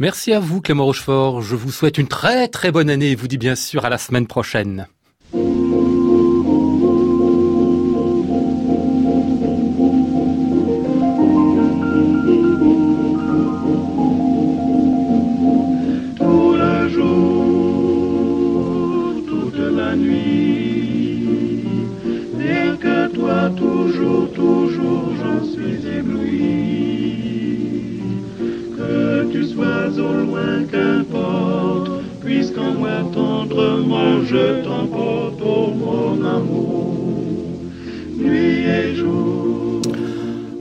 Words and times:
Merci 0.00 0.32
à 0.32 0.40
vous 0.40 0.60
Clément 0.60 0.86
Rochefort, 0.86 1.40
je 1.40 1.54
vous 1.54 1.70
souhaite 1.70 1.98
une 1.98 2.08
très 2.08 2.48
très 2.48 2.72
bonne 2.72 2.90
année 2.90 3.12
et 3.12 3.14
vous 3.14 3.28
dis 3.28 3.38
bien 3.38 3.54
sûr 3.54 3.84
à 3.84 3.90
la 3.90 3.98
semaine 3.98 4.26
prochaine. 4.26 4.88
Tendrement 33.10 34.22
je 34.24 34.62
t'emporte, 34.64 35.31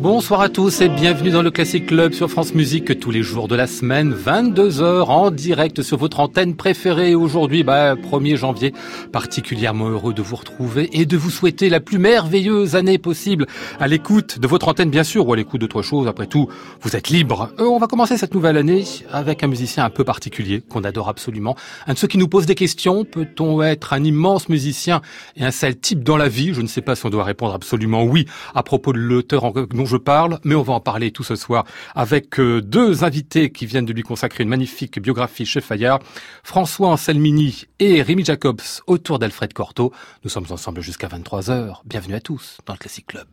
Bonsoir 0.01 0.41
à 0.41 0.49
tous 0.49 0.81
et 0.81 0.89
bienvenue 0.89 1.29
dans 1.29 1.43
le 1.43 1.51
Classic 1.51 1.85
Club 1.85 2.13
sur 2.13 2.27
France 2.27 2.55
Musique 2.55 2.99
tous 2.99 3.11
les 3.11 3.21
jours 3.21 3.47
de 3.47 3.55
la 3.55 3.67
semaine, 3.67 4.15
22h 4.15 5.03
en 5.03 5.29
direct 5.29 5.83
sur 5.83 5.97
votre 5.97 6.21
antenne 6.21 6.55
préférée. 6.55 7.13
Aujourd'hui, 7.13 7.61
bah, 7.63 7.93
1er 7.93 8.35
janvier, 8.35 8.73
particulièrement 9.11 9.89
heureux 9.89 10.15
de 10.15 10.23
vous 10.23 10.37
retrouver 10.37 10.89
et 10.93 11.05
de 11.05 11.17
vous 11.17 11.29
souhaiter 11.29 11.69
la 11.69 11.81
plus 11.81 11.99
merveilleuse 11.99 12.75
année 12.75 12.97
possible 12.97 13.45
à 13.79 13.87
l'écoute 13.87 14.39
de 14.39 14.47
votre 14.47 14.69
antenne 14.69 14.89
bien 14.89 15.03
sûr 15.03 15.27
ou 15.27 15.33
à 15.33 15.35
l'écoute 15.35 15.61
d'autres 15.61 15.83
choses. 15.83 16.07
Après 16.07 16.25
tout, 16.25 16.47
vous 16.81 16.95
êtes 16.95 17.09
libre. 17.09 17.51
Euh, 17.59 17.65
on 17.65 17.77
va 17.77 17.85
commencer 17.85 18.17
cette 18.17 18.33
nouvelle 18.33 18.57
année 18.57 18.83
avec 19.11 19.43
un 19.43 19.47
musicien 19.47 19.85
un 19.85 19.91
peu 19.91 20.03
particulier 20.03 20.63
qu'on 20.67 20.83
adore 20.83 21.09
absolument. 21.09 21.55
Un 21.85 21.93
de 21.93 21.99
ceux 21.99 22.07
qui 22.07 22.17
nous 22.17 22.27
pose 22.27 22.47
des 22.47 22.55
questions. 22.55 23.05
Peut-on 23.05 23.61
être 23.61 23.93
un 23.93 24.03
immense 24.03 24.49
musicien 24.49 25.01
et 25.37 25.45
un 25.45 25.51
sale 25.51 25.75
type 25.75 26.03
dans 26.03 26.17
la 26.17 26.27
vie? 26.27 26.55
Je 26.55 26.61
ne 26.63 26.67
sais 26.67 26.81
pas 26.81 26.95
si 26.95 27.05
on 27.05 27.11
doit 27.11 27.23
répondre 27.23 27.53
absolument 27.53 28.03
oui 28.03 28.25
à 28.55 28.63
propos 28.63 28.93
de 28.93 28.97
l'auteur 28.97 29.45
je 29.91 29.97
parle, 29.97 30.39
mais 30.43 30.55
on 30.55 30.61
va 30.61 30.73
en 30.73 30.79
parler 30.79 31.11
tout 31.11 31.23
ce 31.23 31.35
soir 31.35 31.65
avec 31.95 32.39
euh, 32.39 32.61
deux 32.61 33.03
invités 33.03 33.51
qui 33.51 33.65
viennent 33.65 33.85
de 33.85 33.93
lui 33.93 34.03
consacrer 34.03 34.43
une 34.43 34.49
magnifique 34.49 34.99
biographie 34.99 35.45
chez 35.45 35.61
Fayard, 35.61 35.99
François 36.43 36.87
Anselmini 36.89 37.65
et 37.79 38.01
Rémi 38.01 38.23
Jacobs 38.23 38.61
autour 38.87 39.19
d'Alfred 39.19 39.51
Cortot. 39.53 39.91
Nous 40.23 40.29
sommes 40.29 40.47
ensemble 40.49 40.81
jusqu'à 40.81 41.07
23h. 41.07 41.81
Bienvenue 41.85 42.15
à 42.15 42.21
tous 42.21 42.57
dans 42.65 42.73
le 42.73 42.79
Classic 42.79 43.05
Club. 43.05 43.27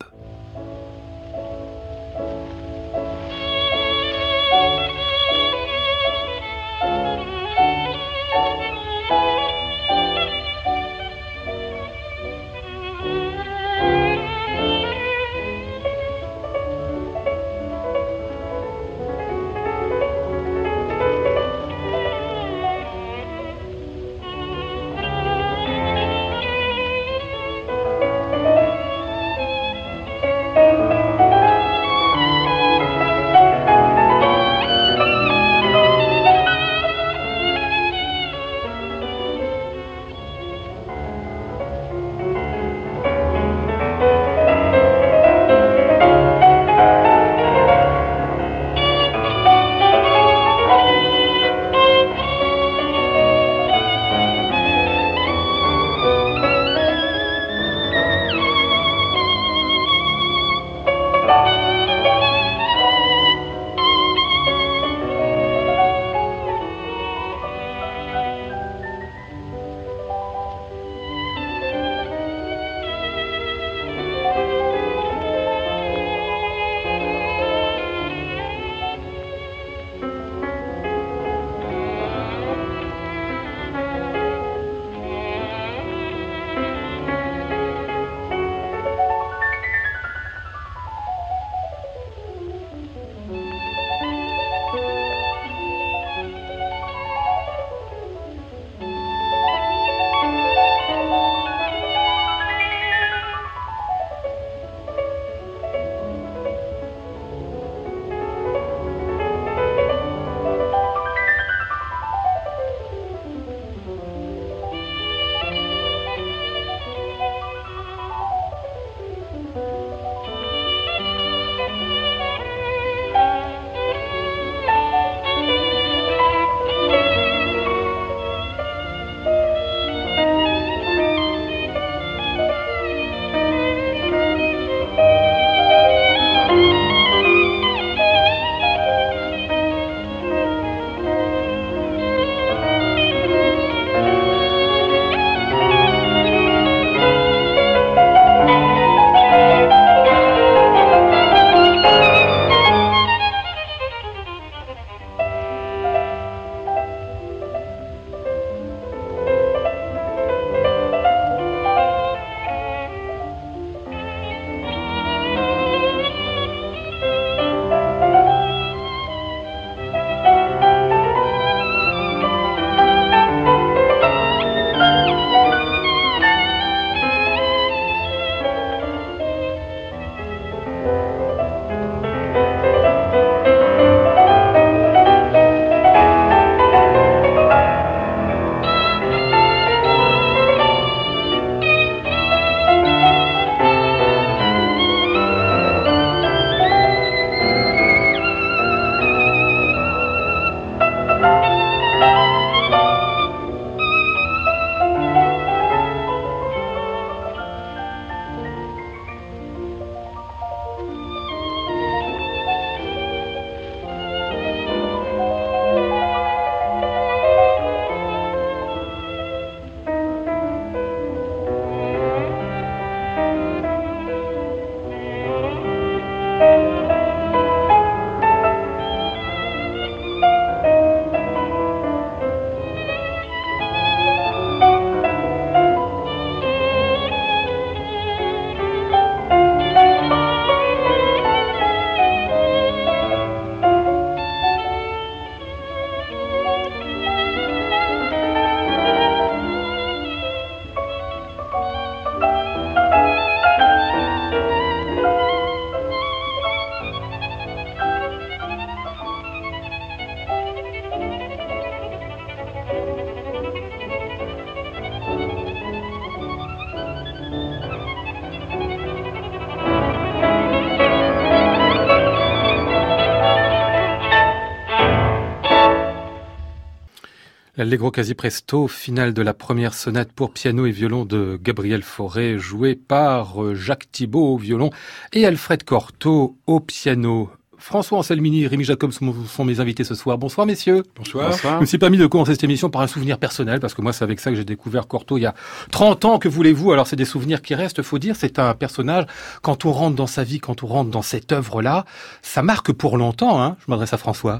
L'Allegro 277.59 277.91
quasi 277.91 278.13
presto, 278.13 278.67
finale 278.67 279.13
de 279.13 279.21
la 279.21 279.33
première 279.33 279.73
sonate 279.73 280.13
pour 280.13 280.31
piano 280.31 280.65
et 280.65 280.71
violon 280.71 281.03
de 281.03 281.37
Gabriel 281.43 281.83
Fauré, 281.83 282.39
jouée 282.39 282.73
par 282.75 283.43
euh, 283.43 283.53
Jacques 283.53 283.91
Thibault 283.91 284.35
au 284.35 284.37
violon 284.37 284.69
et 285.11 285.25
Alfred 285.25 285.65
Cortot 285.65 286.37
au 286.47 286.61
piano. 286.61 287.29
François 287.57 287.97
Anselmini, 287.97 288.47
Rémi 288.47 288.63
Jacobs 288.63 288.93
sont 288.93 289.43
mes 289.43 289.59
invités 289.59 289.83
ce 289.83 289.93
soir. 289.93 290.17
Bonsoir 290.17 290.47
messieurs. 290.47 290.83
Bonsoir. 290.95 291.33
Je 291.33 291.59
me 291.59 291.65
suis 291.65 291.77
permis 291.77 291.97
de 291.97 292.07
commencer 292.07 292.31
cette 292.31 292.45
émission 292.45 292.69
par 292.69 292.81
un 292.81 292.87
souvenir 292.87 293.17
personnel 293.17 293.59
parce 293.59 293.73
que 293.73 293.81
moi 293.81 293.91
c'est 293.91 294.05
avec 294.05 294.21
ça 294.21 294.29
que 294.29 294.37
j'ai 294.37 294.45
découvert 294.45 294.87
Cortot 294.87 295.17
il 295.17 295.23
y 295.23 295.25
a 295.25 295.35
30 295.71 296.05
ans. 296.05 296.17
Que 296.17 296.29
voulez-vous? 296.29 296.71
Alors 296.71 296.87
c'est 296.87 296.95
des 296.95 297.03
souvenirs 297.03 297.41
qui 297.41 297.55
restent. 297.55 297.81
Faut 297.81 297.99
dire 297.99 298.15
c'est 298.15 298.39
un 298.39 298.53
personnage. 298.53 299.05
Quand 299.41 299.65
on 299.65 299.73
rentre 299.73 299.97
dans 299.97 300.07
sa 300.07 300.23
vie, 300.23 300.39
quand 300.39 300.63
on 300.63 300.67
rentre 300.67 300.91
dans 300.91 301.01
cette 301.01 301.33
œuvre-là, 301.33 301.83
ça 302.21 302.41
marque 302.41 302.71
pour 302.71 302.97
longtemps. 302.97 303.43
Hein 303.43 303.57
Je 303.59 303.65
m'adresse 303.69 303.91
à 303.91 303.97
François. 303.97 304.37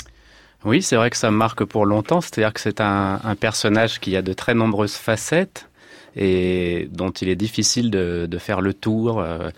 Oui, 0.66 0.82
c'est 0.82 0.96
vrai 0.96 1.10
que 1.10 1.18
ça 1.18 1.32
marque 1.32 1.64
pour 1.64 1.86
longtemps. 1.86 2.22
C'est-à-dire 2.22 2.54
que 2.54 2.60
c'est 2.60 2.82
un, 2.82 3.20
un, 3.24 3.36
personnage 3.36 4.00
qui 4.00 4.16
a 4.16 4.22
de 4.22 4.34
très 4.34 4.54
nombreuses 4.54 4.96
facettes 4.96 5.70
et 6.16 6.90
dont 6.92 7.12
il 7.12 7.30
est 7.30 7.36
difficile 7.36 7.92
de, 7.92 8.28
de 8.30 8.38
faire 8.38 8.62
le 8.62 8.74
tour. 8.74 9.20
Euh, 9.20 9.50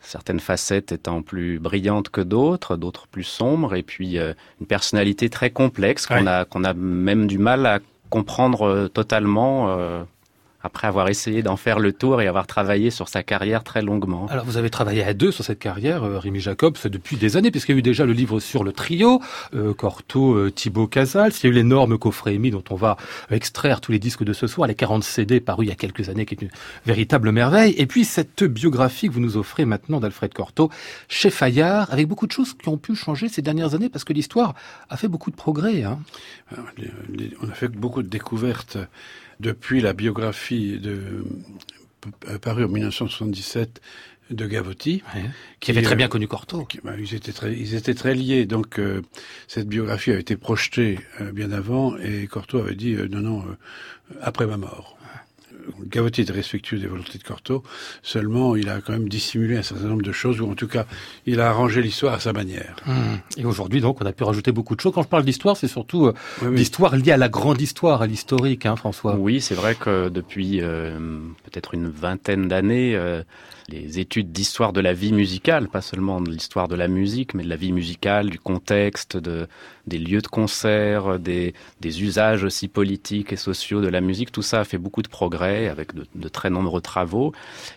certaines 0.00 0.40
facettes 0.40 0.92
étant 0.92 1.22
plus 1.22 1.58
brillantes 1.58 2.08
que 2.08 2.20
d'autres, 2.20 2.76
d'autres 2.76 3.06
plus 3.06 3.24
sombres, 3.24 3.74
et 3.74 3.82
puis 3.82 4.18
euh, 4.18 4.32
une 4.60 4.66
personnalité 4.66 5.28
très 5.28 5.50
complexe 5.50 6.06
qu'on 6.06 6.26
ouais. 6.26 6.28
a 6.28 6.44
qu'on 6.44 6.64
a 6.64 6.74
même 6.74 7.26
du 7.26 7.38
mal 7.38 7.66
à 7.66 7.78
comprendre 8.08 8.62
euh, 8.62 8.88
totalement. 8.88 9.70
Euh, 9.70 10.02
après 10.62 10.86
avoir 10.86 11.08
essayé 11.08 11.42
d'en 11.42 11.56
faire 11.56 11.78
le 11.78 11.92
tour 11.92 12.20
et 12.20 12.26
avoir 12.26 12.46
travaillé 12.46 12.90
sur 12.90 13.08
sa 13.08 13.22
carrière 13.22 13.64
très 13.64 13.82
longuement. 13.82 14.26
Alors 14.28 14.44
vous 14.44 14.56
avez 14.56 14.70
travaillé 14.70 15.02
à 15.02 15.14
deux 15.14 15.32
sur 15.32 15.44
cette 15.44 15.58
carrière, 15.58 16.04
euh, 16.04 16.18
Rémi 16.18 16.40
Jacobs, 16.40 16.76
depuis 16.84 17.16
des 17.16 17.36
années, 17.36 17.50
puisqu'il 17.50 17.72
y 17.72 17.74
a 17.76 17.78
eu 17.78 17.82
déjà 17.82 18.04
le 18.04 18.12
livre 18.12 18.40
sur 18.40 18.64
le 18.64 18.72
trio, 18.72 19.20
euh, 19.54 19.72
Corto, 19.72 20.34
euh, 20.34 20.50
Thibaut 20.50 20.86
Casals, 20.86 21.32
il 21.42 21.44
y 21.44 21.46
a 21.46 21.50
eu 21.50 21.54
l'énorme 21.54 21.98
coffret 21.98 22.34
émis 22.34 22.50
dont 22.50 22.64
on 22.70 22.74
va 22.74 22.96
extraire 23.30 23.80
tous 23.80 23.92
les 23.92 23.98
disques 23.98 24.24
de 24.24 24.32
ce 24.32 24.46
soir, 24.46 24.68
les 24.68 24.74
40 24.74 25.02
CD 25.02 25.40
parus 25.40 25.66
il 25.66 25.68
y 25.68 25.72
a 25.72 25.76
quelques 25.76 26.08
années, 26.08 26.26
qui 26.26 26.34
est 26.34 26.42
une 26.42 26.50
véritable 26.86 27.32
merveille, 27.32 27.74
et 27.76 27.86
puis 27.86 28.04
cette 28.04 28.44
biographie 28.44 29.08
que 29.08 29.12
vous 29.12 29.20
nous 29.20 29.36
offrez 29.36 29.64
maintenant 29.64 30.00
d'Alfred 30.00 30.32
Corto, 30.32 30.70
chez 31.08 31.30
Fayard, 31.30 31.92
avec 31.92 32.06
beaucoup 32.06 32.26
de 32.26 32.32
choses 32.32 32.54
qui 32.54 32.68
ont 32.68 32.78
pu 32.78 32.94
changer 32.94 33.28
ces 33.28 33.42
dernières 33.42 33.74
années, 33.74 33.88
parce 33.88 34.04
que 34.04 34.12
l'histoire 34.12 34.54
a 34.88 34.96
fait 34.96 35.08
beaucoup 35.08 35.30
de 35.30 35.36
progrès. 35.36 35.84
Hein. 35.84 35.98
On 36.56 37.48
a 37.48 37.54
fait 37.54 37.68
beaucoup 37.68 38.02
de 38.02 38.08
découvertes 38.08 38.78
depuis 39.40 39.80
la 39.80 39.92
biographie 39.92 40.78
de, 40.78 41.24
euh, 42.28 42.38
parue 42.38 42.64
en 42.64 42.68
1977 42.68 43.80
de 44.30 44.46
Gavotti, 44.46 45.02
ouais, 45.14 45.22
qui 45.58 45.70
avait 45.72 45.82
très 45.82 45.96
bien 45.96 46.08
connu 46.08 46.28
Cortot. 46.28 46.64
Qui, 46.64 46.80
bah, 46.84 46.92
ils, 46.98 47.14
étaient 47.14 47.32
très, 47.32 47.52
ils 47.52 47.74
étaient 47.74 47.94
très 47.94 48.14
liés, 48.14 48.46
donc 48.46 48.78
euh, 48.78 49.02
cette 49.48 49.68
biographie 49.68 50.12
a 50.12 50.18
été 50.18 50.36
projetée 50.36 51.00
euh, 51.20 51.32
bien 51.32 51.50
avant, 51.50 51.96
et 51.98 52.26
Cortot 52.26 52.60
avait 52.60 52.76
dit 52.76 52.94
euh, 52.94 53.08
non, 53.08 53.20
non, 53.20 53.44
après 54.20 54.46
ma 54.46 54.56
mort. 54.56 54.96
Gavotti 55.84 56.22
était 56.22 56.32
respectueux 56.32 56.78
des 56.78 56.86
volontés 56.86 57.18
de 57.18 57.22
Cortot, 57.22 57.62
seulement 58.02 58.56
il 58.56 58.68
a 58.68 58.80
quand 58.80 58.92
même 58.92 59.08
dissimulé 59.08 59.56
un 59.56 59.62
certain 59.62 59.86
nombre 59.86 60.02
de 60.02 60.12
choses, 60.12 60.40
ou 60.40 60.50
en 60.50 60.54
tout 60.54 60.68
cas, 60.68 60.86
il 61.26 61.40
a 61.40 61.48
arrangé 61.48 61.82
l'histoire 61.82 62.14
à 62.14 62.20
sa 62.20 62.32
manière. 62.32 62.76
Mmh. 62.86 62.92
Et 63.38 63.44
aujourd'hui, 63.44 63.80
donc, 63.80 64.00
on 64.00 64.06
a 64.06 64.12
pu 64.12 64.24
rajouter 64.24 64.52
beaucoup 64.52 64.76
de 64.76 64.80
choses. 64.80 64.92
Quand 64.94 65.02
je 65.02 65.08
parle 65.08 65.24
d'histoire, 65.24 65.56
c'est 65.56 65.68
surtout 65.68 66.06
euh, 66.06 66.14
oui, 66.42 66.48
oui. 66.48 66.56
l'histoire 66.56 66.96
liée 66.96 67.12
à 67.12 67.16
la 67.16 67.28
grande 67.28 67.60
histoire, 67.60 68.02
à 68.02 68.06
l'historique, 68.06 68.66
hein, 68.66 68.76
François. 68.76 69.16
Oui, 69.16 69.40
c'est 69.40 69.54
vrai 69.54 69.74
que 69.74 70.08
depuis 70.08 70.60
euh, 70.60 70.98
peut-être 71.44 71.74
une 71.74 71.88
vingtaine 71.88 72.48
d'années, 72.48 72.94
euh, 72.94 73.22
les 73.70 73.98
études 73.98 74.32
d'histoire 74.32 74.72
de 74.72 74.80
la 74.80 74.92
vie 74.92 75.12
musicale, 75.12 75.68
pas 75.68 75.80
seulement 75.80 76.20
de 76.20 76.30
l'histoire 76.30 76.68
de 76.68 76.74
la 76.74 76.88
musique, 76.88 77.34
mais 77.34 77.44
de 77.44 77.48
la 77.48 77.56
vie 77.56 77.72
musicale, 77.72 78.30
du 78.30 78.38
contexte, 78.38 79.16
de, 79.16 79.46
des 79.86 79.98
lieux 79.98 80.20
de 80.20 80.26
concert, 80.26 81.18
des, 81.18 81.54
usages 81.82 82.44
aussi 82.44 82.68
politiques 82.68 83.32
et 83.32 83.36
sociaux 83.36 83.80
de 83.80 83.88
la 83.88 84.00
musique, 84.00 84.32
tout 84.32 84.42
ça 84.42 84.60
a 84.60 84.64
fait 84.64 84.78
beaucoup 84.78 85.02
de 85.02 85.08
progrès 85.08 85.68
avec 85.68 85.92
de, 85.94 86.28
très 86.28 86.50
nombreux 86.50 86.80
travaux. 86.80 87.32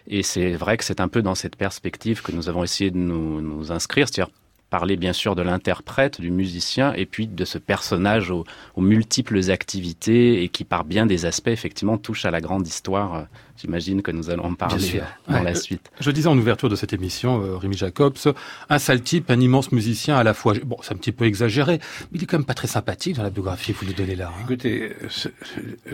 Et 0.08 0.24
c'est 0.24 0.54
vrai 0.54 0.78
que 0.78 0.84
c'est 0.84 1.00
un 1.00 1.08
peu 1.08 1.22
dans 1.22 1.36
cette 1.36 1.56
perspective 1.56 2.22
que 2.22 2.32
nous 2.32 2.50
avons 2.50 2.64
essayé 2.64 2.92
de 2.92 2.98
nous, 2.98 3.72
inscrire, 3.72 4.08
c'est-à-dire 4.08 4.34
parler 4.70 4.98
bien 4.98 5.14
sûr 5.14 5.36
de 5.36 5.44
l'interprète, 5.44 6.20
du 6.20 6.32
musicien, 6.32 6.94
et 6.94 7.06
puis 7.06 7.28
de 7.28 7.46
ce 7.46 7.60
personnage 7.60 8.32
aux, 8.32 8.44
aux, 8.76 8.82
multiples 8.82 9.52
activités 9.52 10.44
et 10.44 10.50
qui, 10.50 10.64
par 10.64 10.84
bien 10.84 11.06
des 11.06 11.26
aspects, 11.26 11.50
effectivement, 11.50 12.00
touche 12.00 12.26
à 12.26 12.32
la 12.32 12.42
grande 12.42 12.68
histoire. 12.68 13.28
J'imagine 13.58 14.02
que 14.02 14.12
nous 14.12 14.30
allons 14.30 14.46
en 14.46 14.54
parler 14.56 15.02
dans 15.28 15.36
ouais. 15.36 15.44
la 15.44 15.56
suite. 15.56 15.92
Je 16.00 16.12
disais 16.12 16.28
en 16.28 16.38
ouverture 16.38 16.70
de 16.70 16.76
cette 16.76 16.92
émission, 16.92 17.42
euh, 17.44 17.56
Rémi 17.56 17.78
Jacobs, 17.78 18.18
un 18.70 18.80
sale 18.80 19.02
type, 19.02 19.30
un 19.30 19.40
immense 19.40 19.72
musicien 19.72 20.18
à 20.18 20.24
la 20.24 20.34
fois. 20.34 20.54
Bon, 20.66 20.78
c'est 20.82 20.94
un 20.94 20.98
petit 20.98 21.12
peu 21.12 21.26
exagéré, 21.26 21.80
mais 22.12 22.18
il 22.18 22.24
est 22.24 22.26
quand 22.26 22.38
même 22.38 22.46
pas 22.46 22.56
très 22.56 22.68
sympathique 22.68 23.16
dans 23.16 23.24
la 23.24 23.30
biographie, 23.30 23.72
vous 23.72 23.86
nous 23.86 23.94
donnez 23.94 24.16
là. 24.16 24.32
Hein. 24.36 24.42
Écoutez, 24.44 24.94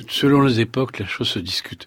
selon 0.07 0.41
les 0.41 0.61
époques, 0.61 0.99
la 0.99 1.05
chose 1.05 1.27
se 1.27 1.39
discute. 1.39 1.85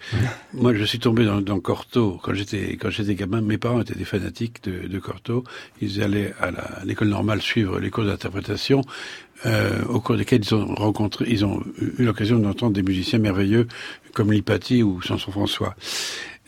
Moi, 0.52 0.74
je 0.74 0.84
suis 0.84 0.98
tombé 0.98 1.24
dans, 1.24 1.40
dans 1.40 1.58
Cortot 1.58 2.20
quand 2.22 2.34
j'étais 2.34 2.76
quand 2.76 2.90
j'étais 2.90 3.14
gamin. 3.14 3.40
Mes 3.40 3.58
parents 3.58 3.80
étaient 3.80 3.94
des 3.94 4.04
fanatiques 4.04 4.62
de, 4.64 4.86
de 4.86 4.98
Cortot. 4.98 5.44
Ils 5.80 6.02
allaient 6.02 6.34
à 6.40 6.84
l'école 6.84 7.08
normale 7.08 7.40
suivre 7.40 7.80
les 7.80 7.90
cours 7.90 8.04
d'interprétation. 8.04 8.82
Euh, 9.44 9.82
au 9.88 10.00
cours 10.00 10.16
desquels 10.16 10.42
ils 10.44 10.54
ont 10.54 10.72
rencontré, 10.74 11.24
ils 11.28 11.44
ont 11.44 11.64
eu 11.80 12.04
l'occasion 12.04 12.38
d'entendre 12.38 12.74
des 12.74 12.82
musiciens 12.82 13.18
merveilleux 13.18 13.66
comme 14.12 14.32
Lipati 14.32 14.82
ou 14.82 15.02
Sanson 15.02 15.30
François. 15.30 15.74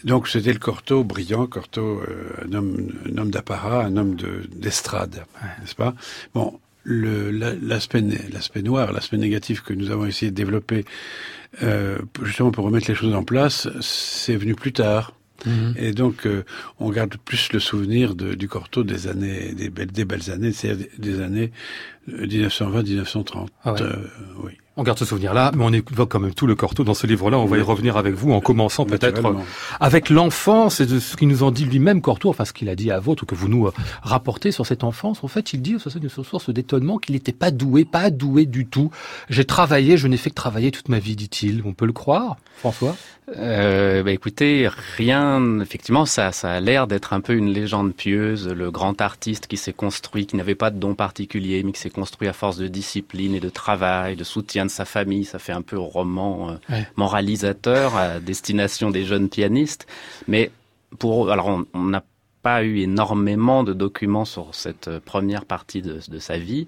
Donc 0.05 0.29
c'était 0.29 0.53
le 0.53 0.59
Cortot 0.59 1.03
brillant, 1.03 1.47
Cortot, 1.47 2.01
euh, 2.01 2.47
un 2.47 2.53
homme, 2.53 2.93
un 3.11 3.19
homme 3.19 3.31
d'apparat, 3.31 3.85
un 3.85 3.97
homme 3.97 4.17
d'estrade, 4.55 5.11
de, 5.11 5.17
ouais. 5.19 5.51
n'est-ce 5.61 5.75
pas? 5.75 5.95
Bon, 6.35 6.61
l'aspect 6.85 8.03
l'aspect 8.33 8.63
noir, 8.63 8.93
l'aspect 8.93 9.17
négatif 9.17 9.63
que 9.63 9.73
nous 9.73 9.91
avons 9.91 10.07
essayé 10.07 10.31
de 10.31 10.37
développer, 10.37 10.85
euh, 11.63 11.99
justement 12.23 12.51
pour 12.51 12.65
remettre 12.65 12.89
les 12.89 12.95
choses 12.95 13.15
en 13.15 13.25
place, 13.25 13.69
c'est 13.81 14.37
venu 14.37 14.55
plus 14.55 14.73
tard. 14.73 15.15
Mmh. 15.47 15.73
Et 15.77 15.93
donc, 15.93 16.27
euh, 16.27 16.45
on 16.79 16.91
garde 16.91 17.17
plus 17.17 17.53
le 17.53 17.59
souvenir 17.59 18.15
de, 18.15 18.35
du 18.35 18.49
Cortot 18.49 18.85
des 18.85 19.09
années, 19.09 19.53
des 19.53 19.69
belles, 19.69 19.91
des 19.91 20.05
belles 20.05 20.31
années, 20.31 20.53
c'est-à-dire 20.53 20.87
des 20.99 21.21
années 21.21 21.53
1920-1930. 22.09 23.49
Ah 23.65 23.73
ouais. 23.73 23.83
euh, 23.83 23.97
oui. 24.43 24.53
On 24.77 24.83
garde 24.83 24.99
ce 24.99 25.05
souvenir-là, 25.05 25.53
mais 25.55 25.63
on 25.63 25.73
évoque 25.73 26.11
quand 26.11 26.19
même 26.19 26.35
tout 26.35 26.49
le 26.49 26.57
Cortot 26.57 26.83
dans 26.83 26.95
ce 26.95 27.07
livre-là. 27.07 27.39
On 27.39 27.45
va 27.45 27.59
y 27.59 27.61
revenir 27.61 27.97
avec 27.97 28.15
vous 28.15 28.33
en 28.33 28.41
commençant 28.41 28.85
peut-être 28.85 29.23
avec 29.79 30.11
l'enfance 30.11 30.81
et 30.81 30.87
de 30.87 30.99
ce 30.99 31.17
qu'il 31.17 31.29
nous 31.29 31.45
en 31.45 31.53
dit 31.53 31.65
lui-même 31.65 32.01
Cortot, 32.01 32.31
enfin 32.31 32.45
ce 32.45 32.53
qu'il 32.53 32.69
a 32.69 32.75
dit 32.75 32.91
à 32.91 32.99
votre, 32.99 33.25
que 33.25 33.37
vous 33.37 33.49
nous 33.49 33.69
euh, 33.69 33.73
rapportez 34.03 34.51
sur 34.51 34.67
cette 34.67 34.83
enfance. 34.83 35.23
En 35.23 35.29
fait, 35.29 35.53
il 35.53 35.63
dit, 35.63 35.77
c'est 35.79 35.95
une 35.95 36.09
source 36.09 36.51
d'étonnement 36.51 36.99
qu'il 36.99 37.15
n'était 37.15 37.33
pas 37.33 37.53
doué, 37.53 37.85
pas 37.85 38.11
doué 38.11 38.47
du 38.47 38.67
tout. 38.67 38.91
J'ai 39.31 39.45
travaillé, 39.45 39.97
je 39.97 40.09
n'ai 40.09 40.17
fait 40.17 40.31
que 40.31 40.35
travailler 40.35 40.73
toute 40.73 40.89
ma 40.89 40.99
vie, 40.99 41.15
dit-il. 41.15 41.63
On 41.65 41.73
peut 41.73 41.87
le 41.87 41.93
croire, 41.93 42.37
François? 42.57 42.97
Euh, 43.37 44.03
bah 44.03 44.13
écoutez, 44.13 44.69
rien. 44.97 45.61
Effectivement, 45.61 46.05
ça, 46.05 46.31
ça 46.31 46.51
a 46.51 46.61
l'air 46.61 46.87
d'être 46.87 47.15
un 47.15 47.21
peu 47.21 47.35
une 47.35 47.51
légende 47.51 47.95
pieuse. 47.95 48.49
Le 48.49 48.71
grand 48.71 49.01
artiste 49.01 49.47
qui 49.47 49.57
s'est 49.57 49.73
construit, 49.73 50.27
qui 50.27 50.37
n'avait 50.37 50.55
pas 50.55 50.71
de 50.71 50.79
don 50.79 50.95
particulier, 50.95 51.63
mais 51.63 51.73
qui 51.73 51.81
s'est 51.81 51.91
construit 51.91 52.29
à 52.29 52.35
force 52.35 52.59
de 52.59 52.69
discipline 52.69 53.35
et 53.35 53.41
de 53.41 53.49
travail, 53.49 54.17
de 54.17 54.25
soutien 54.25 54.64
de 54.65 54.71
sa 54.71 54.85
famille. 54.85 55.25
Ça 55.25 55.39
fait 55.39 55.53
un 55.53 55.63
peu 55.63 55.79
roman 55.79 56.51
euh, 56.51 56.57
ouais. 56.71 56.89
moralisateur 56.97 57.97
à 57.97 58.21
destination 58.21 58.91
des 58.91 59.05
jeunes 59.05 59.29
pianistes. 59.29 59.87
Mais 60.29 60.51
pour, 60.99 61.31
alors 61.31 61.61
on 61.73 61.83
n'a 61.85 62.05
pas 62.43 62.63
eu 62.63 62.81
énormément 62.81 63.65
de 63.65 63.73
documents 63.73 64.27
sur 64.27 64.55
cette 64.55 64.99
première 64.99 65.47
partie 65.47 65.83
de, 65.83 66.01
de 66.07 66.19
sa 66.19 66.37
vie, 66.37 66.67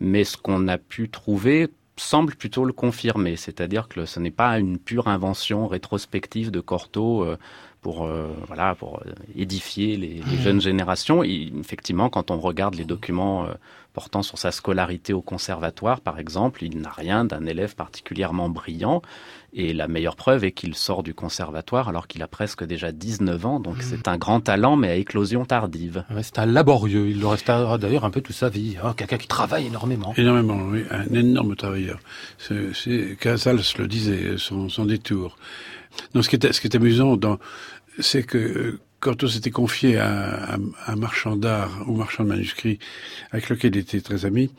mais 0.00 0.24
ce 0.24 0.36
qu'on 0.36 0.66
a 0.68 0.78
pu 0.78 1.08
trouver 1.08 1.68
semble 1.96 2.34
plutôt 2.34 2.64
le 2.64 2.72
confirmer, 2.72 3.36
c'est-à-dire 3.36 3.88
que 3.88 4.06
ce 4.06 4.18
n'est 4.18 4.30
pas 4.30 4.58
une 4.58 4.78
pure 4.78 5.08
invention 5.08 5.68
rétrospective 5.68 6.50
de 6.50 6.60
Cortot 6.60 7.24
euh, 7.24 7.38
pour 7.82 8.06
euh, 8.06 8.28
voilà 8.46 8.74
pour 8.76 9.02
édifier 9.36 9.96
les, 9.96 10.22
les 10.24 10.36
jeunes 10.38 10.60
générations. 10.60 11.22
Et 11.24 11.52
effectivement, 11.58 12.08
quand 12.08 12.30
on 12.30 12.38
regarde 12.38 12.76
les 12.76 12.84
documents 12.84 13.44
euh, 13.44 13.48
portant 13.92 14.22
sur 14.22 14.38
sa 14.38 14.52
scolarité 14.52 15.12
au 15.12 15.20
conservatoire, 15.20 16.00
par 16.00 16.18
exemple, 16.18 16.62
il 16.64 16.80
n'a 16.80 16.90
rien 16.90 17.24
d'un 17.24 17.44
élève 17.44 17.74
particulièrement 17.74 18.48
brillant. 18.48 19.02
Et 19.52 19.74
la 19.74 19.86
meilleure 19.86 20.16
preuve 20.16 20.44
est 20.44 20.52
qu'il 20.52 20.74
sort 20.74 21.02
du 21.02 21.12
conservatoire 21.12 21.88
alors 21.88 22.06
qu'il 22.06 22.22
a 22.22 22.28
presque 22.28 22.64
déjà 22.64 22.92
19 22.92 23.44
ans. 23.44 23.60
Donc 23.60 23.78
mmh. 23.78 23.82
c'est 23.82 24.08
un 24.08 24.16
grand 24.16 24.40
talent, 24.40 24.76
mais 24.76 24.88
à 24.88 24.94
éclosion 24.94 25.44
tardive. 25.44 26.04
Ouais, 26.14 26.22
c'est 26.22 26.38
un 26.38 26.46
laborieux. 26.46 27.08
Il 27.08 27.20
le 27.20 27.26
restera 27.26 27.76
d'ailleurs 27.78 28.04
un 28.04 28.10
peu 28.10 28.20
toute 28.20 28.36
sa 28.36 28.48
vie. 28.48 28.76
Hein. 28.82 28.94
Quelqu'un 28.96 29.18
qui 29.18 29.28
travaille 29.28 29.66
énormément. 29.66 30.14
Énormément, 30.16 30.58
oui. 30.70 30.84
Un 30.90 31.12
énorme 31.12 31.56
travailleur. 31.56 31.98
C'est, 32.38 33.16
Casals 33.20 33.60
le 33.78 33.88
disait, 33.88 34.38
son, 34.38 34.68
son 34.68 34.84
détour. 34.86 35.36
Non, 36.14 36.22
ce 36.22 36.28
qui 36.28 36.36
est, 36.36 36.52
ce 36.52 36.60
qui 36.60 36.66
est 36.66 36.76
amusant, 36.76 37.18
c'est 37.98 38.22
que 38.22 38.78
Cortot 39.00 39.28
s'était 39.28 39.50
confié 39.50 39.98
à, 39.98 40.54
à, 40.54 40.56
un 40.86 40.96
marchand 40.96 41.36
d'art 41.36 41.84
ou 41.86 41.96
marchand 41.96 42.24
de 42.24 42.28
manuscrits 42.28 42.78
avec 43.32 43.48
lequel 43.48 43.74
il 43.74 43.80
était 43.80 44.00
très 44.00 44.26
ami, 44.26 44.50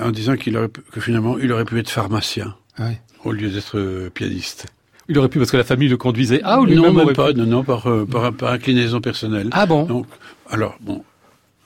en 0.00 0.10
disant 0.10 0.36
qu'il 0.36 0.56
aurait 0.56 0.68
que 0.68 1.00
finalement 1.00 1.38
il 1.38 1.52
aurait 1.52 1.64
pu 1.64 1.78
être 1.78 1.90
pharmacien 1.90 2.54
ouais. 2.78 3.00
au 3.24 3.32
lieu 3.32 3.50
d'être 3.50 4.08
pianiste. 4.14 4.66
Il 5.08 5.18
aurait 5.18 5.28
pu 5.28 5.38
parce 5.38 5.50
que 5.50 5.56
la 5.56 5.64
famille 5.64 5.88
le 5.88 5.96
conduisait. 5.96 6.40
Ah, 6.44 6.60
ou 6.60 6.66
Non, 6.66 6.92
même 6.92 7.14
pas. 7.14 7.32
Pu... 7.32 7.38
Non, 7.38 7.46
non, 7.46 7.64
par, 7.64 7.88
par, 8.10 8.32
par, 8.34 8.52
inclinaison 8.52 9.00
personnelle. 9.00 9.48
Ah 9.52 9.64
bon? 9.64 9.84
Donc, 9.84 10.06
alors 10.50 10.76
bon. 10.80 11.02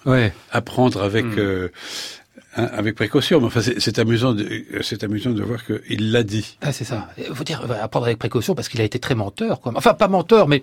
Ouais. 0.06 0.32
Apprendre 0.52 1.02
avec. 1.02 1.24
Mmh. 1.24 1.38
Euh, 1.38 1.68
avec 2.54 2.96
précaution, 2.96 3.40
mais 3.40 3.46
enfin, 3.46 3.62
c'est 3.62 3.98
amusant, 3.98 4.36
c'est 4.82 5.04
amusant 5.04 5.30
de 5.30 5.42
voir 5.42 5.64
qu'il 5.64 6.12
l'a 6.12 6.22
dit. 6.22 6.58
Ah, 6.60 6.70
c'est 6.70 6.84
ça. 6.84 7.08
Il 7.16 7.34
faut 7.34 7.44
dire, 7.44 7.62
apprendre 7.80 8.04
avec 8.04 8.18
précaution 8.18 8.54
parce 8.54 8.68
qu'il 8.68 8.78
a 8.82 8.84
été 8.84 8.98
très 8.98 9.14
menteur, 9.14 9.60
quoi. 9.60 9.72
Enfin, 9.74 9.94
pas 9.94 10.08
menteur, 10.08 10.48
mais 10.48 10.62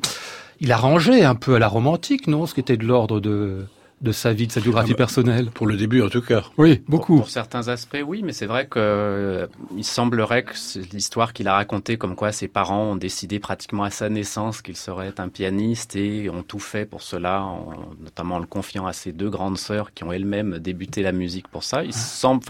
il 0.60 0.72
a 0.72 0.78
rangé 0.78 1.24
un 1.24 1.36
peu 1.36 1.56
à 1.56 1.60
la 1.60 1.68
romantique, 1.68 2.28
non 2.28 2.46
Ce 2.46 2.54
qui 2.54 2.60
était 2.60 2.78
de 2.78 2.86
l'ordre 2.86 3.20
de 3.20 3.66
de 4.02 4.12
sa 4.14 4.32
vie, 4.32 4.48
de 4.48 4.52
sa 4.52 4.62
biographie 4.62 4.92
ah 4.92 4.94
bah, 4.94 4.98
personnelle. 4.98 5.52
Pour 5.52 5.68
le 5.68 5.76
début, 5.76 6.02
en 6.02 6.10
tout 6.10 6.22
cas. 6.22 6.44
Oui, 6.58 6.82
beaucoup. 6.88 7.18
Pour, 7.18 7.30
certains 7.30 7.68
aspects, 7.68 8.02
oui, 8.06 8.22
mais 8.24 8.32
c'est 8.32 8.46
vrai 8.46 8.68
que 8.68 8.80
euh, 8.80 9.48
il 9.76 9.84
semblerait 9.84 10.44
que 10.44 10.54
l'histoire 10.94 11.34
qu'il 11.34 11.48
a 11.48 11.56
racontée, 11.56 11.98
comme 11.98 12.16
quoi 12.16 12.32
ses 12.32 12.48
parents 12.48 12.84
ont 12.84 12.96
décidé 12.96 13.40
pratiquement 13.40 13.84
à 13.84 13.90
sa 13.90 14.10
naissance 14.10 14.62
qu'il 14.62 14.78
serait 14.78 15.14
un 15.20 15.28
pianiste 15.28 15.96
et 15.96 16.30
ont 16.30 16.44
tout 16.44 16.60
fait 16.60 16.86
pour 16.86 17.02
cela, 17.02 17.46
notamment 18.00 18.36
en 18.36 18.40
le 18.40 18.46
confiant 18.46 18.86
à 18.86 18.94
ses 18.94 19.12
deux 19.12 19.30
grandes 19.30 19.58
sœurs 19.58 19.94
qui 19.94 20.04
ont 20.04 20.12
elles-mêmes 20.12 20.60
débuté 20.60 21.02
la 21.02 21.12
musique 21.12 21.50
pour 21.50 21.64
ça. 21.64 21.84
Il 21.84 21.92
ah. 21.94 21.98
semble, 21.98 22.44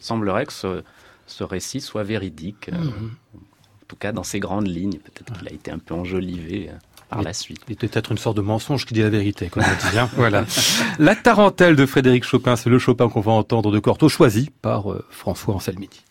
semblerait 0.00 0.46
que 0.46 0.52
ce, 0.52 0.82
ce, 1.26 1.44
récit 1.44 1.80
soit 1.80 2.02
véridique. 2.02 2.68
Euh, 2.68 2.76
mhm. 2.76 3.10
en 3.34 3.86
tout 3.86 3.96
cas, 3.96 4.10
dans 4.10 4.24
ses 4.24 4.40
grandes 4.40 4.66
lignes, 4.66 4.98
peut-être 4.98 5.38
qu'il 5.38 5.46
a 5.46 5.52
été 5.52 5.70
un 5.70 5.78
peu 5.78 5.94
enjolivé. 5.94 6.70
Par 7.10 7.22
la 7.22 7.32
suite. 7.32 7.60
Il 7.68 7.76
peut-être 7.76 8.12
une 8.12 8.18
sorte 8.18 8.36
de 8.36 8.42
mensonge 8.42 8.86
qui 8.86 8.94
dit 8.94 9.02
la 9.02 9.10
vérité, 9.10 9.48
comme 9.48 9.64
on 9.64 9.90
dit. 9.90 9.98
Hein. 9.98 10.08
voilà. 10.16 10.44
La 11.00 11.16
tarentelle 11.16 11.74
de 11.74 11.84
Frédéric 11.84 12.24
Chopin, 12.24 12.54
c'est 12.54 12.70
le 12.70 12.78
Chopin 12.78 13.08
qu'on 13.08 13.20
va 13.20 13.32
entendre 13.32 13.72
de 13.72 13.78
Cortot, 13.80 14.08
choisi 14.08 14.50
par 14.62 14.92
euh, 14.92 15.04
François 15.10 15.54
Anselmini. 15.54 16.04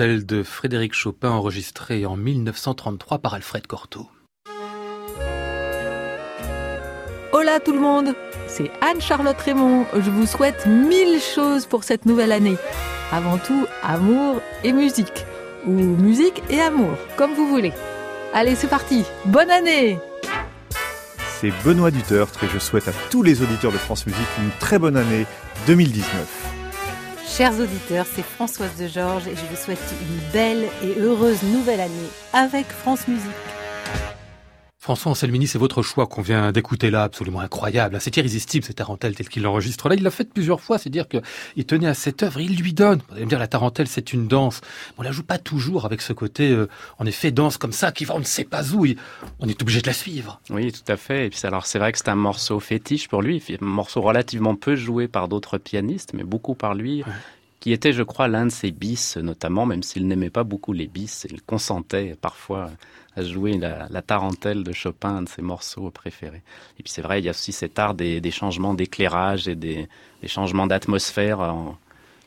Tarentelle 0.00 0.24
de 0.24 0.42
Frédéric 0.42 0.94
Chopin 0.94 1.28
enregistrée 1.28 2.06
en 2.06 2.16
1933 2.16 3.18
par 3.18 3.34
Alfred 3.34 3.66
Cortot. 3.66 4.08
Hola 7.32 7.60
tout 7.60 7.72
le 7.72 7.80
monde, 7.80 8.14
c'est 8.46 8.70
Anne-Charlotte 8.80 9.36
Raymond. 9.36 9.84
Je 9.94 10.10
vous 10.10 10.26
souhaite 10.26 10.64
mille 10.66 11.20
choses 11.20 11.66
pour 11.66 11.84
cette 11.84 12.06
nouvelle 12.06 12.32
année. 12.32 12.56
Avant 13.12 13.36
tout, 13.36 13.66
amour 13.82 14.40
et 14.64 14.72
musique. 14.72 15.26
Ou 15.66 15.72
musique 15.72 16.42
et 16.48 16.60
amour, 16.60 16.96
comme 17.18 17.34
vous 17.34 17.46
voulez. 17.46 17.72
Allez, 18.32 18.54
c'est 18.54 18.68
parti. 18.68 19.04
Bonne 19.26 19.50
année 19.50 19.98
C'est 21.40 21.52
Benoît 21.62 21.90
Dutertre 21.90 22.44
et 22.44 22.48
je 22.48 22.58
souhaite 22.58 22.88
à 22.88 22.92
tous 23.10 23.22
les 23.22 23.42
auditeurs 23.42 23.72
de 23.72 23.78
France 23.78 24.06
Musique 24.06 24.38
une 24.38 24.50
très 24.60 24.78
bonne 24.78 24.96
année 24.96 25.26
2019. 25.66 26.59
Chers 27.40 27.58
auditeurs, 27.58 28.04
c'est 28.04 28.22
Françoise 28.22 28.76
de 28.78 28.86
Georges 28.86 29.26
et 29.26 29.34
je 29.34 29.46
vous 29.46 29.56
souhaite 29.56 29.78
une 30.02 30.30
belle 30.30 30.68
et 30.84 31.00
heureuse 31.00 31.42
nouvelle 31.42 31.80
année 31.80 32.10
avec 32.34 32.66
France 32.66 33.08
Musique. 33.08 33.30
François 34.82 35.12
Anselmini, 35.12 35.46
c'est 35.46 35.58
votre 35.58 35.82
choix 35.82 36.06
qu'on 36.06 36.22
vient 36.22 36.52
d'écouter 36.52 36.90
là, 36.90 37.02
absolument 37.02 37.40
incroyable. 37.40 37.98
C'est 38.00 38.16
irrésistible, 38.16 38.64
cette 38.64 38.76
tarentelle 38.76 39.14
telle 39.14 39.28
qu'il 39.28 39.42
l'enregistre 39.42 39.90
là. 39.90 39.94
Il 39.94 40.02
l'a 40.02 40.10
fait 40.10 40.32
plusieurs 40.32 40.62
fois, 40.62 40.78
c'est 40.78 40.88
dire 40.88 41.06
qu'il 41.06 41.66
tenait 41.66 41.86
à 41.86 41.92
cette 41.92 42.22
œuvre, 42.22 42.40
il 42.40 42.56
lui 42.56 42.72
donne. 42.72 43.02
Vous 43.10 43.16
allez 43.16 43.26
me 43.26 43.28
dire, 43.28 43.38
la 43.38 43.46
tarentelle, 43.46 43.88
c'est 43.88 44.14
une 44.14 44.26
danse. 44.26 44.62
On 44.96 45.02
la 45.02 45.12
joue 45.12 45.22
pas 45.22 45.36
toujours 45.36 45.84
avec 45.84 46.00
ce 46.00 46.14
côté, 46.14 46.50
euh, 46.50 46.66
en 46.98 47.04
effet, 47.04 47.30
danse 47.30 47.58
comme 47.58 47.72
ça, 47.72 47.92
qui 47.92 48.06
va, 48.06 48.14
on 48.14 48.20
ne 48.20 48.24
sait 48.24 48.44
pas 48.44 48.72
où. 48.72 48.86
On 49.38 49.48
est 49.48 49.60
obligé 49.60 49.82
de 49.82 49.86
la 49.86 49.92
suivre. 49.92 50.40
Oui, 50.48 50.72
tout 50.72 50.90
à 50.90 50.96
fait. 50.96 51.26
Et 51.26 51.28
puis, 51.28 51.40
alors, 51.44 51.66
c'est 51.66 51.78
vrai 51.78 51.92
que 51.92 51.98
c'est 51.98 52.08
un 52.08 52.14
morceau 52.14 52.58
fétiche 52.58 53.06
pour 53.06 53.20
lui. 53.20 53.42
Un 53.50 53.62
morceau 53.62 54.00
relativement 54.00 54.54
peu 54.54 54.76
joué 54.76 55.08
par 55.08 55.28
d'autres 55.28 55.58
pianistes, 55.58 56.12
mais 56.14 56.24
beaucoup 56.24 56.54
par 56.54 56.72
lui 56.74 57.04
qui 57.60 57.74
était, 57.74 57.92
je 57.92 58.02
crois, 58.02 58.26
l'un 58.26 58.46
de 58.46 58.50
ses 58.50 58.70
bis, 58.70 59.18
notamment, 59.18 59.66
même 59.66 59.82
s'il 59.82 60.08
n'aimait 60.08 60.30
pas 60.30 60.44
beaucoup 60.44 60.72
les 60.72 60.86
bis, 60.86 61.26
il 61.30 61.42
consentait 61.42 62.16
parfois 62.18 62.70
à 63.16 63.22
jouer 63.22 63.58
la, 63.58 63.86
la, 63.90 64.02
tarentelle 64.02 64.62
de 64.62 64.72
Chopin, 64.72 65.16
un 65.16 65.22
de 65.22 65.28
ses 65.28 65.42
morceaux 65.42 65.90
préférés. 65.90 66.42
Et 66.78 66.82
puis 66.82 66.92
c'est 66.92 67.02
vrai, 67.02 67.20
il 67.20 67.24
y 67.24 67.28
a 67.28 67.32
aussi 67.32 67.52
cet 67.52 67.78
art 67.78 67.94
des, 67.94 68.20
des 68.20 68.30
changements 68.30 68.72
d'éclairage 68.74 69.48
et 69.48 69.54
des, 69.56 69.88
des 70.22 70.28
changements 70.28 70.66
d'atmosphère 70.68 71.40
en, 71.40 71.76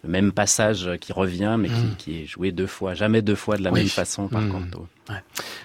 le 0.03 0.09
même 0.09 0.33
passage 0.33 0.89
qui 0.99 1.13
revient, 1.13 1.55
mais 1.57 1.69
qui, 1.69 1.75
Mm. 1.75 1.95
qui 1.97 2.21
est 2.21 2.25
joué 2.25 2.51
deux 2.51 2.67
fois, 2.67 2.93
jamais 2.93 3.21
deux 3.21 3.35
fois 3.35 3.55
de 3.57 3.63
la 3.63 3.71
Oui. 3.71 3.79
même 3.79 3.87
façon 3.89 4.27
par 4.27 4.41
Mm. 4.41 4.49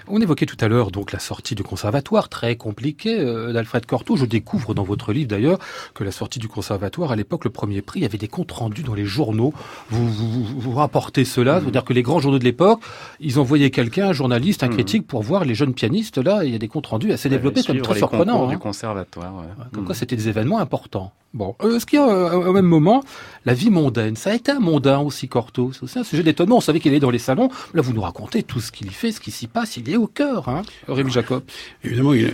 On 0.08 0.20
évoquait 0.20 0.46
tout 0.46 0.56
à 0.60 0.68
l'heure 0.68 0.90
donc 0.90 1.12
la 1.12 1.18
sortie 1.18 1.54
du 1.54 1.62
conservatoire, 1.62 2.28
très 2.28 2.56
compliquée 2.56 3.18
euh, 3.20 3.52
d'Alfred 3.52 3.84
Cortot. 3.86 4.16
Je 4.16 4.24
découvre 4.24 4.74
dans 4.74 4.82
votre 4.82 5.12
livre 5.12 5.28
d'ailleurs 5.28 5.58
que 5.94 6.02
la 6.02 6.10
sortie 6.12 6.38
du 6.38 6.48
conservatoire, 6.48 7.12
à 7.12 7.16
l'époque, 7.16 7.44
le 7.44 7.50
premier 7.50 7.82
prix, 7.82 8.00
il 8.00 8.02
y 8.02 8.06
avait 8.06 8.18
des 8.18 8.26
comptes 8.28 8.50
rendus 8.52 8.82
dans 8.82 8.94
les 8.94 9.04
journaux. 9.04 9.52
Vous, 9.90 10.08
vous, 10.08 10.72
rapportez 10.72 11.24
cela, 11.24 11.60
c'est-à-dire 11.60 11.84
que 11.84 11.92
les 11.92 12.02
grands 12.02 12.18
journaux 12.20 12.38
de 12.38 12.44
l'époque, 12.44 12.80
ils 13.20 13.38
envoyaient 13.38 13.70
quelqu'un, 13.70 14.08
un 14.08 14.12
journaliste, 14.12 14.62
un 14.64 14.68
Mhm. 14.68 14.74
critique, 14.74 15.06
pour 15.06 15.22
voir 15.22 15.44
les 15.44 15.54
jeunes 15.54 15.74
pianistes. 15.74 16.18
Là, 16.18 16.44
il 16.44 16.52
y 16.52 16.54
a 16.54 16.58
des 16.58 16.68
comptes 16.68 16.86
rendus 16.86 17.12
assez 17.12 17.28
développés, 17.28 17.62
comme 17.62 17.80
très 17.82 17.96
surprenant. 17.96 18.46
hein. 18.46 18.50
du 18.50 18.58
conservatoire. 18.58 19.34
ouais. 19.36 19.44
Comme 19.72 19.82
Mm. 19.82 19.86
quoi, 19.86 19.94
c'était 19.94 20.16
des 20.16 20.28
événements 20.28 20.58
importants. 20.58 21.12
Bon, 21.34 21.54
euh, 21.62 21.78
y 21.92 21.96
a 21.98 22.08
euh, 22.08 22.48
au 22.48 22.52
même 22.54 22.64
moment 22.64 23.02
la 23.44 23.52
vie 23.52 23.68
mondaine 23.68 24.16
Ça 24.16 24.30
a 24.30 24.34
été 24.34 24.50
un 24.50 24.60
mondain 24.60 24.98
aussi, 25.00 25.28
Cortot. 25.28 25.72
C'est 25.74 25.82
aussi 25.82 25.98
un 25.98 26.02
sujet 26.04 26.22
d'étonnement. 26.22 26.56
On 26.56 26.60
savait 26.62 26.80
qu'il 26.80 26.94
est 26.94 27.00
dans 27.00 27.10
les 27.10 27.18
salons. 27.18 27.50
Là, 27.74 27.82
vous 27.82 27.92
nous 27.92 28.00
racontez 28.00 28.42
tout 28.42 28.60
ce 28.60 28.72
qu'il 28.72 28.86
y 28.86 28.90
fait, 28.90 29.12
ce 29.12 29.20
qui 29.28 29.36
s'y 29.36 29.46
passe. 29.46 29.76
Il 29.76 29.90
est 29.90 29.96
au 29.96 30.06
cœur, 30.06 30.48
hein, 30.48 30.62
Rémi 30.88 31.10
Jacob. 31.12 31.42
Évidemment, 31.84 32.14
il- 32.14 32.32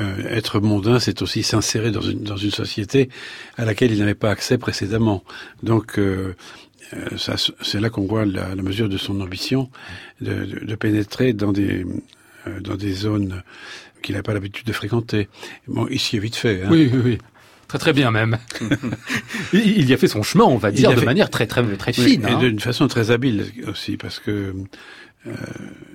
euh, 0.00 0.28
être 0.30 0.60
mondain, 0.60 0.98
c'est 0.98 1.20
aussi 1.20 1.42
s'insérer 1.42 1.90
dans 1.90 2.00
une, 2.00 2.22
dans 2.22 2.38
une 2.38 2.50
société 2.50 3.10
à 3.58 3.66
laquelle 3.66 3.92
il 3.92 3.98
n'avait 3.98 4.14
pas 4.14 4.30
accès 4.30 4.56
précédemment. 4.56 5.24
Donc, 5.62 5.98
euh, 5.98 6.34
euh, 6.94 7.34
c'est 7.60 7.80
là 7.80 7.90
qu'on 7.90 8.06
voit 8.06 8.24
la, 8.24 8.54
la 8.54 8.62
mesure 8.62 8.88
de 8.88 8.96
son 8.96 9.20
ambition 9.20 9.68
de, 10.22 10.32
de- 10.46 10.64
de 10.64 10.74
pénétrer 10.74 11.34
dans 11.34 11.52
des, 11.52 11.84
euh, 12.46 12.60
dans 12.60 12.76
des 12.76 12.92
zones 12.94 13.42
qu'il 14.02 14.14
n'a 14.14 14.22
pas 14.22 14.32
l'habitude 14.32 14.66
de 14.66 14.72
fréquenter. 14.72 15.28
Bon, 15.68 15.86
ici, 15.88 16.16
est 16.16 16.20
vite 16.20 16.36
fait. 16.36 16.62
Hein. 16.64 16.68
Oui, 16.70 16.90
oui, 16.92 17.00
oui. 17.04 17.18
Très 17.68 17.78
très 17.78 17.92
bien 17.92 18.10
même. 18.10 18.38
il, 19.52 19.88
y 19.88 19.92
a 19.94 19.96
fait 19.96 20.08
son 20.08 20.22
chemin, 20.22 20.44
on 20.44 20.56
va 20.56 20.70
dire, 20.70 20.90
de 20.92 20.96
fait- 21.00 21.04
manière 21.06 21.30
très 21.30 21.46
très 21.46 21.62
très 21.76 21.92
Oui, 21.98 22.04
fine. 22.12 22.22
et 22.26 22.30
hein. 22.32 22.38
d'une 22.38 22.60
façon 22.60 22.86
très 22.88 23.10
habile 23.10 23.46
aussi, 23.68 23.96
parce 23.96 24.18
que 24.18 24.54
euh, 25.26 25.32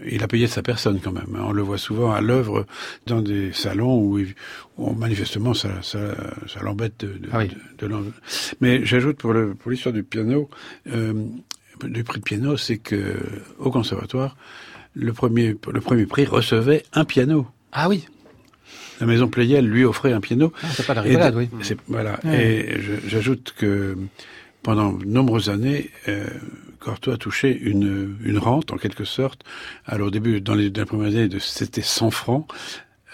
il 0.10 0.24
a 0.24 0.28
payé 0.28 0.46
de 0.46 0.52
sa 0.52 0.62
personne 0.62 1.00
quand 1.04 1.12
même. 1.12 1.36
hein. 1.36 1.44
On 1.48 1.52
le 1.52 1.62
voit 1.62 1.78
souvent 1.78 2.12
à 2.12 2.22
l'œuvre 2.22 2.66
dans 3.08 3.22
des 3.22 3.52
salons 3.54 4.00
où, 4.02 4.20
il- 4.20 4.36
où 4.78 4.94
manifestement 4.94 5.54
ça, 5.54 5.82
ça, 5.82 6.00
ça 6.48 6.62
l'embête 6.62 6.94
de, 7.00 7.08
de, 7.18 7.30
Ah 7.32 7.40
oui. 7.40 7.50
de- 7.80 7.88
de 7.88 7.96
Mais 8.62 8.86
j'ajoute 8.86 9.18
pour 9.18 9.34
le 9.34 9.54
pour 9.54 9.70
l'histoire 9.72 9.94
du 9.94 10.04
piano, 10.04 10.50
euh, 10.94 11.14
du 11.84 12.04
prix 12.04 12.20
de 12.20 12.24
piano, 12.24 12.58
c'est 12.58 12.78
que 12.78 13.16
au 13.60 13.70
conservatoire, 13.70 14.38
le 14.94 15.12
premier 15.14 15.56
le 15.74 15.82
premier 15.82 16.06
prix 16.06 16.26
recevait 16.26 16.84
un 16.94 17.04
piano. 17.06 17.48
Ah 17.74 17.90
oui, 17.90 18.08
La 19.00 19.06
maison 19.06 19.28
Pleyel 19.28 19.68
lui 19.68 19.84
offrait 19.86 20.12
un 20.14 20.22
piano. 20.22 20.52
Ah, 20.64 20.68
c'est 20.74 20.86
pas 20.88 20.94
la 20.96 21.02
rigolade, 21.02 21.34
de- 21.36 21.40
oui. 21.40 21.50
Voilà. 21.88 22.20
Et 22.34 22.78
j'ajoute 23.08 23.54
que 23.58 23.96
pendant 24.64 24.94
de 24.94 25.06
nombreuses 25.06 25.50
années, 25.50 25.92
euh, 26.08 26.26
Cortot 26.80 27.12
a 27.12 27.18
touché 27.18 27.58
une, 27.58 28.18
une 28.24 28.38
rente, 28.38 28.72
en 28.72 28.78
quelque 28.78 29.04
sorte. 29.06 29.44
Alors 29.86 30.08
au 30.08 30.12
début, 30.12 30.42
dans 30.42 30.56
les, 30.56 30.70
dans 30.70 30.82
les 30.82 30.86
premières 30.86 31.10
années, 31.10 31.30
c'était 31.40 31.82
100 31.82 32.12
francs. 32.12 32.48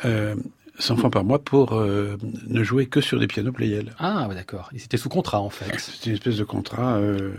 Euh, 0.05 0.35
100 0.79 0.97
francs 0.97 1.13
par 1.13 1.23
mois 1.23 1.39
pour 1.39 1.73
euh, 1.73 2.17
ne 2.47 2.63
jouer 2.63 2.87
que 2.87 2.99
sur 2.99 3.19
des 3.19 3.27
pianos 3.27 3.51
Pleyel. 3.51 3.93
Ah 3.99 4.27
d'accord. 4.33 4.69
Il 4.73 4.81
était 4.81 4.97
sous 4.97 5.09
contrat 5.09 5.39
en 5.39 5.49
fait. 5.51 5.71
C'était 5.79 6.09
une 6.09 6.15
espèce 6.15 6.37
de 6.37 6.43
contrat. 6.43 6.95
euh, 6.95 7.33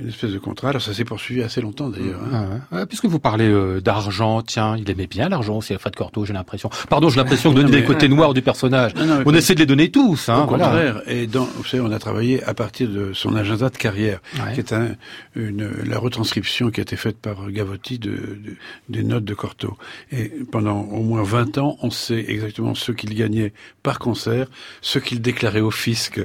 une 0.00 0.08
espèce 0.08 0.30
de 0.32 0.38
contrat. 0.38 0.68
Alors 0.70 0.82
ça 0.82 0.92
s'est 0.94 1.04
poursuivi 1.04 1.42
assez 1.42 1.60
longtemps 1.60 1.88
d'ailleurs. 1.88 2.20
hein. 2.32 2.60
Ah 2.70 2.76
ouais. 2.76 2.86
Puisque 2.86 3.06
vous 3.06 3.18
parlez 3.18 3.48
euh, 3.48 3.80
d'argent, 3.80 4.42
tiens, 4.42 4.76
il 4.76 4.88
aimait 4.90 5.06
bien 5.06 5.28
l'argent 5.28 5.56
aussi, 5.56 5.72
Alfred 5.72 5.94
Cortot, 5.96 6.24
j'ai 6.24 6.32
l'impression. 6.34 6.68
Pardon, 6.88 7.08
j'ai 7.08 7.16
l'impression 7.16 7.52
de 7.52 7.62
donner 7.62 7.78
mais- 7.80 7.84
côtés 7.84 8.08
noirs 8.08 8.34
du 8.34 8.42
personnage. 8.42 8.94
Non, 8.94 9.06
non, 9.06 9.14
mais 9.18 9.22
On 9.26 9.32
pas- 9.32 9.38
essaie 9.38 9.54
de 9.54 9.60
les 9.60 9.66
donner 9.66 9.90
tous, 9.90 10.28
hein. 10.28 10.42
Au 10.44 10.46
voilà. 10.48 10.64
contraire, 10.66 11.02
et 11.06 11.26
dans, 11.26 11.44
vous 11.44 11.64
savez, 11.64 11.82
on 11.82 11.92
a 11.92 11.98
travaillé 11.98 12.42
à 12.44 12.52
partir 12.54 12.88
de 12.88 13.12
son 13.12 13.34
agenda 13.36 13.70
de 13.70 13.76
carrière, 13.76 14.20
Ouais. 14.38 14.52
qui 14.54 14.60
est 14.60 14.72
un, 14.72 14.88
une, 15.34 15.68
la 15.86 15.98
retranscription 15.98 16.70
qui 16.70 16.80
a 16.80 16.82
été 16.82 16.96
faite 16.96 17.16
par 17.18 17.50
Gavotti 17.50 17.98
de, 17.98 18.10
de- 18.10 18.56
des 18.88 19.02
notes 19.02 19.24
de 19.24 19.34
Cortot. 19.34 19.76
Et 20.12 20.30
pendant 20.52 20.80
au 20.82 21.02
moins 21.02 21.22
20 21.22 21.58
ans, 21.58 21.76
on 21.82 21.90
sait 21.90 22.24
exactement 22.28 22.74
ce 22.74 22.92
qu'il 22.92 23.14
gagnait 23.14 23.52
par 23.82 23.98
concert, 23.98 24.46
ce 24.82 24.98
qu'il 24.98 25.20
déclarait 25.22 25.60
au 25.60 25.70
fisc, 25.70 26.20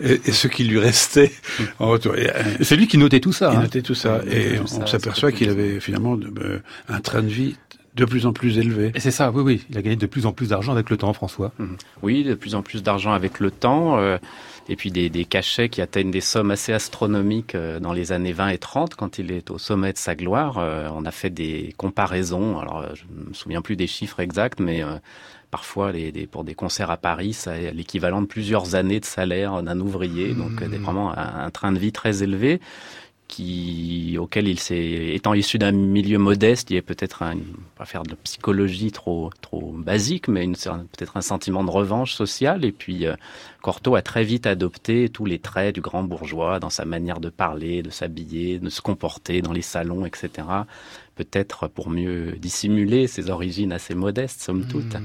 et, 0.00 0.20
et 0.26 0.32
ce 0.32 0.48
qui 0.48 0.64
lui 0.64 0.78
restait 0.78 1.32
en 1.78 1.88
retour. 1.88 2.16
Et, 2.16 2.28
euh, 2.28 2.42
C'est 2.60 2.76
lui 2.76 2.86
qui 2.86 2.98
notait 2.98 3.13
tout 3.20 3.32
ça. 3.32 3.50
il 3.52 3.58
hein. 3.58 3.62
notait 3.62 3.82
tout 3.82 3.94
ça, 3.94 4.20
Il 4.26 4.32
et 4.32 4.44
notait 4.44 4.56
tout 4.58 4.74
on 4.82 4.86
s'aperçoit 4.86 5.32
qu'il 5.32 5.48
avait 5.50 5.80
finalement 5.80 6.18
euh, 6.40 6.58
un 6.88 7.00
train 7.00 7.22
de 7.22 7.28
vie 7.28 7.56
de 7.94 8.04
plus 8.04 8.26
en 8.26 8.32
plus 8.32 8.58
élevé. 8.58 8.90
Et 8.96 9.00
c'est 9.00 9.12
ça, 9.12 9.30
oui, 9.30 9.42
oui. 9.42 9.66
Il 9.70 9.78
a 9.78 9.82
gagné 9.82 9.94
de 9.96 10.06
plus 10.06 10.26
en 10.26 10.32
plus 10.32 10.48
d'argent 10.48 10.72
avec 10.72 10.90
le 10.90 10.96
temps, 10.96 11.12
François. 11.12 11.52
Oui, 12.02 12.24
de 12.24 12.34
plus 12.34 12.56
en 12.56 12.62
plus 12.62 12.82
d'argent 12.82 13.12
avec 13.12 13.38
le 13.38 13.50
temps. 13.52 13.98
euh, 13.98 14.18
et 14.68 14.76
puis 14.76 14.90
des, 14.90 15.10
des 15.10 15.26
cachets 15.26 15.68
qui 15.68 15.82
atteignent 15.82 16.10
des 16.10 16.22
sommes 16.22 16.50
assez 16.50 16.72
astronomiques 16.72 17.54
euh, 17.54 17.78
dans 17.80 17.92
les 17.92 18.12
années 18.12 18.32
20 18.32 18.48
et 18.48 18.58
30, 18.58 18.94
quand 18.94 19.18
il 19.18 19.30
est 19.30 19.50
au 19.50 19.58
sommet 19.58 19.92
de 19.92 19.98
sa 19.98 20.14
gloire. 20.16 20.56
Euh, 20.58 20.88
on 20.94 21.04
a 21.04 21.10
fait 21.10 21.28
des 21.30 21.74
comparaisons. 21.76 22.58
Alors, 22.58 22.78
euh, 22.80 22.86
je 22.94 23.04
ne 23.14 23.28
me 23.28 23.34
souviens 23.34 23.60
plus 23.62 23.76
des 23.76 23.86
chiffres 23.86 24.20
exacts, 24.20 24.58
mais 24.60 24.82
euh, 24.82 24.96
parfois, 25.50 25.92
les, 25.92 26.10
des- 26.12 26.26
pour 26.26 26.44
des 26.44 26.54
concerts 26.54 26.90
à 26.90 26.96
Paris, 26.96 27.34
ça 27.34 27.52
a 27.52 27.58
l'équivalent 27.72 28.22
de 28.22 28.26
plusieurs 28.26 28.74
années 28.74 29.00
de 29.00 29.04
salaire 29.04 29.62
d'un 29.62 29.78
ouvrier. 29.80 30.32
Donc, 30.34 30.64
des- 30.64 30.78
vraiment 30.78 31.16
un, 31.16 31.44
un 31.44 31.50
train 31.50 31.70
de 31.70 31.78
vie 31.78 31.92
très 31.92 32.22
élevé. 32.24 32.60
Qui, 33.26 34.16
auquel 34.20 34.46
il 34.46 34.60
s'est, 34.60 35.14
étant 35.14 35.34
issu 35.34 35.58
d'un 35.58 35.72
milieu 35.72 36.18
modeste, 36.18 36.70
il 36.70 36.74
y 36.74 36.78
a 36.78 36.82
peut-être 36.82 37.22
un, 37.22 37.38
pas 37.74 37.86
faire 37.86 38.02
de 38.02 38.14
psychologie 38.16 38.92
trop, 38.92 39.30
trop 39.40 39.72
basique, 39.72 40.28
mais 40.28 40.44
une, 40.44 40.54
peut-être 40.54 41.16
un 41.16 41.22
sentiment 41.22 41.64
de 41.64 41.70
revanche 41.70 42.12
sociale. 42.12 42.64
Et 42.64 42.70
puis, 42.70 43.06
euh, 43.06 43.14
Cortot 43.62 43.96
a 43.96 44.02
très 44.02 44.24
vite 44.24 44.46
adopté 44.46 45.08
tous 45.08 45.24
les 45.24 45.38
traits 45.38 45.74
du 45.74 45.80
grand 45.80 46.04
bourgeois 46.04 46.60
dans 46.60 46.70
sa 46.70 46.84
manière 46.84 47.18
de 47.18 47.30
parler, 47.30 47.82
de 47.82 47.90
s'habiller, 47.90 48.58
de 48.58 48.68
se 48.68 48.82
comporter 48.82 49.40
dans 49.40 49.52
les 49.52 49.62
salons, 49.62 50.04
etc. 50.04 50.28
Peut-être 51.14 51.68
pour 51.68 51.88
mieux 51.88 52.32
dissimuler 52.32 53.06
ses 53.06 53.30
origines 53.30 53.72
assez 53.72 53.94
modestes, 53.94 54.42
somme 54.42 54.66
toute. 54.68 54.96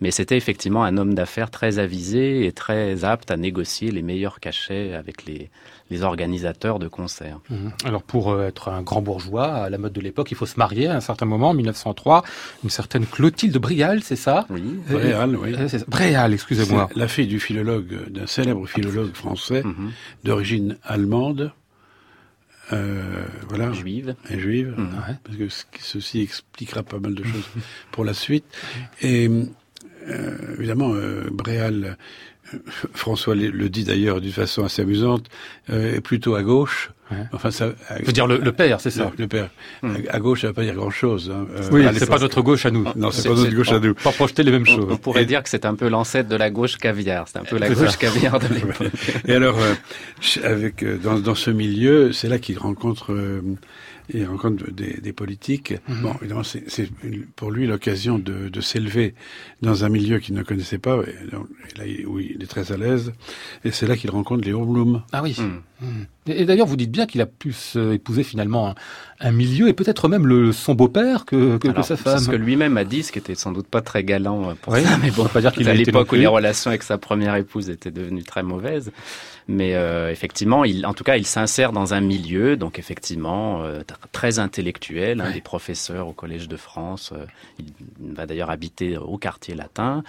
Mais 0.00 0.10
c'était 0.10 0.36
effectivement 0.36 0.84
un 0.84 0.98
homme 0.98 1.14
d'affaires 1.14 1.50
très 1.50 1.78
avisé 1.78 2.46
et 2.46 2.52
très 2.52 3.04
apte 3.04 3.30
à 3.30 3.36
négocier 3.36 3.90
les 3.90 4.02
meilleurs 4.02 4.40
cachets 4.40 4.94
avec 4.94 5.24
les, 5.24 5.50
les 5.90 6.02
organisateurs 6.02 6.78
de 6.78 6.88
concerts. 6.88 7.38
Mhm. 7.50 7.72
Alors 7.84 8.02
pour 8.02 8.30
euh, 8.32 8.46
être 8.48 8.68
un 8.68 8.82
grand 8.82 9.02
bourgeois 9.02 9.46
à 9.54 9.70
la 9.70 9.78
mode 9.78 9.92
de 9.92 10.00
l'époque, 10.00 10.30
il 10.32 10.36
faut 10.36 10.46
se 10.46 10.58
marier 10.58 10.88
à 10.88 10.96
un 10.96 11.00
certain 11.00 11.26
moment, 11.26 11.50
en 11.50 11.54
1903. 11.54 12.24
Une 12.64 12.70
certaine 12.70 13.06
Clotilde 13.06 13.56
Brial, 13.58 14.02
c'est 14.02 14.16
ça? 14.16 14.46
Oui. 14.50 14.62
Bréal, 14.90 15.36
oui. 15.36 15.54
Euh. 15.58 15.68
Bréal, 15.88 16.34
excusez-moi. 16.34 16.88
La 16.96 17.08
fille 17.08 17.26
du 17.28 17.38
philologue, 17.40 18.10
d'un 18.10 18.26
célèbre 18.26 18.66
philologue 18.66 19.12
français 19.14 19.62
Mhm. 19.64 19.90
d'origine 20.24 20.76
allemande, 20.82 21.52
euh, 22.72 23.24
voilà, 23.48 23.72
Juive. 23.72 24.16
et 24.28 24.38
juive. 24.40 24.74
Ouais. 24.76 25.14
parce 25.22 25.36
que 25.36 25.48
ce- 25.48 25.64
ceci 25.80 26.20
expliquera 26.20 26.82
pas 26.82 26.98
mal 26.98 27.14
de 27.14 27.22
choses 27.22 27.48
pour 27.92 28.04
la 28.04 28.12
suite. 28.12 28.44
Et 29.02 29.30
euh, 30.08 30.56
évidemment, 30.58 30.92
euh, 30.94 31.28
Bréal, 31.30 31.84
euh, 31.84 31.94
François 32.94 33.34
le 33.34 33.68
dit 33.68 33.84
d'ailleurs 33.84 34.20
d'une 34.20 34.32
façon 34.32 34.64
assez 34.64 34.82
amusante, 34.82 35.26
euh, 35.70 35.94
est 35.96 36.00
plutôt 36.00 36.34
à 36.34 36.42
gauche. 36.42 36.90
Ouais. 37.10 37.18
Enfin, 37.32 37.52
ça. 37.52 37.68
Je 38.00 38.04
veux 38.04 38.12
dire 38.12 38.26
le, 38.26 38.38
le 38.38 38.50
père, 38.52 38.80
c'est 38.80 38.90
ça. 38.90 39.12
Le, 39.16 39.22
le 39.22 39.28
père. 39.28 39.48
Mhm. 39.82 40.02
À 40.08 40.18
gauche, 40.18 40.40
ça 40.40 40.48
veut 40.48 40.52
pas 40.52 40.64
dire 40.64 40.74
grand-chose. 40.74 41.32
Hein, 41.32 41.46
euh, 41.56 41.68
Oui, 41.70 41.86
à 41.86 41.92
c'est 41.94 42.06
pas 42.06 42.18
notre 42.18 42.42
gauche 42.42 42.66
à 42.66 42.72
nous. 42.72 42.84
Non, 42.96 43.12
c'est 43.12 43.28
pas 43.28 43.34
notre 43.36 43.54
gauche 43.54 43.70
à 43.70 43.78
nous. 43.78 43.94
Pas 43.94 44.10
projeter 44.10 44.42
les 44.42 44.50
mêmes 44.50 44.62
On, 44.68 44.76
choses. 44.76 44.86
on 44.90 44.96
pourrait 44.96 45.22
Et- 45.22 45.26
dire 45.26 45.42
que 45.44 45.48
c'est 45.48 45.64
un 45.66 45.76
peu 45.76 45.88
l'ancêtre 45.88 46.28
de 46.28 46.34
la 46.34 46.50
gauche 46.50 46.78
caviar. 46.78 47.28
C'est 47.28 47.38
un 47.38 47.44
peu 47.44 47.58
la 47.58 47.68
gauche 47.68 47.90
ça. 47.90 47.96
caviar 47.96 48.40
de 48.40 48.48
l'époque. 48.54 48.88
Et 49.28 49.32
alors, 49.34 49.56
euh, 49.58 49.74
avec 50.42 50.82
euh, 50.82 50.98
dans, 50.98 51.18
dans 51.20 51.36
ce 51.36 51.50
milieu, 51.50 52.12
c'est 52.12 52.28
là 52.28 52.38
qu'il 52.38 52.58
rencontre, 52.58 53.12
euh, 53.12 53.40
il 54.12 54.24
rencontre 54.26 54.70
des, 54.70 54.94
des 55.00 55.12
politiques. 55.12 55.74
Mhm. 55.88 56.02
Bon, 56.02 56.14
évidemment, 56.20 56.42
c'est 56.44 56.64
c'est 56.68 56.88
pour 57.34 57.50
lui 57.50 57.66
l'occasion 57.66 58.18
de, 58.18 58.48
de 58.48 58.60
s'élever 58.60 59.14
dans 59.62 59.84
un 59.84 59.88
milieu 59.88 60.18
qu'il 60.18 60.34
ne 60.34 60.42
connaissait 60.42 60.78
pas, 60.78 60.98
et, 61.06 61.30
donc, 61.30 61.46
et 61.74 61.78
là, 61.78 62.08
où 62.08 62.18
il 62.20 62.42
est 62.42 62.46
très 62.46 62.72
à 62.72 62.76
l'aise. 62.76 63.12
Et 63.64 63.70
c'est 63.70 63.86
là 63.86 63.96
qu'il 63.96 64.10
rencontre 64.10 64.44
Léo 64.44 64.64
Blum. 64.64 65.02
Ah 65.12 65.22
oui. 65.22 65.34
Mhm. 65.38 65.60
Mhm. 65.80 66.06
Et, 66.28 66.42
et 66.42 66.44
d'ailleurs, 66.46 66.66
vous 66.66 66.76
dites 66.76 66.90
bien 66.90 67.06
qu'il 67.06 67.20
a 67.20 67.26
pu 67.26 67.54
épouser 67.92 68.22
finalement 68.22 68.68
un, 68.70 68.74
un 69.20 69.32
milieu 69.32 69.68
et 69.68 69.72
peut-être 69.74 70.08
même 70.08 70.26
le, 70.26 70.52
son 70.52 70.74
beau-père 70.74 71.24
que, 71.26 71.58
que, 71.58 71.66
que 71.66 71.68
Alors, 71.68 71.84
sa 71.84 71.96
c'est 71.96 72.02
femme. 72.04 72.18
ce 72.18 72.30
que 72.30 72.36
lui-même 72.36 72.76
a 72.78 72.84
dit, 72.84 73.02
ce 73.02 73.12
qui 73.12 73.18
était 73.18 73.34
sans 73.34 73.52
doute 73.52 73.66
pas 73.66 73.82
très 73.82 74.02
galant 74.04 74.50
euh, 74.50 74.54
pour 74.60 74.72
Oui, 74.72 74.82
ça, 74.82 74.96
mais 75.02 75.10
bon, 75.10 75.22
on 75.22 75.24
peut 75.26 75.32
pas 75.34 75.40
dire 75.42 75.52
qu'il 75.52 75.68
à 75.68 75.74
l'époque 75.74 76.10
où 76.12 76.14
les 76.14 76.26
relations 76.26 76.70
avec 76.70 76.82
sa 76.82 76.96
première 76.98 77.34
épouse 77.36 77.68
étaient 77.70 77.90
devenues 77.90 78.22
très 78.24 78.42
mauvaises. 78.42 78.90
Mais 79.48 79.74
euh, 79.76 80.10
effectivement, 80.10 80.64
il, 80.64 80.84
en 80.86 80.92
tout 80.92 81.04
cas, 81.04 81.16
il 81.16 81.24
s'insère 81.26 81.70
dans 81.70 81.94
un 81.94 82.00
milieu, 82.00 82.56
donc 82.56 82.80
effectivement, 82.80 83.62
euh, 83.62 83.82
tr- 83.82 83.94
très 84.10 84.40
intellectuel, 84.40 85.20
un 85.20 85.26
Ouais. 85.26 85.32
des 85.34 85.40
professeurs 85.40 86.08
au 86.08 86.12
Collège 86.12 86.48
de 86.48 86.56
France. 86.56 87.12
euh, 87.12 87.24
il 87.60 87.72
va 88.14 88.26
d'ailleurs 88.26 88.50
habiter 88.50 88.96
au 88.96 89.18
quartier 89.18 89.54
latin. 89.54 90.02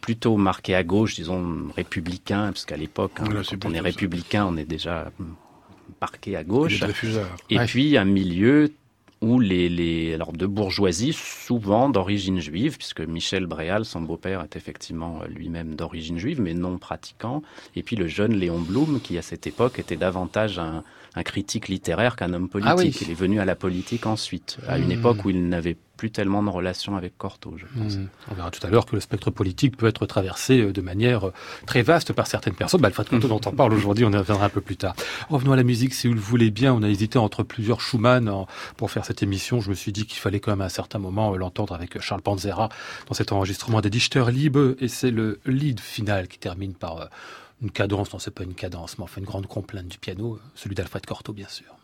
plutôt 0.00 0.38
marqué 0.38 0.74
à 0.74 0.82
gauche, 0.82 1.14
disons 1.14 1.68
républicain, 1.76 2.46
parce 2.52 2.64
qu'à 2.64 2.78
l'époque, 2.78 3.12
hein, 3.20 3.24
quand 3.28 3.66
on 3.66 3.72
est 3.74 3.76
ça. 3.76 3.82
républicain, 3.82 4.46
on 4.46 4.56
est 4.56 4.64
déjà 4.64 5.12
hum, 5.20 5.34
parquet 6.00 6.36
à 6.36 6.42
gauche. 6.42 6.80
Et 7.50 7.58
Ouais. 7.58 7.66
puis 7.66 7.98
un 7.98 8.06
milieu 8.06 8.72
où 9.20 9.40
les, 9.40 9.68
les 9.68 10.14
alors 10.14 10.32
de 10.32 10.46
bourgeoisie 10.46 11.12
souvent 11.12 11.88
d'origine 11.88 12.40
juive, 12.40 12.76
puisque 12.76 13.00
Michel 13.00 13.46
Bréal, 13.46 13.84
son 13.84 14.00
beau-père, 14.00 14.42
est 14.42 14.56
effectivement 14.56 15.20
euh, 15.22 15.26
lui-même 15.28 15.74
d'origine 15.74 16.18
juive, 16.18 16.40
mais 16.40 16.54
non 16.54 16.78
pratiquant. 16.78 17.42
Et 17.74 17.82
puis 17.82 17.96
le 17.96 18.06
jeune 18.06 18.34
Léon 18.34 18.60
Blum, 18.60 19.00
qui 19.00 19.18
à 19.18 19.22
cette 19.22 19.46
époque 19.46 19.78
était 19.78 19.96
davantage 19.96 20.58
un, 20.58 20.84
un 21.14 21.22
critique 21.22 21.68
littéraire 21.68 22.16
qu'un 22.16 22.32
homme 22.32 22.48
politique. 22.48 22.72
Ah 22.72 22.76
oui. 22.76 22.96
Il 23.00 23.10
est 23.10 23.14
venu 23.14 23.40
à 23.40 23.44
la 23.44 23.54
politique 23.56 24.06
ensuite, 24.06 24.58
à 24.68 24.78
une 24.78 24.88
Hmm. 24.88 24.92
époque 24.92 25.24
où 25.24 25.30
il 25.30 25.48
n'avait 25.48 25.76
plus 25.96 26.10
tellement 26.12 26.44
de 26.44 26.48
relation 26.48 26.94
avec 26.96 27.18
Cortot, 27.18 27.56
je 27.56 27.64
pense. 27.76 27.96
Hmm. 27.96 28.06
On 28.30 28.34
verra 28.34 28.52
tout 28.52 28.64
à 28.64 28.70
l'heure 28.70 28.86
que 28.86 28.94
le 28.94 29.00
spectre 29.00 29.32
politique 29.32 29.76
peut 29.76 29.88
être 29.88 30.06
traversé 30.06 30.60
euh, 30.60 30.72
de 30.72 30.80
manière 30.80 31.26
euh, 31.28 31.32
très 31.66 31.82
vaste 31.82 32.12
par 32.12 32.28
certaines 32.28 32.54
personnes. 32.54 32.80
Bah, 32.80 32.86
Alfred 32.88 33.08
Cortot 33.10 33.26
dont 33.26 33.40
on 33.46 33.50
parle 33.52 33.72
aujourd'hui, 33.74 34.04
on 34.04 34.12
y 34.12 34.16
reviendra 34.16 34.44
un 34.46 34.48
peu 34.48 34.60
plus 34.60 34.76
tard. 34.76 34.94
Revenons 35.28 35.52
à 35.52 35.56
la 35.56 35.64
musique, 35.64 35.94
si 35.94 36.06
vous 36.06 36.14
le 36.14 36.20
voulez 36.20 36.50
bien. 36.52 36.72
On 36.72 36.84
a 36.84 36.88
hésité 36.88 37.18
entre 37.18 37.42
plusieurs 37.42 37.80
Schumann 37.80 38.28
en- 38.28 38.46
pour 38.76 38.92
faire 38.92 39.04
cette 39.04 39.24
émission. 39.24 39.60
Je 39.60 39.70
me 39.70 39.74
suis 39.74 39.90
dit 39.90 40.06
qu'il 40.06 40.20
fallait 40.20 40.38
quand 40.38 40.52
même 40.52 40.60
à 40.60 40.66
un 40.66 40.68
certain 40.68 41.00
moment 41.00 41.34
euh, 41.34 41.36
l'entendre 41.36 41.74
avec 41.74 42.00
Charles 42.00 42.22
Panzera 42.22 42.68
dans 43.08 43.14
cet 43.14 43.32
enregistrement 43.32 43.80
des 43.80 43.90
Dichter 43.90 44.24
Liebe. 44.30 44.76
Et 44.80 44.86
c'est 44.86 45.10
le 45.10 45.40
lead 45.46 45.80
final 45.80 46.28
qui 46.28 46.38
termine 46.38 46.74
par 46.74 47.08
une 47.62 47.70
cadence. 47.70 48.12
Non, 48.12 48.18
c'est 48.18 48.30
pas 48.30 48.44
une 48.44 48.54
cadence, 48.54 48.98
mais 48.98 49.04
enfin 49.04 49.20
une 49.20 49.26
grande 49.26 49.46
complainte 49.46 49.88
du 49.88 49.98
piano, 49.98 50.38
celui 50.54 50.74
d'Alfred 50.74 51.04
Cortot, 51.06 51.32
bien 51.32 51.48
sûr. 51.48 51.74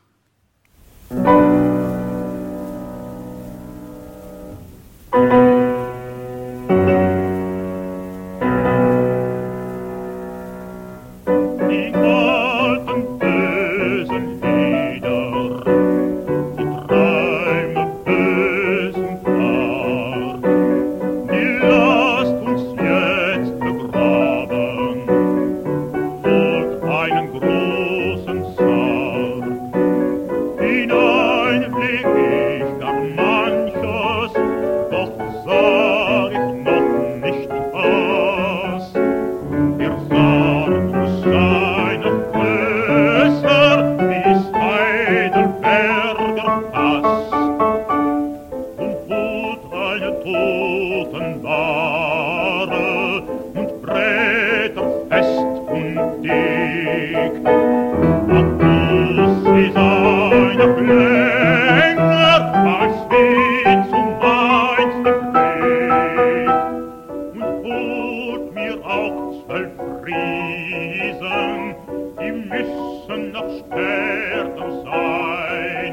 zwölf 69.46 69.72
Riesen, 70.04 71.74
die 72.20 72.32
müssen 72.32 73.32
noch 73.32 73.50
sterben 73.58 74.84
sein. 74.84 75.92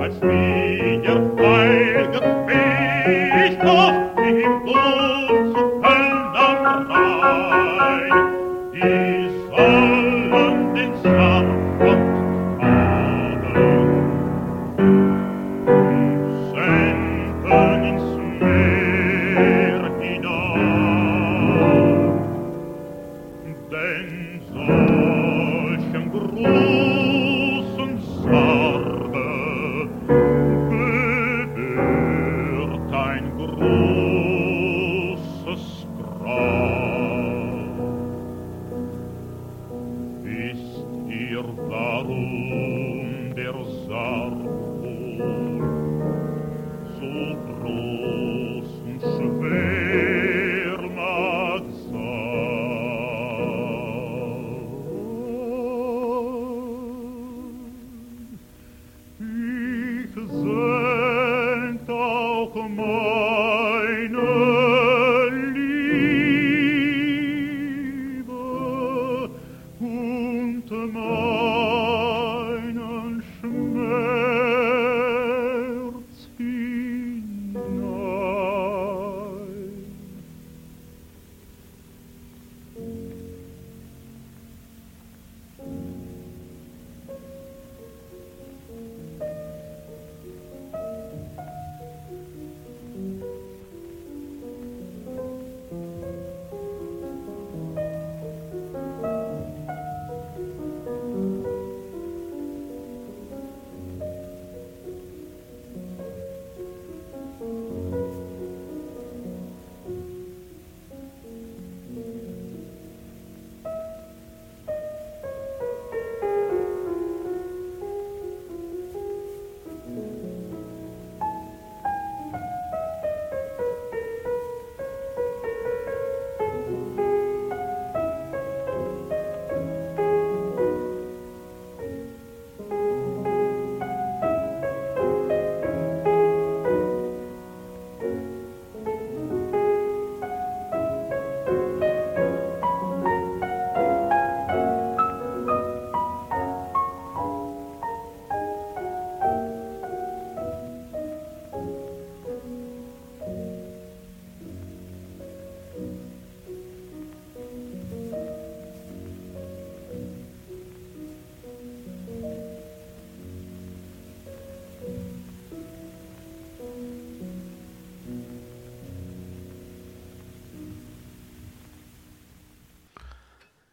Als 0.00 0.20
wir 0.20 1.16
feil 1.36 2.08
noch 2.12 2.46
im 4.18 4.36
dem 4.66 4.81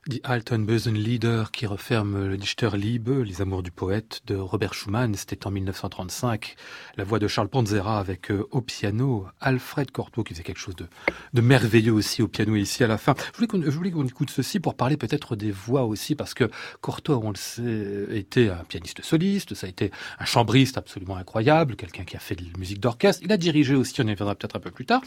Die 0.10 0.22
Altenbösen-Lieder 0.24 1.44
qui 1.54 1.68
referme 1.68 2.26
le 2.26 2.36
Dichterliebe, 2.36 3.22
Les 3.22 3.42
Amours 3.42 3.62
du 3.62 3.70
poète 3.70 4.22
de 4.26 4.36
Robert 4.36 4.74
Schumann. 4.74 5.14
C'était 5.14 5.46
en 5.46 5.52
1935. 5.52 6.56
La 6.98 7.04
voix 7.04 7.20
de 7.20 7.28
Charles 7.28 7.48
Panzera 7.48 8.00
avec 8.00 8.32
euh, 8.32 8.48
au 8.50 8.62
piano 8.62 9.28
Alfred 9.40 9.92
Cortot 9.92 10.24
qui 10.24 10.34
faisait 10.34 10.42
quelque 10.42 10.58
chose 10.58 10.76
de, 10.76 10.88
de 11.34 11.42
merveilleux 11.42 11.94
aussi 11.94 12.24
au 12.24 12.28
piano 12.28 12.56
ici 12.56 12.84
à 12.84 12.88
la 12.88 12.98
fin. 12.98 13.14
Je 13.34 13.70
voulais 13.70 13.92
qu'on 13.92 14.08
écoute 14.08 14.32
ceci 14.32 14.60
pour 14.60 14.74
parler 14.74 14.98
peut-être 14.98 15.36
des 15.36 15.52
voix 15.52 15.86
aussi 15.86 16.16
parce 16.16 16.34
que 16.34 16.50
Cortot, 16.82 17.22
on 17.24 17.30
le 17.30 17.36
sait, 17.36 18.08
était 18.10 18.50
un 18.50 18.64
pianiste 18.64 19.04
soliste, 19.04 19.54
ça 19.54 19.68
a 19.68 19.70
été 19.70 19.92
un 20.18 20.26
chambriste 20.26 20.80
absolument 20.80 21.18
incroyable, 21.18 21.76
quelqu'un 21.76 22.04
qui 22.04 22.16
a 22.16 22.20
fait 22.20 22.34
de 22.34 22.46
la 22.46 22.58
musique 22.58 22.80
d'orchestre. 22.80 23.22
Il 23.24 23.32
a 23.32 23.38
dirigé 23.38 23.76
aussi, 23.76 24.02
on 24.02 24.08
y 24.08 24.10
reviendra 24.10 24.34
peut-être 24.34 24.56
un 24.56 24.60
peu 24.60 24.72
plus 24.72 24.88
tard. 24.88 25.02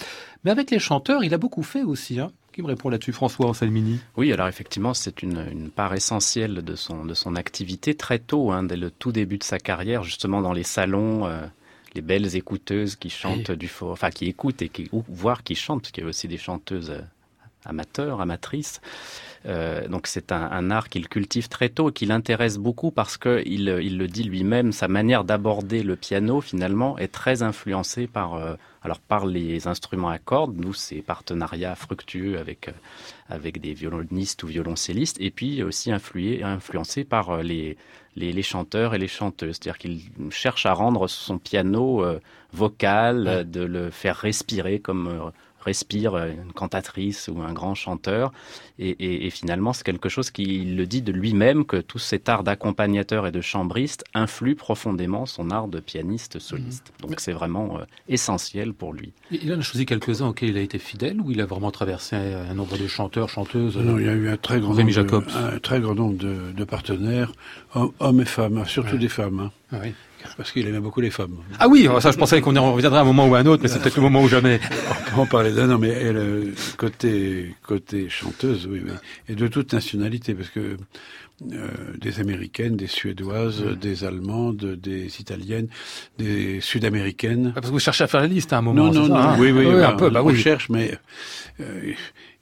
Mais 0.44 0.52
avec 0.52 0.70
les 0.70 0.78
chanteurs, 0.78 1.24
il 1.24 1.34
a 1.34 1.38
beaucoup 1.38 1.64
fait 1.64 1.82
aussi. 1.82 2.20
Hein. 2.20 2.30
Qui 2.52 2.60
me 2.60 2.66
répond 2.66 2.90
là-dessus, 2.90 3.12
François 3.12 3.46
Anselmini? 3.46 3.98
Oui, 4.16 4.30
alors 4.32 4.46
effectivement, 4.46 4.92
c'est 4.92 5.22
une, 5.22 5.46
une, 5.50 5.70
part 5.70 5.94
essentielle 5.94 6.62
de 6.62 6.76
son, 6.76 7.06
de 7.06 7.14
son 7.14 7.34
activité 7.34 7.94
très 7.94 8.18
tôt, 8.18 8.52
hein, 8.52 8.62
dès 8.62 8.76
le 8.76 8.90
tout 8.90 9.10
début 9.10 9.38
de 9.38 9.44
sa 9.44 9.58
carrière, 9.58 10.02
justement 10.02 10.42
dans 10.42 10.52
les 10.52 10.62
salons. 10.62 11.26
Euh, 11.26 11.40
les 11.94 12.00
belles 12.00 12.36
écouteuses 12.36 12.96
qui 12.96 13.10
chantent 13.10 13.50
oui. 13.50 13.56
du 13.56 13.68
faux, 13.68 13.90
enfin 13.90 14.10
qui 14.10 14.26
écoutent 14.26 14.62
et 14.62 14.68
qui, 14.68 14.88
ou 14.92 15.04
voire 15.08 15.42
qui 15.42 15.54
chantent, 15.54 15.82
parce 15.82 15.92
qu'il 15.92 16.02
y 16.02 16.06
a 16.06 16.08
aussi 16.08 16.28
des 16.28 16.38
chanteuses 16.38 16.94
amateurs, 17.64 18.20
amatrices. 18.20 18.80
Euh, 19.46 19.88
donc 19.88 20.06
c'est 20.06 20.30
un, 20.30 20.50
un, 20.52 20.70
art 20.70 20.88
qu'il 20.88 21.08
cultive 21.08 21.48
très 21.48 21.68
tôt 21.68 21.90
et 21.90 21.92
qui 21.92 22.06
l'intéresse 22.06 22.58
beaucoup 22.58 22.92
parce 22.92 23.16
que 23.16 23.42
il, 23.44 23.76
il 23.82 23.98
le 23.98 24.06
dit 24.06 24.22
lui-même, 24.22 24.70
sa 24.70 24.86
manière 24.86 25.24
d'aborder 25.24 25.82
le 25.82 25.96
piano 25.96 26.40
finalement 26.40 26.96
est 26.98 27.12
très 27.12 27.42
influencée 27.42 28.06
par 28.06 28.34
euh, 28.34 28.54
alors 28.82 29.00
par 29.00 29.26
les 29.26 29.66
instruments 29.66 30.10
à 30.10 30.18
cordes, 30.18 30.56
nous 30.56 30.74
c'est 30.74 31.02
partenariats 31.02 31.74
fructueux 31.74 32.38
avec 32.38 32.68
euh, 32.68 32.72
avec 33.28 33.60
des 33.60 33.74
violonistes 33.74 34.44
ou 34.44 34.46
violoncellistes 34.46 35.16
et 35.20 35.32
puis 35.32 35.62
aussi 35.64 35.90
influé, 35.90 36.44
influencé 36.44 37.02
par 37.02 37.42
les, 37.42 37.76
les, 38.14 38.32
les 38.32 38.42
chanteurs 38.42 38.94
et 38.94 38.98
les 38.98 39.08
chanteuses, 39.08 39.56
c'est-à-dire 39.56 39.78
qu'il 39.78 40.02
cherche 40.30 40.66
à 40.66 40.72
rendre 40.72 41.08
son 41.08 41.38
piano 41.38 42.04
vocal, 42.52 43.26
ouais. 43.26 43.44
de 43.44 43.62
le 43.62 43.90
faire 43.90 44.16
respirer 44.16 44.80
comme 44.80 45.32
respire 45.64 46.16
une 46.16 46.52
cantatrice 46.52 47.28
ou 47.32 47.40
un 47.40 47.52
grand 47.52 47.74
chanteur. 47.74 48.32
Et, 48.78 48.90
et, 48.90 49.26
et 49.26 49.30
finalement, 49.30 49.72
c'est 49.72 49.84
quelque 49.84 50.08
chose 50.08 50.30
qu'il 50.30 50.76
le 50.76 50.86
dit 50.86 51.02
de 51.02 51.12
lui-même, 51.12 51.64
que 51.64 51.76
tout 51.76 51.98
cet 51.98 52.28
art 52.28 52.42
d'accompagnateur 52.42 53.26
et 53.26 53.32
de 53.32 53.40
chambriste 53.40 54.04
influe 54.14 54.54
profondément 54.56 55.26
son 55.26 55.50
art 55.50 55.68
de 55.68 55.80
pianiste 55.80 56.38
soliste. 56.38 56.92
Mmh. 56.92 57.06
Donc 57.06 57.20
c'est 57.20 57.32
vraiment 57.32 57.78
euh, 57.78 57.84
essentiel 58.08 58.72
pour 58.72 58.92
lui. 58.92 59.12
Il 59.30 59.52
en 59.52 59.58
a 59.58 59.62
choisi 59.62 59.86
quelques-uns 59.86 60.28
auxquels 60.28 60.50
il 60.50 60.56
a 60.58 60.60
été 60.60 60.78
fidèle 60.78 61.20
ou 61.20 61.30
il 61.30 61.40
a 61.40 61.46
vraiment 61.46 61.70
traversé 61.70 62.16
un 62.16 62.54
nombre 62.54 62.76
de 62.76 62.86
chanteurs, 62.86 63.28
chanteuses? 63.28 63.76
Non, 63.76 63.98
il 63.98 64.06
y 64.06 64.08
a 64.08 64.12
eu 64.12 64.28
un 64.28 64.36
très 64.36 64.60
grand, 64.60 64.74
nombre 64.74 64.90
de, 64.90 65.54
un 65.54 65.58
très 65.58 65.80
grand 65.80 65.94
nombre 65.94 66.16
de, 66.16 66.52
de 66.52 66.64
partenaires, 66.64 67.32
hommes 67.74 68.20
et 68.20 68.24
femmes, 68.24 68.64
surtout 68.66 68.94
ouais. 68.94 68.98
des 68.98 69.08
femmes. 69.08 69.40
Hein. 69.40 69.52
Ah 69.72 69.78
oui. 69.82 69.92
Parce 70.36 70.52
qu'il 70.52 70.66
aimait 70.66 70.80
beaucoup 70.80 71.00
les 71.00 71.10
femmes. 71.10 71.36
Ah 71.58 71.68
oui, 71.68 71.88
ça 72.00 72.10
je 72.10 72.18
pensais 72.18 72.40
qu'on 72.40 72.54
y 72.54 72.58
reviendrait 72.58 72.98
à 72.98 73.02
un 73.02 73.06
moment 73.06 73.26
ou 73.26 73.34
à 73.34 73.38
un 73.38 73.46
autre, 73.46 73.62
mais 73.62 73.68
c'est 73.68 73.80
peut-être 73.80 73.96
le 73.96 74.02
moment 74.02 74.22
ou 74.22 74.28
jamais. 74.28 74.60
On 74.70 75.14
peut 75.14 75.20
en 75.22 75.26
parler 75.26 75.52
d'un, 75.52 75.66
non, 75.66 75.78
mais 75.78 75.88
elle, 75.88 76.52
côté, 76.76 77.54
côté 77.62 78.08
chanteuse, 78.08 78.66
oui, 78.70 78.82
oui, 78.84 78.92
et 79.28 79.34
de 79.34 79.46
toute 79.48 79.72
nationalité, 79.72 80.34
parce 80.34 80.48
que 80.48 80.76
euh, 81.50 81.68
des 81.98 82.20
Américaines, 82.20 82.76
des 82.76 82.86
Suédoises, 82.86 83.62
mmh. 83.62 83.74
des 83.76 84.04
Allemandes, 84.04 84.76
des 84.80 85.20
Italiennes, 85.20 85.68
des 86.18 86.60
Sud-Américaines. 86.60 87.48
Ah, 87.50 87.54
parce 87.54 87.68
que 87.68 87.72
vous 87.72 87.80
cherchez 87.80 88.04
à 88.04 88.06
faire 88.06 88.20
la 88.20 88.28
liste 88.28 88.52
à 88.52 88.58
un 88.58 88.62
moment. 88.62 88.86
Non, 88.86 88.92
non, 88.92 89.02
ça, 89.06 89.08
non, 89.08 89.16
hein 89.16 89.36
oui, 89.38 89.50
oui, 89.50 89.64
oui, 89.66 89.74
oui, 89.74 89.82
un 89.82 89.94
peu, 89.94 90.08
bah 90.10 90.22
on 90.22 90.28
oui. 90.28 90.36
cherche, 90.36 90.68
mais 90.68 90.96
euh, 91.60 91.92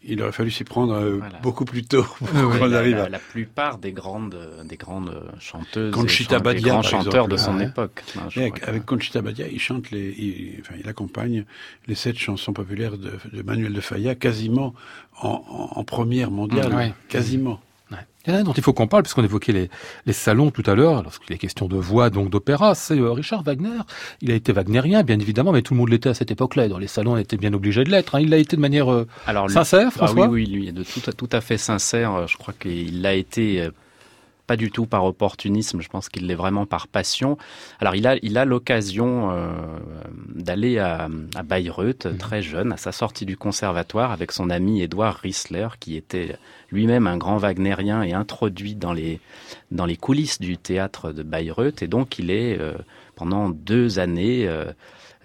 il 0.02 0.22
aurait 0.22 0.32
fallu 0.32 0.50
s'y 0.50 0.64
prendre 0.64 0.94
euh, 0.94 1.16
Voilà. 1.18 1.38
beaucoup 1.40 1.64
plus 1.64 1.82
tôt 1.84 2.04
pour 2.18 2.28
Oui, 2.32 2.58
qu'on 2.58 2.66
la, 2.66 2.78
arrive 2.78 2.96
la, 2.96 3.04
à... 3.04 3.08
la 3.08 3.18
plupart 3.18 3.78
des 3.78 3.92
grandes, 3.92 4.36
des 4.64 4.76
grandes 4.76 5.22
chanteuses, 5.40 5.92
Conchita 5.92 6.36
et 6.38 6.40
Badia, 6.40 6.60
des 6.62 6.68
grands 6.70 6.82
chanteurs 6.82 7.24
exemple. 7.26 7.30
de 7.32 7.36
son 7.36 7.56
Ouais. 7.58 7.64
époque. 7.66 8.02
hein, 8.16 8.22
je 8.30 8.40
Avec, 8.40 8.62
avec 8.66 8.86
Conchita 8.86 9.20
Badia, 9.22 9.46
il 9.48 9.60
chante 9.60 9.90
les, 9.90 10.10
il, 10.10 10.58
enfin, 10.60 10.74
il 10.82 10.88
accompagne 10.88 11.44
les 11.86 11.94
sept 11.94 12.18
chansons 12.18 12.52
populaires 12.52 12.96
de, 12.96 13.12
de 13.32 13.42
Manuel 13.42 13.72
de 13.72 13.80
Falla 13.80 14.14
quasiment 14.14 14.74
en, 15.20 15.28
en, 15.74 15.78
en 15.78 15.84
première 15.84 16.30
mondiale, 16.30 16.72
Mmh, 16.72 16.76
ouais. 16.76 16.94
quasiment. 17.08 17.60
Ouais. 17.90 17.98
Il 18.26 18.32
y 18.32 18.36
en 18.36 18.38
a 18.38 18.40
un 18.40 18.44
dont 18.44 18.52
il 18.52 18.62
faut 18.62 18.72
qu'on 18.72 18.86
parle, 18.86 19.02
puisqu'on 19.02 19.24
évoquait 19.24 19.52
les, 19.52 19.70
les 20.06 20.12
salons 20.12 20.50
tout 20.50 20.62
à 20.66 20.74
l'heure, 20.74 21.02
lorsqu'il 21.02 21.34
est 21.34 21.38
question 21.38 21.66
de 21.68 21.76
voix, 21.76 22.10
donc 22.10 22.28
d'opéra, 22.30 22.74
c'est 22.74 22.98
euh, 22.98 23.10
Richard 23.12 23.42
Wagner. 23.42 23.78
Il 24.20 24.30
a 24.30 24.34
été 24.34 24.52
wagnérien, 24.52 25.02
bien 25.02 25.18
évidemment, 25.18 25.52
mais 25.52 25.62
tout 25.62 25.74
le 25.74 25.78
monde 25.80 25.88
l'était 25.88 26.10
à 26.10 26.14
cette 26.14 26.30
époque-là, 26.30 26.66
et 26.66 26.68
dans 26.68 26.78
les 26.78 26.86
salons, 26.86 27.12
on 27.12 27.16
était 27.16 27.36
bien 27.38 27.52
obligé 27.54 27.82
de 27.82 27.90
l'être. 27.90 28.14
hein. 28.14 28.20
Il 28.20 28.28
l'a 28.30 28.36
été 28.36 28.56
de 28.56 28.60
manière 28.60 28.92
euh, 28.92 29.06
Alors, 29.26 29.46
lui- 29.48 29.54
sincère, 29.54 29.86
Ah 29.88 29.90
François? 29.90 30.28
oui, 30.28 30.46
oui, 30.46 30.52
lui 30.52 30.72
de 30.72 30.84
tout, 30.84 31.00
à- 31.08 31.12
tout 31.12 31.28
à 31.32 31.40
fait 31.40 31.58
sincère. 31.58 32.28
Je 32.28 32.36
crois 32.36 32.52
qu'il 32.58 33.00
l'a 33.02 33.14
été 33.14 33.62
euh, 33.62 33.70
pas 34.50 34.56
du 34.56 34.72
tout 34.72 34.86
par 34.86 35.04
opportunisme. 35.04 35.80
Je 35.80 35.88
pense 35.88 36.08
qu'il 36.08 36.26
l'est 36.26 36.34
vraiment 36.34 36.66
par 36.66 36.88
passion. 36.88 37.38
Alors, 37.78 37.94
il 37.94 38.04
a, 38.08 38.16
il 38.20 38.36
a 38.36 38.44
l'occasion 38.44 39.30
euh, 39.30 39.52
d'aller 40.34 40.80
à, 40.80 41.08
à 41.36 41.42
Bayreuth 41.44 42.06
Mhm. 42.06 42.16
très 42.18 42.42
jeune, 42.42 42.72
à 42.72 42.76
sa 42.76 42.90
sortie 42.90 43.26
du 43.26 43.36
conservatoire, 43.36 44.10
avec 44.10 44.32
son 44.32 44.50
ami 44.50 44.82
Édouard 44.82 45.14
Rissler, 45.22 45.68
qui 45.78 45.94
était 45.96 46.34
lui-même 46.72 47.06
un 47.06 47.16
grand 47.16 47.36
wagnérien 47.36 48.02
et 48.02 48.12
introduit 48.12 48.74
dans 48.74 48.92
les 48.92 49.20
dans 49.70 49.86
les 49.86 49.96
coulisses 49.96 50.40
du 50.40 50.58
théâtre 50.58 51.12
de 51.12 51.22
Bayreuth. 51.22 51.82
Et 51.84 51.86
donc, 51.86 52.18
il 52.18 52.32
est 52.32 52.58
euh, 52.58 52.74
pendant 53.14 53.50
deux 53.50 54.00
années. 54.00 54.48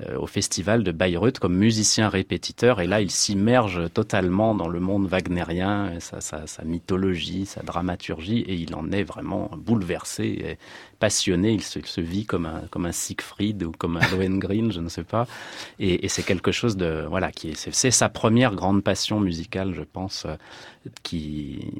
Euh, 0.01 0.17
au 0.17 0.27
festival 0.27 0.83
de 0.83 0.91
Bayreuth 0.91 1.39
comme 1.39 1.55
musicien 1.55 2.09
répétiteur. 2.09 2.81
Et 2.81 2.87
là 2.87 2.99
il 2.99 3.09
s'immerge 3.09 3.89
totalement 3.93 4.53
dans 4.53 4.67
le 4.67 4.81
monde 4.81 5.07
wagnérien, 5.07 5.93
sa, 6.01 6.19
sa, 6.19 6.47
sa, 6.47 6.65
mythologie, 6.65 7.45
sa 7.45 7.61
dramaturgie 7.61 8.39
et 8.41 8.55
il 8.55 8.75
en 8.75 8.91
est 8.91 9.03
vraiment 9.03 9.49
bouleversé, 9.55 10.25
et 10.25 10.57
passionné, 10.99 11.53
il 11.53 11.61
se, 11.61 11.79
il 11.79 11.85
se, 11.85 12.01
vit 12.01 12.25
comme 12.25 12.45
un, 12.45 12.63
comme 12.71 12.85
un 12.85 12.91
Siegfried 12.91 13.63
ou 13.63 13.71
comme 13.71 13.95
un 13.95 14.07
Lohengrin, 14.11 14.69
je 14.69 14.81
ne 14.81 14.89
sais 14.89 15.05
pas. 15.05 15.27
Et, 15.79 16.03
et 16.03 16.09
c'est 16.09 16.23
quelque 16.23 16.51
chose 16.51 16.75
de 16.75 17.05
voilà 17.09 17.31
qui 17.31 17.51
est 17.51 17.55
c'est 17.55 17.91
sa 17.91 18.09
première 18.09 18.53
grande 18.53 18.83
passion 18.83 19.21
musicale 19.21 19.73
je 19.73 19.83
pense 19.83 20.27
qui 21.03 21.71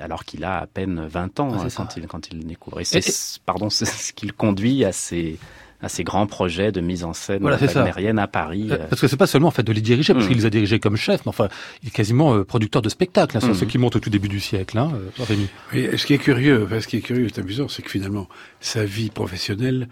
alors 0.00 0.24
qu'il 0.24 0.44
a 0.44 0.60
à 0.60 0.66
peine 0.68 1.06
20 1.06 1.40
ans 1.40 1.48
ah, 1.54 1.64
hein, 1.64 1.68
quand, 1.74 1.96
il, 1.96 2.06
quand 2.06 2.30
il 2.30 2.46
découvre. 2.46 2.80
Et 2.80 2.84
c'est 2.84 3.40
pardon 3.44 3.68
c'est 3.68 3.84
ce 3.84 4.12
qui 4.12 4.26
le 4.26 4.32
conduit 4.32 4.84
à 4.84 4.92
ces 4.92 5.38
à 5.80 5.88
ces 5.88 6.04
grands 6.04 6.26
projets 6.26 6.72
de 6.72 6.80
mise 6.80 7.04
en 7.04 7.12
scène 7.12 7.40
voilà, 7.40 7.56
wagnérienne 7.56 8.18
à 8.18 8.26
Paris. 8.26 8.68
Euh, 8.70 8.78
parce 8.88 9.00
que 9.00 9.08
c'est 9.08 9.16
pas 9.16 9.26
seulement 9.26 9.48
en 9.48 9.52
fait 9.52 9.62
de 9.62 9.72
les 9.72 9.80
diriger, 9.80 10.14
parce 10.14 10.26
mmh. 10.26 10.28
qu'il 10.28 10.38
les 10.38 10.46
a 10.46 10.50
dirigés 10.50 10.80
comme 10.80 10.96
chef, 10.96 11.20
mais 11.24 11.30
enfin, 11.30 11.48
il 11.82 11.88
est 11.88 11.92
quasiment 11.92 12.34
euh, 12.34 12.44
producteur 12.44 12.82
de 12.82 12.88
spectacles. 12.88 13.36
Hein, 13.36 13.40
c'est 13.40 13.48
mmh. 13.48 13.54
ce 13.54 13.64
qui 13.64 13.78
monte 13.78 13.96
au 13.96 14.00
tout 14.00 14.10
début 14.10 14.28
du 14.28 14.40
siècle, 14.40 14.78
hein, 14.78 14.92
euh, 14.94 15.24
Rémi. 15.24 15.48
Oui, 15.72 15.88
ce 15.96 16.06
qui 16.06 16.14
est 16.14 16.18
curieux, 16.18 16.64
enfin, 16.64 16.80
ce 16.80 16.88
qui 16.88 16.96
est 16.96 17.00
curieux, 17.00 17.28
c'est 17.32 17.40
amusant, 17.40 17.68
c'est 17.68 17.82
que 17.82 17.90
finalement, 17.90 18.28
sa 18.60 18.84
vie 18.84 19.10
professionnelle 19.10 19.88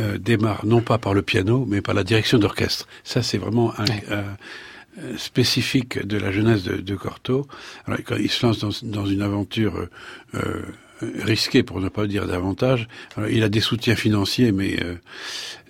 euh, 0.00 0.18
démarre 0.18 0.64
non 0.64 0.80
pas 0.80 0.98
par 0.98 1.14
le 1.14 1.22
piano, 1.22 1.66
mais 1.68 1.80
par 1.82 1.94
la 1.94 2.04
direction 2.04 2.38
d'orchestre. 2.38 2.86
Ça, 3.04 3.22
c'est 3.22 3.38
vraiment 3.38 3.78
un, 3.78 3.84
ouais. 3.84 4.04
euh, 4.10 4.22
spécifique 5.16 6.04
de 6.06 6.16
la 6.16 6.32
jeunesse 6.32 6.62
de, 6.62 6.76
de 6.76 6.94
Cortot. 6.96 7.46
Alors, 7.86 8.00
quand 8.04 8.16
il 8.16 8.30
se 8.30 8.44
lance 8.46 8.58
dans, 8.58 8.70
dans 8.82 9.06
une 9.06 9.22
aventure 9.22 9.88
euh, 10.34 10.62
risqué 11.00 11.62
pour 11.62 11.80
ne 11.80 11.88
pas 11.88 12.06
dire 12.06 12.26
davantage. 12.26 12.88
Alors, 13.16 13.28
il 13.28 13.42
a 13.42 13.48
des 13.48 13.60
soutiens 13.60 13.96
financiers, 13.96 14.52
mais 14.52 14.82
euh, 14.82 14.96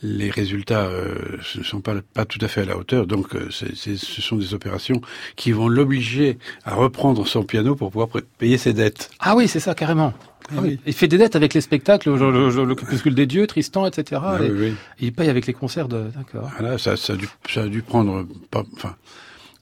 les 0.02 0.30
résultats 0.30 0.86
euh, 0.86 1.36
ne 1.56 1.62
sont 1.62 1.80
pas, 1.80 1.94
pas 2.14 2.24
tout 2.24 2.38
à 2.40 2.48
fait 2.48 2.62
à 2.62 2.64
la 2.64 2.76
hauteur. 2.76 3.06
Donc, 3.06 3.34
euh, 3.34 3.50
c 3.50 3.66
est, 3.66 3.76
c 3.76 3.92
est, 3.92 3.96
ce 3.96 4.22
sont 4.22 4.36
des 4.36 4.54
opérations 4.54 5.00
qui 5.36 5.52
vont 5.52 5.68
l'obliger 5.68 6.38
à 6.64 6.74
reprendre 6.74 7.26
son 7.26 7.42
piano 7.44 7.74
pour 7.74 7.90
pouvoir 7.90 8.08
payer 8.38 8.58
ses 8.58 8.72
dettes. 8.72 9.10
Ah 9.20 9.36
oui, 9.36 9.48
c'est 9.48 9.60
ça, 9.60 9.74
carrément. 9.74 10.14
Ah 10.50 10.60
oui. 10.62 10.78
Il 10.86 10.94
fait 10.94 11.08
des 11.08 11.18
dettes 11.18 11.36
avec 11.36 11.52
les 11.52 11.60
spectacles, 11.60 12.14
le, 12.14 12.50
le, 12.50 12.64
le 12.64 12.74
crépuscule 12.74 13.14
des 13.14 13.26
dieux, 13.26 13.46
Tristan, 13.46 13.86
etc. 13.86 14.20
Ah, 14.24 14.38
et, 14.40 14.50
oui, 14.50 14.56
oui. 14.58 14.66
et, 15.00 15.06
il 15.06 15.12
paye 15.12 15.28
avec 15.28 15.46
les 15.46 15.52
concerts 15.52 15.88
de. 15.88 16.04
D'accord. 16.16 16.50
Voilà, 16.58 16.78
ça, 16.78 16.96
ça, 16.96 17.12
a 17.12 17.16
dû, 17.16 17.28
ça 17.50 17.62
a 17.62 17.68
dû 17.68 17.82
prendre. 17.82 18.26
Pas, 18.50 18.64
enfin, 18.76 18.96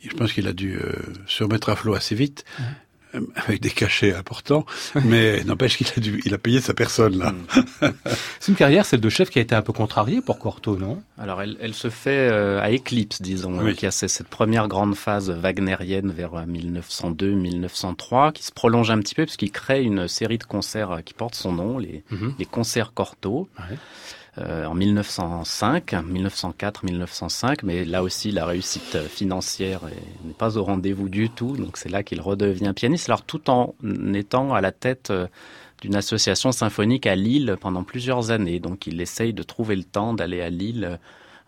je 0.00 0.14
pense 0.14 0.32
qu'il 0.32 0.46
a 0.46 0.52
dû 0.52 0.76
euh, 0.76 0.92
se 1.26 1.42
remettre 1.42 1.70
à 1.70 1.76
flot 1.76 1.94
assez 1.94 2.14
vite. 2.14 2.44
Ouais 2.60 2.64
avec 3.36 3.60
des 3.60 3.70
cachets 3.70 4.14
importants, 4.14 4.64
mais 5.04 5.44
n'empêche 5.44 5.76
qu'il 5.76 5.86
a 5.96 6.00
dû, 6.00 6.22
il 6.24 6.34
a 6.34 6.38
payé 6.38 6.60
sa 6.60 6.74
personne 6.74 7.18
là. 7.18 7.34
C'est 8.40 8.52
une 8.52 8.56
carrière, 8.56 8.86
celle 8.86 9.00
de 9.00 9.08
chef, 9.08 9.30
qui 9.30 9.38
a 9.38 9.42
été 9.42 9.54
un 9.54 9.62
peu 9.62 9.72
contrariée 9.72 10.20
pour 10.20 10.38
Cortot, 10.38 10.76
non? 10.76 11.02
Alors, 11.18 11.42
elle, 11.42 11.56
elle, 11.60 11.74
se 11.74 11.90
fait 11.90 12.28
euh, 12.30 12.60
à 12.60 12.70
éclipse, 12.70 13.20
disons. 13.22 13.58
Oui. 13.58 13.74
Il 13.76 13.82
y 13.82 13.86
a 13.86 13.90
cette 13.90 14.28
première 14.28 14.68
grande 14.68 14.94
phase 14.94 15.30
wagnérienne 15.30 16.10
vers 16.10 16.46
1902-1903 16.46 18.32
qui 18.32 18.44
se 18.44 18.52
prolonge 18.52 18.90
un 18.90 18.98
petit 18.98 19.14
peu 19.14 19.24
parce 19.24 19.36
qu'il 19.36 19.50
crée 19.50 19.82
une 19.82 20.08
série 20.08 20.38
de 20.38 20.44
concerts 20.44 21.00
qui 21.04 21.14
portent 21.14 21.34
son 21.34 21.52
nom, 21.52 21.78
les, 21.78 22.04
mm 22.10 22.16
-hmm. 22.16 22.32
les 22.38 22.46
concerts 22.46 22.92
Cortot. 22.94 23.48
Ouais. 23.58 23.76
Euh, 24.38 24.66
en 24.66 24.74
1905, 24.74 25.92
1904-1905, 25.92 27.60
mais 27.62 27.86
là 27.86 28.02
aussi 28.02 28.30
la 28.30 28.44
réussite 28.44 28.98
financière 29.08 29.80
n'est 30.24 30.34
pas 30.34 30.58
au 30.58 30.64
rendez-vous 30.64 31.08
du 31.08 31.30
tout, 31.30 31.56
donc 31.56 31.78
c'est 31.78 31.88
là 31.88 32.02
qu'il 32.02 32.20
redevient 32.20 32.74
pianiste, 32.76 33.08
alors 33.08 33.22
tout 33.22 33.48
en 33.48 33.74
étant 34.12 34.52
à 34.52 34.60
la 34.60 34.72
tête 34.72 35.10
euh, 35.10 35.26
d'une 35.80 35.94
association 35.94 36.52
symphonique 36.52 37.06
à 37.06 37.16
Lille 37.16 37.56
pendant 37.58 37.82
plusieurs 37.82 38.30
années, 38.30 38.60
donc 38.60 38.86
il 38.86 39.00
essaye 39.00 39.32
de 39.32 39.42
trouver 39.42 39.74
le 39.74 39.84
temps 39.84 40.12
d'aller 40.12 40.42
à 40.42 40.50
Lille 40.50 40.98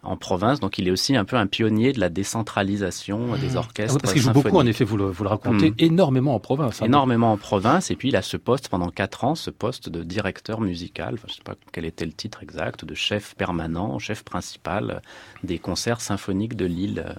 en 0.03 0.17
province. 0.17 0.61
Donc 0.61 0.79
il 0.79 0.87
est 0.89 0.91
aussi 0.91 1.17
un 1.17 1.25
peu 1.25 1.37
un 1.37 1.47
pionnier 1.47 1.93
de 1.93 2.01
la 2.01 2.09
décentralisation 2.09 3.37
des 3.37 3.57
Ah 3.57 3.59
orchestres. 3.59 3.95
oui, 3.95 4.01
parce 4.01 4.13
qu'il 4.13 4.23
joue 4.23 4.31
beaucoup, 4.33 4.57
en 4.57 4.67
effet, 4.67 4.85
vous 4.85 4.97
le, 4.97 5.07
vous 5.07 5.23
le 5.25 5.29
racontez, 5.29 5.71
Mm. 5.71 5.75
énormément 5.79 6.35
en 6.35 6.41
province. 6.41 6.81
hein. 6.83 6.87
énormément 6.87 7.33
en 7.33 7.37
province 7.37 7.91
et 7.91 7.97
puis 7.97 8.09
il 8.09 8.17
a 8.17 8.23
ce 8.23 8.37
poste 8.37 8.69
pendant 8.69 8.91
quatre 8.91 9.25
ans, 9.25 9.35
ce 9.35 9.51
poste 9.51 9.89
de 9.89 10.03
directeur 10.03 10.61
musical, 10.61 11.15
enfin, 11.15 11.27
je 11.29 11.35
sais 11.35 11.43
pas 11.45 11.55
quel 11.73 11.85
était 11.85 12.07
le 12.07 12.13
titre 12.13 12.43
exact, 12.43 12.85
de 12.85 12.95
chef 12.95 13.35
permanent, 13.35 13.99
chef 13.99 14.23
principal 14.25 15.03
des 15.45 15.59
concerts 15.59 16.01
symphoniques 16.01 16.57
de 16.57 16.65
Lille 16.65 17.05
euh, 17.07 17.13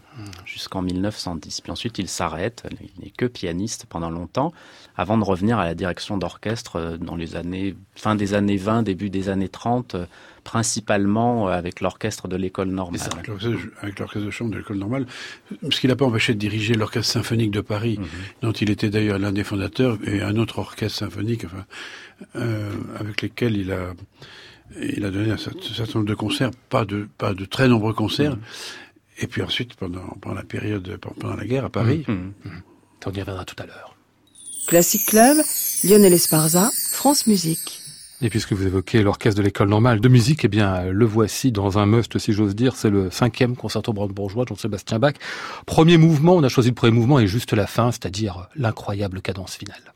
jusqu'en 0.46 0.82
1910. 0.82 1.62
Puis 1.62 1.72
ensuite 1.72 1.98
il 2.00 2.08
s'arrête, 2.08 2.64
il 2.82 3.04
n'est 3.04 3.12
que 3.12 3.26
pianiste 3.26 3.86
pendant 3.90 4.10
longtemps, 4.10 4.52
avant 4.98 5.18
de 5.18 5.24
revenir 5.24 5.60
à 5.60 5.66
la 5.66 5.76
direction 5.76 6.18
d'orchestre 6.18 6.78
euh, 6.78 6.98
dans 6.98 7.16
les 7.16 7.36
années 7.36 7.76
fin 7.96 8.16
des 8.16 8.34
années 8.34 8.58
20, 8.58 8.84
début 8.84 9.10
des 9.10 9.30
années 9.30 9.50
30, 9.50 9.96
euh, 9.96 10.06
principalement 10.42 11.48
euh, 11.48 11.52
avec 11.52 11.82
l'orchestre 11.82 12.28
de 12.28 12.36
l'école 12.36 12.70
normale. 12.70 13.02
Avec 13.12 13.28
l'orchestre 13.28 13.58
avec 13.82 14.00
l'orchestre 14.00 14.26
de 14.26 14.32
chambre 14.32 14.52
de 14.52 14.58
l'école 14.58 14.78
normale, 14.78 15.06
ce 15.72 15.80
qui 15.80 15.88
l'a 15.88 15.96
pas 15.96 16.06
empêché 16.06 16.34
de 16.34 16.40
diriger 16.40 16.74
l'orchestre 16.76 17.12
symphonique 17.14 17.52
de 17.52 17.62
Paris, 17.62 17.98
Mhm. 18.00 18.08
dont 18.42 18.52
il 18.52 18.70
était 18.70 18.90
d'ailleurs 18.90 19.20
l'un 19.20 19.32
des 19.32 19.44
fondateurs, 19.44 19.98
et 20.06 20.22
un 20.22 20.36
autre 20.38 20.60
orchestre 20.60 20.98
symphonique, 21.00 21.46
enfin, 21.46 21.66
euh, 22.36 22.72
avec 23.00 23.22
lesquels 23.22 23.56
il 23.58 23.72
a, 23.72 23.94
il 24.82 25.04
a 25.06 25.10
donné 25.12 25.32
un 25.32 25.38
certain 25.38 25.74
certain 25.74 26.00
nombre 26.00 26.10
de 26.10 26.16
concerts, 26.16 26.52
pas 26.70 26.86
de, 26.86 27.08
pas 27.18 27.34
de 27.34 27.46
très 27.46 27.68
nombreux 27.68 27.94
concerts. 27.94 28.36
Mhm. 28.36 28.42
Et 29.22 29.28
puis 29.28 29.42
ensuite, 29.42 29.74
pendant, 29.76 30.06
pendant 30.22 30.36
la 30.36 30.44
période, 30.44 30.98
pendant 31.20 31.36
la 31.36 31.46
guerre 31.46 31.66
à 31.66 31.70
Paris, 31.70 32.06
Mhm. 32.08 32.34
On 33.06 33.12
y 33.12 33.20
reviendra 33.22 33.46
tout 33.46 33.56
à 33.62 33.66
l'heure. 33.66 33.96
Classic 34.68 35.04
Club, 35.06 35.38
Lionel 35.84 36.14
Esparza, 36.14 36.70
France 36.92 37.26
Musique. 37.28 37.79
Et 38.22 38.30
puisque 38.30 38.52
vous 38.52 38.68
évoquez 38.68 39.02
l'orchestre 39.02 39.38
de 39.38 39.46
l'école 39.46 39.70
normale 39.70 40.02
de 40.02 40.10
musique, 40.10 40.44
eh 40.44 40.50
bien, 40.50 40.84
le 40.84 41.06
voici 41.06 41.54
dans 41.54 41.80
un 41.80 41.86
must, 41.86 42.18
si 42.18 42.34
j'ose 42.34 42.54
dire. 42.54 42.76
C'est 42.76 42.90
le 42.90 43.10
cinquième 43.12 43.56
concerto 43.56 43.94
brandebourgeois 43.94 44.44
de 44.44 44.50
Jean-Sébastien 44.50 45.00
Bach. 45.00 45.14
Premier 45.66 45.98
mouvement, 45.98 46.36
on 46.36 46.44
a 46.44 46.50
choisi 46.50 46.70
le 46.70 46.76
premier 46.76 46.92
mouvement 46.92 47.20
et 47.20 47.28
juste 47.28 47.54
la 47.54 47.66
fin, 47.66 47.92
c'est-à-dire 47.92 48.50
l'incroyable 48.56 49.22
cadence 49.22 49.56
finale. 49.56 49.94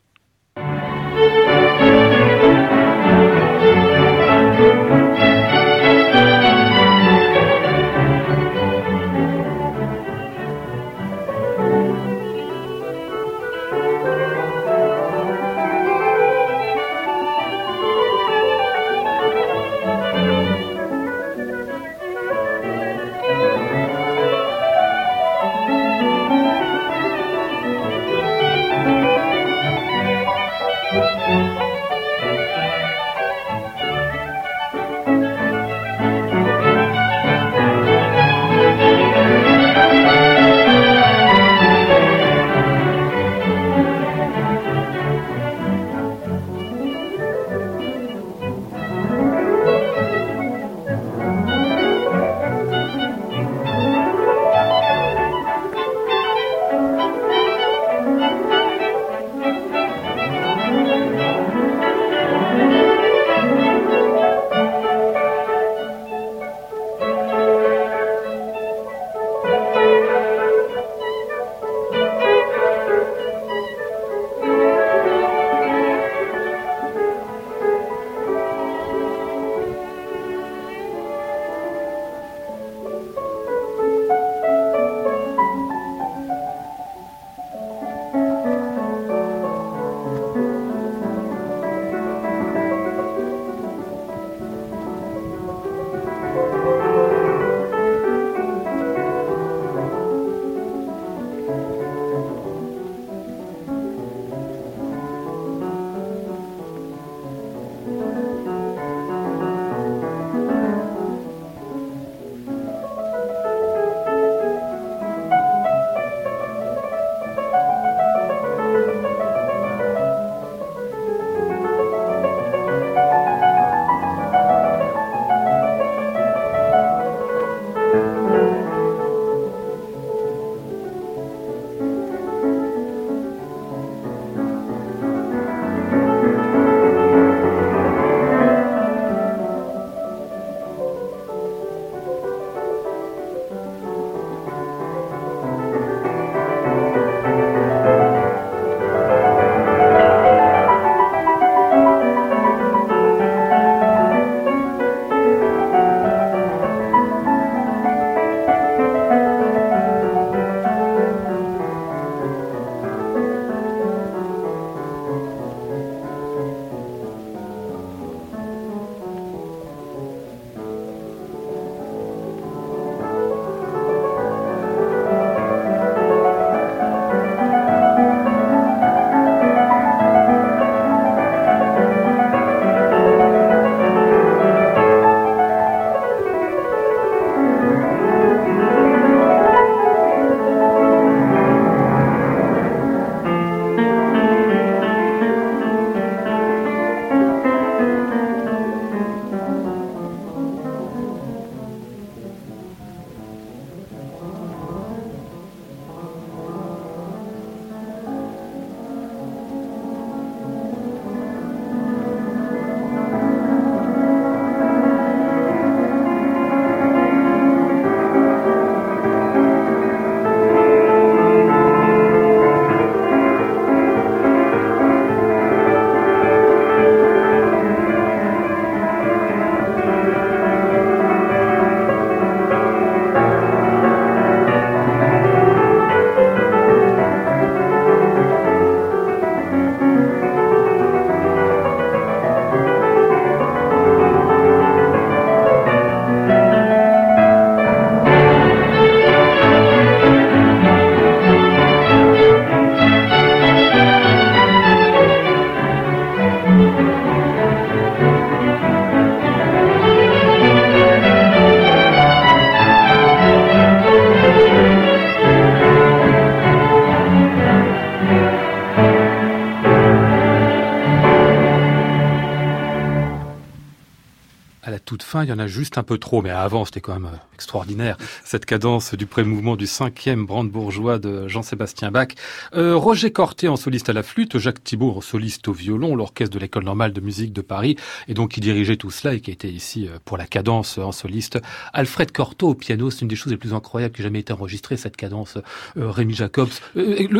Il 275.22 275.28
y 275.28 275.32
en 275.32 275.38
a 275.38 275.46
juste 275.46 275.78
un 275.78 275.82
peu 275.82 275.98
trop, 275.98 276.22
mais 276.22 276.30
avant 276.30 276.64
c'était 276.64 276.80
quand 276.80 276.94
même 276.94 277.06
euh, 277.06 277.16
extraordinaire, 277.34 277.96
cette 278.24 278.46
cadence 278.46 278.94
du 278.94 279.06
pré-mouvement 279.06 279.56
du 279.56 279.66
cinquième 279.66 280.26
brandebourgeois 280.26 280.98
de 280.98 281.28
Jean-Sébastien 281.28 281.90
Bach. 281.90 282.08
Euh, 282.54 282.76
Roger 282.76 283.12
Corté 283.12 283.48
en 283.48 283.56
soliste 283.56 283.88
à 283.88 283.92
la 283.92 284.02
flûte, 284.02 284.38
Jacques 284.38 284.62
Thibault 284.64 284.94
en 284.96 285.00
soliste 285.00 285.48
au 285.48 285.52
violon, 285.52 285.94
l'orchestre 285.94 286.34
de 286.34 286.40
l'école 286.40 286.64
normale 286.64 286.92
de 286.92 287.00
musique 287.00 287.32
de 287.32 287.42
Paris, 287.42 287.76
et 288.08 288.14
donc 288.14 288.32
qui 288.32 288.40
dirigeait 288.40 288.76
tout 288.76 288.90
cela 288.90 289.14
et 289.14 289.20
qui 289.20 289.30
était 289.30 289.48
ici 289.48 289.86
euh, 289.86 289.98
pour 290.04 290.16
la 290.16 290.26
cadence 290.26 290.78
en 290.78 290.92
soliste. 290.92 291.38
Alfred 291.72 292.10
Cortot 292.10 292.50
au 292.50 292.54
piano, 292.54 292.90
c'est 292.90 293.02
une 293.02 293.08
des 293.08 293.16
choses 293.16 293.32
les 293.32 293.38
plus 293.38 293.54
incroyables 293.54 293.94
qui 293.94 294.02
ait 294.02 294.04
jamais 294.04 294.20
été 294.20 294.32
enregistrée, 294.32 294.76
cette 294.76 294.96
cadence. 294.96 295.38
Rémi 295.76 296.14
Jacobs, 296.14 296.48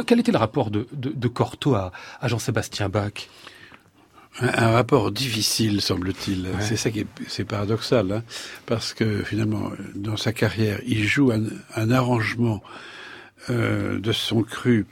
quel 0.07 0.21
était 0.21 0.33
le 0.33 0.39
rapport 0.39 0.71
de, 0.71 0.87
Cortot 1.29 1.75
à 1.75 1.93
Jean-Sébastien 2.25 2.89
Bach? 2.89 3.29
Un, 4.41 4.71
rapport 4.71 5.11
difficile, 5.13 5.81
semble-t-il. 5.81 6.43
Ouais. 6.43 6.61
C'est 6.61 6.77
ça 6.77 6.91
qui 6.91 7.01
est, 7.01 7.07
c'est 7.29 7.45
paradoxal, 7.45 8.11
hein, 8.13 8.23
parce 8.67 8.95
que 8.95 9.23
finalement, 9.23 9.71
dans 9.95 10.17
sa 10.17 10.33
carrière, 10.33 10.81
il 10.87 11.05
joue 11.05 11.31
un, 11.31 11.45
un 11.77 11.91
arrangement 11.91 12.63
euh, 13.51 13.99
de 13.99 14.13
son 14.13 14.43
cru 14.43 14.87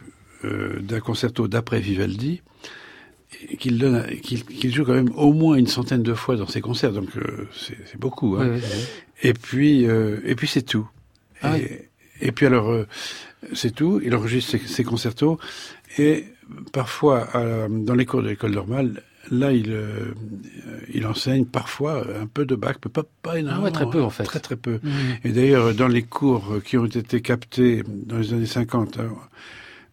euh, 0.45 0.79
d'un 0.81 1.01
concerto 1.01 1.49
d'après 1.49 1.81
Vivaldi, 1.81 2.43
qu'il 3.59 3.79
donne, 3.79 4.07
qu'il 4.21 4.45
qu 4.45 4.71
joue 4.71 4.85
quand 4.85 4.95
même 4.95 5.13
au 5.17 5.33
moins 5.33 5.57
une 5.57 5.67
centaine 5.67 6.03
de 6.03 6.15
fois 6.15 6.37
dans 6.37 6.47
ses 6.47 6.61
concerts, 6.61 6.93
donc 6.93 7.09
euh, 7.17 7.49
c'est 7.55 7.99
beaucoup. 7.99 8.37
Hein. 8.37 8.57
Et 9.23 9.33
puis, 9.33 9.87
euh, 9.87 10.21
et 10.25 10.35
puis 10.35 10.47
c'est 10.47 10.63
tout. 10.63 10.89
Ah 11.43 11.59
et, 11.59 11.89
et, 12.21 12.33
puis 12.33 12.47
alors, 12.47 12.71
euh, 12.71 12.87
c'est 13.53 13.75
tout. 13.75 14.01
Il 14.05 14.15
enregistre 14.15 14.53
ses, 14.53 14.59
ses 14.59 14.85
concertos 14.85 15.39
et 15.99 16.27
parfois 16.73 17.29
dans 17.69 17.95
les 17.95 18.05
cours 18.05 18.23
de 18.23 18.29
l'école 18.29 18.53
normale, 18.53 19.03
là, 19.33 19.53
il, 19.53 19.73
euh, 19.73 20.15
il 20.93 21.07
enseigne 21.07 21.45
parfois 21.45 22.05
un 22.21 22.27
peu 22.27 22.45
de 22.45 22.55
Bach, 22.55 22.77
mais 22.85 22.91
pas, 22.91 23.03
pas 23.23 23.39
énormément. 23.39 23.63
Ah 23.63 23.65
ouais, 23.65 23.73
très 23.73 23.91
peu 23.91 24.03
en 24.03 24.11
fait. 24.11 24.25
Très 24.25 24.41
très 24.41 24.57
peu. 24.57 24.79
Mmh. 24.83 24.89
Et 25.25 25.33
d'ailleurs, 25.33 25.75
dans 25.75 25.89
les 25.89 26.03
cours 26.03 26.63
qui 26.65 26.77
ont 26.77 26.87
été 26.87 27.21
captés 27.21 27.83
dans 27.89 28.19
les 28.19 28.33
années 28.33 28.47
50, 28.47 28.99
hein, 28.99 29.11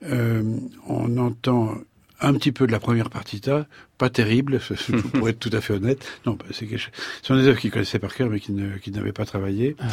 euh, 0.03 0.43
on 0.87 1.17
entend 1.17 1.75
un 2.22 2.34
petit 2.34 2.51
peu 2.51 2.67
de 2.67 2.72
la 2.72 2.80
première 2.80 3.09
partita, 3.09 3.65
pas 3.97 4.09
terrible, 4.09 4.59
pour 5.13 5.30
être 5.30 5.39
tout 5.39 5.51
à 5.53 5.61
fait 5.61 5.74
honnête. 5.74 6.05
Non, 6.26 6.38
c'est 6.51 6.65
quelque 6.65 6.80
chose. 6.80 6.93
Ce 7.22 7.28
sont 7.28 7.36
des 7.36 7.47
œuvres 7.47 7.59
qu'il 7.59 7.72
connaissait 7.72 7.99
par 7.99 8.13
cœur, 8.13 8.30
mais 8.30 8.39
qui 8.39 8.51
ne, 8.51 8.78
qui 8.78 8.91
n'avaient 8.91 9.13
pas 9.13 9.26
travaillé. 9.26 9.76
Ah 9.80 9.86
ouais. 9.86 9.91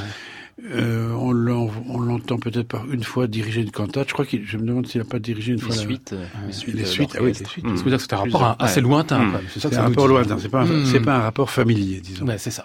Euh, 0.65 1.13
on 1.13 1.33
l'entend 1.33 2.39
peut-être 2.39 2.69
par 2.69 2.91
une 2.91 3.05
fois 3.05 3.27
diriger 3.27 3.61
une 3.61 3.71
cantate. 3.71 4.09
Je 4.09 4.15
crois 4.15 4.25
qu'il, 4.25 4.47
je 4.47 4.57
me 4.57 4.67
demande 4.67 4.87
s'il 4.87 5.03
n'a 5.03 5.07
pas 5.07 5.19
dirigé 5.19 5.53
une 5.53 5.59
les 5.59 5.65
fois 5.65 5.75
suites, 5.75 6.13
la... 6.13 6.19
euh, 6.19 6.47
les 6.47 6.53
suites, 6.53 6.75
les 6.75 6.85
suites, 6.87 7.11
ah 7.15 7.23
oui, 7.23 7.35
les 7.39 7.45
suites. 7.45 7.65
Mmh. 7.65 7.77
Ça 7.77 7.83
veut 7.83 7.91
dire 7.91 7.99
que 7.99 8.05
c'est 8.05 8.15
un 8.15 8.19
rapport 8.19 8.57
assez 8.59 8.81
lointain. 8.81 9.19
Mmh. 9.19 9.41
C'est 9.55 9.77
un 9.77 9.83
rapport 9.83 10.09
lointain. 10.09 10.39
C'est 10.39 10.49
pas, 10.49 10.63
un, 10.63 10.65
mmh. 10.65 10.87
c'est 10.87 11.01
pas 11.01 11.17
un 11.17 11.21
rapport 11.21 11.51
familier, 11.51 12.01
disons. 12.01 12.27
Ouais, 12.27 12.39
c'est 12.39 12.51
ça. 12.51 12.65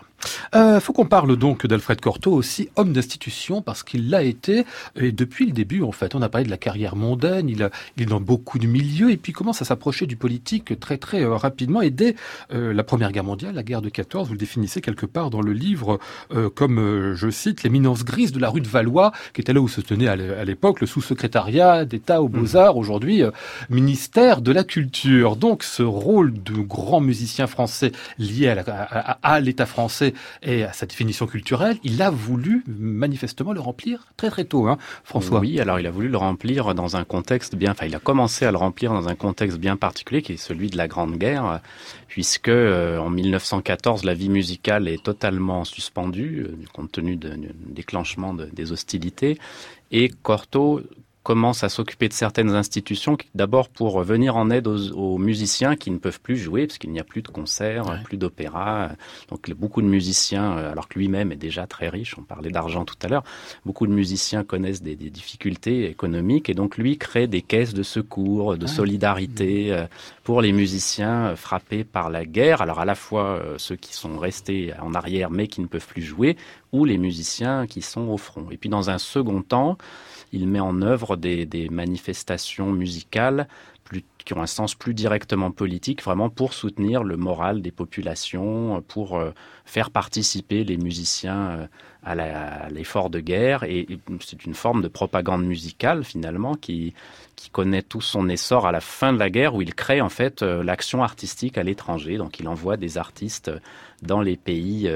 Euh, 0.55 0.79
faut 0.79 0.93
qu'on 0.93 1.05
parle 1.05 1.36
donc 1.38 1.65
d'Alfred 1.65 1.99
Cortot 2.01 2.34
aussi 2.34 2.69
homme 2.75 2.93
d'institution 2.93 3.61
parce 3.61 3.84
qu'il 3.84 4.09
l'a 4.09 4.23
été 4.23 4.65
et 4.95 5.11
depuis 5.11 5.45
le 5.45 5.51
début 5.51 5.82
en 5.84 5.91
fait. 5.91 6.15
On 6.15 6.21
a 6.21 6.29
parlé 6.29 6.45
de 6.45 6.51
la 6.51 6.57
carrière 6.57 6.95
mondaine. 6.95 7.49
Il, 7.49 7.69
est 7.97 8.05
dans 8.05 8.21
beaucoup 8.21 8.59
de 8.59 8.67
milieux 8.67 9.11
et 9.11 9.17
puis 9.17 9.34
commence 9.34 9.61
à 9.61 9.65
s'approcher 9.65 10.05
du 10.05 10.15
politique 10.15 10.79
très 10.79 10.97
très 10.97 11.23
euh, 11.23 11.36
rapidement. 11.36 11.82
Et 11.82 11.89
dès 11.89 12.15
euh, 12.53 12.73
la 12.73 12.84
Première 12.84 13.11
Guerre 13.11 13.23
mondiale, 13.23 13.55
la 13.55 13.63
guerre 13.63 13.82
de 13.82 13.89
14, 13.89 14.27
vous 14.27 14.34
le 14.34 14.39
définissez 14.39 14.82
quelque 14.82 15.05
part 15.05 15.29
dans 15.29 15.41
le 15.41 15.53
livre 15.53 15.99
euh, 16.34 16.49
comme 16.49 17.13
je 17.15 17.29
cite 17.29 17.63
l'éminence 17.63 18.03
grise 18.03 18.32
de 18.32 18.39
la 18.39 18.49
rue 18.49 18.61
de 18.61 18.67
Valois, 18.67 19.11
qui 19.34 19.41
était 19.41 19.53
là 19.53 19.61
où 19.61 19.67
se 19.67 19.82
tenait 19.82 20.07
à 20.07 20.45
l'époque 20.45 20.82
le 20.82 20.88
sous-secrétariat 20.88 21.86
d'État 21.86 22.21
aux 22.21 22.29
Beaux-Arts, 22.29 22.77
aujourd'hui 22.77 23.23
ministère 23.69 24.41
de 24.41 24.51
la 24.51 24.63
Culture. 24.63 25.36
Donc 25.36 25.63
ce 25.63 25.84
rôle 25.84 26.34
de 26.43 26.53
grand 26.53 27.01
musicien 27.01 27.47
français 27.47 27.91
lié 28.17 28.55
à 29.23 29.39
l'État 29.39 29.65
français 29.65 30.13
et 30.41 30.63
à 30.63 30.74
sa 30.74 30.86
définition 30.86 31.28
culturelle, 31.28 31.78
il 31.84 32.01
a 32.01 32.09
voulu 32.09 32.63
manifestement 32.67 33.53
le 33.53 33.59
remplir 33.59 34.07
très 34.17 34.30
très 34.30 34.45
tôt, 34.45 34.67
hein, 34.67 34.78
François. 35.03 35.39
Oui, 35.39 35.59
alors 35.59 35.80
il 35.80 35.88
a 35.88 35.91
voulu 35.91 36.07
le 36.07 36.17
remplir 36.17 36.74
dans 36.76 36.95
un 36.95 37.03
contexte 37.03 37.55
bien, 37.55 37.72
enfin 37.72 37.86
il 37.86 37.95
a 37.95 37.99
commencé 37.99 38.45
à 38.45 38.51
le 38.51 38.57
remplir 38.57 38.93
dans 38.93 39.07
un 39.07 39.15
contexte 39.15 39.57
bien 39.57 39.78
particulier 39.78 40.22
qui 40.22 40.34
est 40.34 40.38
celui 40.38 40.69
de 40.69 40.78
la 40.78 40.88
Grande 40.88 41.17
Guerre, 41.17 41.61
puisque 42.07 42.49
euh, 42.49 42.97
en 42.97 43.09
1914 43.09 44.03
la 44.03 44.13
vie 44.13 44.30
musicale 44.30 44.88
est 44.88 45.03
totalement 45.03 45.63
suspendue 45.63 46.47
euh, 46.47 46.55
compte 46.74 46.91
tenu 46.91 47.15
du 47.15 47.30
déclenchement 47.67 48.34
de, 48.34 48.45
des 48.45 48.72
hostilités 48.72 49.38
et 49.91 50.09
Cortot 50.09 50.82
commence 51.24 51.63
à 51.63 51.69
s'occuper 51.69 52.07
de 52.07 52.13
certaines 52.13 52.55
institutions, 52.55 53.17
d'abord 53.36 53.69
pour 53.69 54.01
venir 54.01 54.36
en 54.36 54.49
aide 54.49 54.67
aux, 54.67 54.91
aux, 54.91 55.17
musiciens 55.17 55.76
qui 55.76 55.91
ne 55.91 55.97
peuvent 55.97 56.19
plus 56.19 56.38
jouer, 56.38 56.65
parce 56.65 56.80
qu'il 56.80 56.91
n'y 56.91 56.99
a 56.99 57.03
plus 57.03 57.22
de 57.22 57.28
concerts, 57.28 57.88
ouais. 57.88 58.01
plus 58.03 58.17
d'opéra. 58.17 58.89
Donc 59.30 59.49
beaucoup 59.51 59.82
de 59.82 59.88
musiciens, 59.88 60.51
alors 60.57 60.88
que 60.88 60.97
lui-même 60.97 61.32
est 61.32 61.38
déjà 61.38 61.67
très 61.67 61.89
riche, 61.89 62.17
on 62.17 62.24
parlait 62.24 62.49
d'argent 62.49 62.86
tout 62.86 62.95
à 63.03 63.07
l'heure, 63.07 63.24
beaucoup 63.65 63.86
de 63.86 63.91
musiciens 63.91 64.43
connaissent 64.43 64.82
des, 64.82 64.95
des, 64.95 65.09
difficultés 65.09 65.89
économiques, 65.89 66.49
et 66.49 66.53
donc 66.53 66.78
lui 66.78 66.97
crée 66.97 67.28
des 67.28 67.41
caisses 67.41 67.74
de 67.74 67.84
secours, 67.84 68.57
de 68.57 68.67
solidarité 68.67 69.72
mmh. 69.72 69.88
pour 70.24 70.41
les 70.41 70.51
musiciens 70.51 71.36
frappés 71.36 71.84
par 71.84 72.09
la 72.09 72.26
guerre, 72.26 72.61
alors 72.61 72.80
à 72.80 72.86
la 72.86 72.95
fois 72.95 73.24
euh, 73.24 73.55
ceux 73.57 73.76
qui 73.76 73.93
sont 73.93 74.17
restés 74.17 74.74
en 74.82 74.93
arrière 74.93 75.30
mais 75.30 75.47
qui 75.47 75.61
ne 75.61 75.67
peuvent 75.67 75.88
plus 75.88 76.01
jouer, 76.01 76.36
ou 76.72 76.86
les 76.86 76.97
musiciens 76.97 77.67
qui 77.67 77.82
sont 77.82 78.07
au 78.07 78.17
front. 78.17 78.47
Et 78.51 78.57
puis 78.57 78.69
dans 78.69 78.89
un 78.89 78.97
second 78.97 79.41
temps, 79.41 79.78
il 80.32 80.47
met 80.47 80.59
en 80.59 80.82
œuvre 80.82 81.15
des, 81.15 81.69
manifestations 81.69 82.71
musicales 82.71 83.47
qui 84.23 84.34
ont 84.34 84.41
un 84.41 84.47
sens 84.47 84.75
plus 84.75 84.93
directement 84.93 85.51
politique, 85.51 86.03
vraiment 86.03 86.29
pour 86.29 86.53
soutenir 86.53 87.03
le 87.03 87.17
moral 87.17 87.61
des 87.61 87.71
populations, 87.71 88.82
pour 88.88 89.17
euh, 89.17 89.32
faire 89.65 89.89
participer 89.89 90.63
les 90.63 90.77
musiciens 90.77 91.49
euh, 91.49 91.67
à 92.03 92.69
l'effort 92.69 93.09
de 93.09 93.19
guerre. 93.19 93.63
Et, 93.63 93.88
c'est 94.19 94.45
une 94.45 94.53
forme 94.53 94.82
de 94.82 94.88
propagande 94.88 95.43
musicale, 95.43 96.03
finalement, 96.03 96.55
qui, 96.55 96.93
connaît 97.51 97.82
tout 97.82 98.01
son 98.01 98.29
essor 98.29 98.67
à 98.67 98.71
la 98.71 98.79
fin 98.79 99.11
de 99.11 99.17
la 99.17 99.32
guerre, 99.32 99.55
où 99.55 99.63
il 99.63 99.73
crée 99.73 99.99
en 99.99 100.09
fait 100.09 100.43
euh, 100.43 100.63
l'action 100.63 101.03
artistique 101.03 101.57
à 101.57 101.63
l'étranger. 101.63 102.17
Donc 102.17 102.39
il 102.39 102.47
envoie 102.47 102.77
des 102.77 102.99
artistes 102.99 103.51
dans 104.03 104.21
les 104.21 104.38
pays 104.38 104.88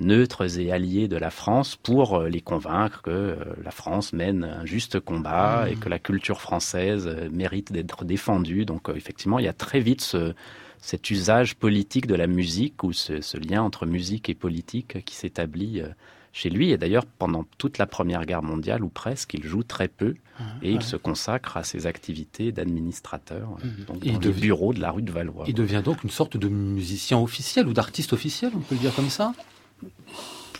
neutres 0.00 0.58
et 0.58 0.72
alliés 0.72 1.08
de 1.08 1.16
la 1.16 1.30
France 1.30 1.76
pour 1.76 2.16
euh, 2.16 2.28
les 2.28 2.40
convaincre 2.40 3.02
que 3.02 3.10
euh, 3.10 3.36
la 3.62 3.70
France 3.70 4.12
mène 4.12 4.44
un 4.44 4.64
juste 4.64 5.00
combat 5.00 5.64
mmh. 5.64 5.68
et 5.68 5.76
que 5.76 5.88
la 5.88 5.98
culture 5.98 6.40
française 6.40 7.06
euh, 7.06 7.28
mérite 7.30 7.72
d'être 7.72 8.04
défendue. 8.04 8.64
Donc 8.64 8.88
effectivement, 8.94 9.38
il 9.38 9.44
y 9.44 9.48
a 9.48 9.52
très 9.52 9.80
vite 9.80 10.00
ce, 10.00 10.34
cet 10.78 11.10
usage 11.10 11.54
politique 11.56 12.06
de 12.06 12.14
la 12.14 12.26
musique 12.26 12.82
ou 12.82 12.92
ce, 12.92 13.20
ce 13.20 13.36
lien 13.38 13.62
entre 13.62 13.86
musique 13.86 14.28
et 14.28 14.34
politique 14.34 15.04
qui 15.04 15.14
s'établit 15.14 15.82
chez 16.32 16.50
lui. 16.50 16.72
Et 16.72 16.76
d'ailleurs, 16.76 17.06
pendant 17.06 17.44
toute 17.58 17.78
la 17.78 17.86
Première 17.86 18.26
Guerre 18.26 18.42
mondiale, 18.42 18.82
ou 18.82 18.88
presque, 18.88 19.34
il 19.34 19.44
joue 19.44 19.62
très 19.62 19.88
peu 19.88 20.14
et 20.62 20.72
il 20.72 20.82
se 20.82 20.96
consacre 20.96 21.56
à 21.56 21.62
ses 21.62 21.86
activités 21.86 22.50
d'administrateur 22.50 23.50
mmh. 23.50 23.84
donc 23.84 24.04
dans 24.04 24.18
de 24.18 24.80
la 24.80 24.90
rue 24.90 25.02
de 25.02 25.12
Valois. 25.12 25.44
Il 25.46 25.54
devient 25.54 25.82
donc 25.84 26.02
une 26.02 26.10
sorte 26.10 26.36
de 26.36 26.48
musicien 26.48 27.18
officiel 27.18 27.68
ou 27.68 27.72
d'artiste 27.72 28.12
officiel, 28.12 28.50
on 28.54 28.60
peut 28.60 28.74
le 28.74 28.80
dire 28.80 28.94
comme 28.94 29.10
ça? 29.10 29.32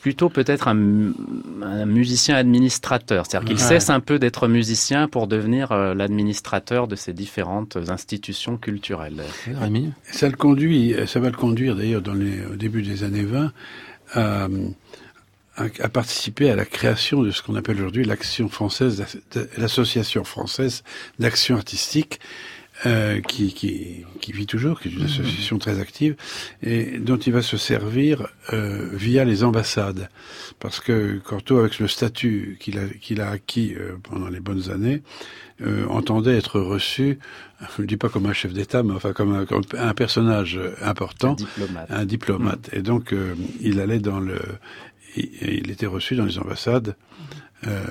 Plutôt 0.04 0.28
peut-être 0.28 0.68
un, 0.68 1.12
un, 1.62 1.86
musicien 1.86 2.36
administrateur, 2.36 3.24
c'est-à-dire 3.24 3.48
qu'il 3.48 3.56
ouais. 3.56 3.68
cesse 3.68 3.88
un 3.88 4.00
peu 4.00 4.18
d'être 4.18 4.48
musicien 4.48 5.08
pour 5.08 5.26
devenir 5.26 5.72
euh, 5.72 5.94
l'administrateur 5.94 6.88
de 6.88 6.94
ces 6.94 7.14
différentes 7.14 7.78
institutions 7.88 8.58
culturelles. 8.58 9.22
Rémi 9.58 9.92
ça 10.10 10.28
le 10.28 10.36
conduit, 10.36 10.94
ça 11.06 11.20
va 11.20 11.30
le 11.30 11.36
conduire 11.36 11.74
d'ailleurs 11.74 12.02
dans 12.02 12.12
les 12.12 12.44
au 12.44 12.54
début 12.56 12.82
des 12.82 13.02
années 13.02 13.24
20 13.24 13.52
à, 14.12 14.48
à, 15.56 15.64
à 15.80 15.88
participer 15.88 16.50
à 16.50 16.56
la 16.56 16.66
création 16.66 17.22
de 17.22 17.30
ce 17.30 17.42
qu'on 17.42 17.54
appelle 17.54 17.76
aujourd'hui 17.76 18.04
l'action 18.04 18.50
française, 18.50 19.02
l'association 19.56 20.24
française 20.24 20.82
d'action 21.18 21.56
artistique 21.56 22.20
euh, 22.86 23.20
qui, 23.20 23.54
qui, 23.54 24.04
qui, 24.20 24.32
vit 24.32 24.46
toujours, 24.46 24.80
qui 24.80 24.88
est 24.88 24.92
une 24.92 25.04
association 25.04 25.58
très 25.58 25.80
active, 25.80 26.16
et 26.62 26.98
dont 26.98 27.16
il 27.16 27.32
va 27.32 27.42
se 27.42 27.56
servir 27.56 28.28
euh, 28.52 28.88
via 28.92 29.24
les 29.24 29.44
ambassades. 29.44 30.08
Parce 30.58 30.80
que 30.80 31.18
Cortot, 31.18 31.58
avec 31.58 31.78
le 31.78 31.88
statut 31.88 32.56
qu'il 32.60 32.78
a, 32.78 32.88
qu'il 33.00 33.20
a 33.20 33.30
acquis 33.30 33.74
euh, 33.74 33.96
pendant 34.02 34.28
les 34.28 34.40
bonnes 34.40 34.70
années, 34.70 35.02
euh, 35.60 35.86
entendait 35.86 36.36
être 36.36 36.58
reçu, 36.58 37.20
je 37.76 37.82
ne 37.82 37.86
dis 37.86 37.96
pas 37.96 38.08
comme 38.08 38.26
un 38.26 38.32
chef 38.32 38.52
d'État, 38.52 38.82
mais 38.82 38.92
enfin 38.92 39.12
comme 39.12 39.34
un, 39.34 39.46
comme 39.46 39.62
un, 39.78 39.94
personnage 39.94 40.58
important, 40.82 41.32
un 41.32 41.34
diplomate. 41.34 41.90
Un 41.90 42.04
diplomate. 42.04 42.72
Mmh. 42.72 42.78
Et 42.78 42.82
donc, 42.82 43.12
euh, 43.12 43.34
il 43.60 43.80
allait 43.80 44.00
dans 44.00 44.18
le... 44.18 44.40
Il, 45.16 45.28
il, 45.42 45.70
était 45.70 45.86
reçu 45.86 46.16
dans 46.16 46.24
les 46.24 46.38
ambassades. 46.38 46.96
Euh, 47.68 47.82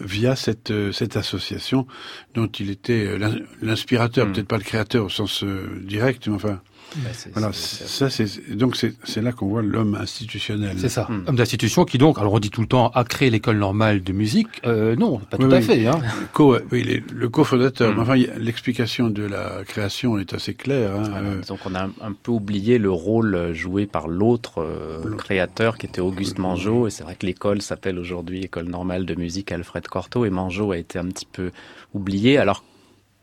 via 0.00 0.36
cette, 0.36 0.70
euh, 0.70 0.92
cette 0.92 1.16
association 1.16 1.86
dont 2.34 2.46
il 2.46 2.70
était 2.70 3.06
euh, 3.06 3.44
l'inspirateur, 3.62 4.26
mmh. 4.26 4.32
peut-être 4.32 4.48
pas 4.48 4.58
le 4.58 4.64
créateur 4.64 5.04
au 5.04 5.08
sens 5.08 5.44
euh, 5.44 5.80
direct, 5.82 6.28
mais 6.28 6.34
enfin, 6.34 6.60
Bah, 6.96 7.10
c'est- 7.12 7.30
Voilà, 7.32 7.50
ça 7.52 8.08
c'est 8.10 8.56
donc 8.56 8.76
c'est 8.76 9.20
là 9.22 9.32
qu'on 9.32 9.46
voit 9.48 9.62
l'homme 9.62 9.94
institutionnel. 9.94 10.76
C'est 10.78 10.88
ça. 10.88 11.06
Hmm. 11.08 11.24
Homme 11.26 11.36
d'institution 11.36 11.84
qui 11.84 11.98
donc, 11.98 12.18
alors 12.18 12.32
on 12.32 12.38
dit 12.38 12.50
tout 12.50 12.60
le 12.62 12.66
temps, 12.66 12.88
a 12.94 13.04
créé 13.04 13.30
l'école 13.30 13.58
normale 13.58 14.02
de 14.02 14.12
musique. 14.12 14.48
Euh, 14.64 14.96
non, 14.96 15.18
pas 15.18 15.36
Oui, 15.38 15.44
tout 15.48 15.54
à 15.54 15.60
fait. 15.60 15.86
Hein. 15.86 16.00
Co, 16.32 16.56
oui, 16.72 16.82
les- 16.82 17.02
le 17.12 17.28
cofondateur. 17.28 17.92
Mm. 17.92 17.94
Mais 17.96 18.00
enfin, 18.02 18.16
l'explication 18.38 19.10
de 19.10 19.22
la 19.24 19.62
création 19.66 20.18
est 20.18 20.32
assez 20.34 20.54
claire. 20.54 20.92
Hein, 20.96 21.02
Voilà. 21.10 21.28
euh, 21.28 21.40
Donc 21.46 21.58
on 21.66 21.74
a 21.74 21.84
un, 21.84 21.90
un 22.00 22.12
peu 22.12 22.32
oublié 22.32 22.78
le 22.78 22.90
rôle 22.90 23.34
euh, 23.34 23.52
joué 23.54 23.86
par 23.86 24.08
l'autre 24.08 24.62
euh, 24.62 25.14
créateur 25.16 25.76
qui 25.78 25.86
était 25.86 26.00
Auguste 26.00 26.38
Mangeot. 26.38 26.86
Et 26.86 26.90
c'est 26.90 27.02
vrai 27.04 27.16
que 27.16 27.26
l'école 27.26 27.60
s'appelle 27.62 27.98
aujourd'hui 27.98 28.40
École 28.44 28.66
normale 28.68 29.04
de 29.06 29.14
musique 29.14 29.52
Alfred 29.52 29.86
Cortot. 29.88 30.24
Et 30.24 30.30
Mangeot 30.30 30.72
a 30.72 30.78
été 30.78 30.98
un 30.98 31.06
petit 31.06 31.26
peu 31.30 31.50
oublié 31.94 32.38
alors 32.38 32.64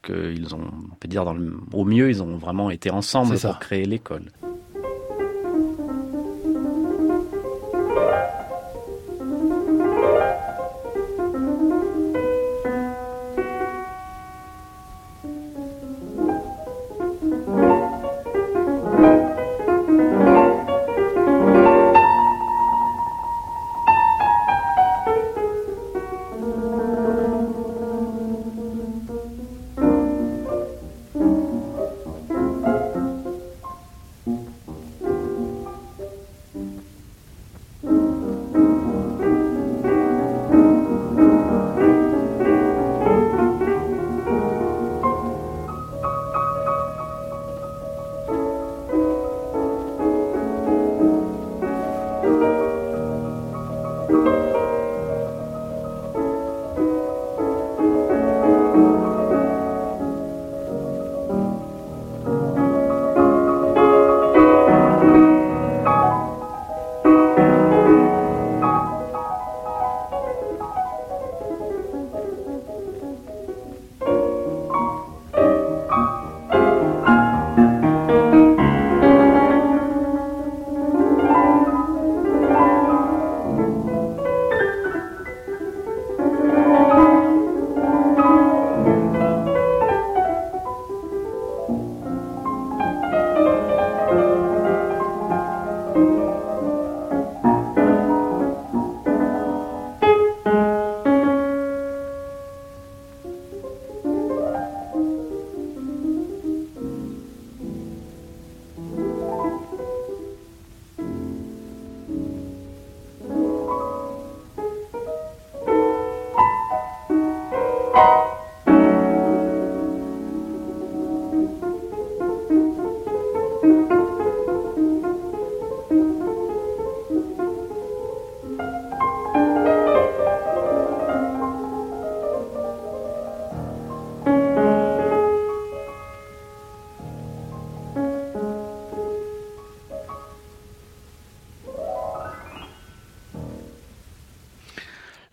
qu'ils 0.06 0.56
ont, 0.56 0.62
on 0.92 0.96
peut 0.96 1.08
dire, 1.08 1.26
dans 1.26 1.34
le, 1.34 1.58
au 1.74 1.84
mieux, 1.84 2.10
ils 2.10 2.22
ont 2.22 2.38
vraiment 2.38 2.70
été 2.70 2.92
ensemble 2.92 3.40
pour 3.40 3.60
créer 3.60 3.86
l'école. 3.86 4.32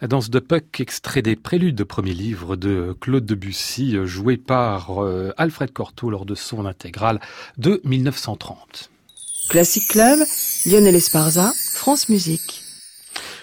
Danse 0.09 0.31
de 0.31 0.41
Puck, 0.41 0.81
extrait 0.81 1.23
des 1.23 1.37
préludes 1.37 1.77
de 1.77 1.85
premier 1.85 2.13
livre 2.13 2.57
de 2.57 2.97
Claude 3.01 3.25
Debussy, 3.25 3.97
joué 4.05 4.37
par 4.37 5.05
euh, 5.05 5.33
Alfred 5.37 5.73
Cortot 5.73 6.11
lors 6.11 6.27
de 6.27 6.35
son 6.35 6.67
intégrale 6.67 7.21
de 7.57 7.81
1930. 7.85 8.91
Classic 9.49 9.87
Club, 9.87 10.19
Lionel 10.67 10.97
Esparza, 10.97 11.53
France 11.75 12.09
Musique. 12.09 12.62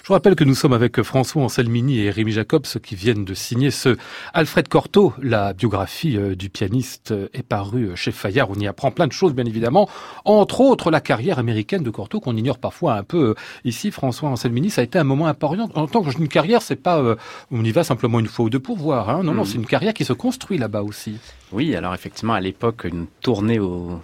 Je 0.09 0.11
vous 0.11 0.15
rappelle 0.17 0.33
que 0.35 0.43
nous 0.43 0.55
sommes 0.55 0.73
avec 0.73 1.03
François 1.03 1.43
Anselmini 1.43 1.99
et 1.99 2.09
Rémi 2.09 2.31
Jacobs 2.31 2.65
qui 2.81 2.95
viennent 2.95 3.25
de 3.25 3.35
signer 3.35 3.69
ce 3.69 3.95
Alfred 4.33 4.67
Cortot. 4.67 5.13
La 5.21 5.53
biographie 5.53 6.17
euh, 6.17 6.33
du 6.35 6.49
pianiste 6.49 7.11
euh, 7.11 7.27
est 7.35 7.43
parue 7.43 7.91
chez 7.95 8.11
Fayard. 8.11 8.49
On 8.49 8.55
y 8.55 8.65
apprend 8.65 8.89
plein 8.89 9.05
de 9.05 9.11
choses, 9.11 9.35
bien 9.35 9.45
évidemment. 9.45 9.87
Entre 10.25 10.61
autres, 10.61 10.89
la 10.89 10.99
carrière 10.99 11.37
américaine 11.37 11.83
de 11.83 11.91
Cortot 11.91 12.21
qu'on 12.21 12.35
ignore 12.35 12.57
parfois 12.57 12.95
un 12.95 13.03
peu 13.03 13.19
euh, 13.23 13.33
ici. 13.65 13.91
François 13.91 14.29
Anselmini, 14.29 14.71
ça 14.71 14.81
a 14.81 14.83
été 14.83 14.97
un 14.97 15.03
moment 15.03 15.27
important. 15.27 15.69
En 15.75 15.85
tant 15.85 16.01
qu'une 16.01 16.27
carrière, 16.27 16.63
c'est 16.63 16.75
pas 16.75 16.97
euh, 16.97 17.15
on 17.51 17.63
y 17.63 17.71
va 17.71 17.83
simplement 17.83 18.19
une 18.19 18.25
fois 18.25 18.45
ou 18.45 18.49
deux 18.49 18.57
pour 18.57 18.77
voir. 18.77 19.11
Hein. 19.11 19.21
Non, 19.21 19.33
non, 19.35 19.41
Mhm. 19.43 19.45
c'est 19.45 19.57
une 19.59 19.67
carrière 19.67 19.93
qui 19.93 20.05
se 20.05 20.13
construit 20.13 20.57
là-bas 20.57 20.81
aussi. 20.81 21.19
Oui, 21.51 21.75
alors 21.75 21.93
effectivement, 21.93 22.33
à 22.33 22.39
l'époque, 22.39 22.85
une 22.85 23.05
tournée 23.21 23.59
au- 23.59 23.99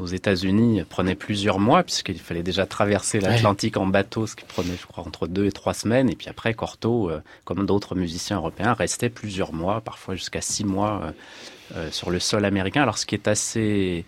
aux 0.00 0.06
États-Unis 0.06 0.82
prenait 0.88 1.14
plusieurs 1.14 1.58
mois, 1.58 1.82
puisqu'il 1.82 2.18
fallait 2.18 2.42
déjà 2.42 2.66
traverser 2.66 3.20
l'Atlantique 3.20 3.76
en 3.76 3.86
bateau, 3.86 4.26
ce 4.26 4.36
qui 4.36 4.44
prenait, 4.44 4.76
je 4.80 4.86
crois, 4.86 5.04
entre 5.06 5.26
deux 5.26 5.46
et 5.46 5.52
trois 5.52 5.74
semaines. 5.74 6.08
Et 6.10 6.16
puis 6.16 6.28
après, 6.28 6.54
Cortot, 6.54 7.10
euh, 7.10 7.20
comme 7.44 7.66
d'autres 7.66 7.94
musiciens 7.94 8.36
européens, 8.36 8.72
restait 8.72 9.10
plusieurs 9.10 9.52
mois, 9.52 9.80
parfois 9.80 10.14
jusqu'à 10.14 10.40
six 10.40 10.64
mois, 10.64 11.02
euh, 11.02 11.12
euh, 11.76 11.90
sur 11.90 12.10
le 12.10 12.18
sol 12.18 12.44
américain. 12.44 12.82
Alors, 12.82 12.98
ce 12.98 13.06
qui 13.06 13.14
est 13.14 13.28
assez 13.28 14.04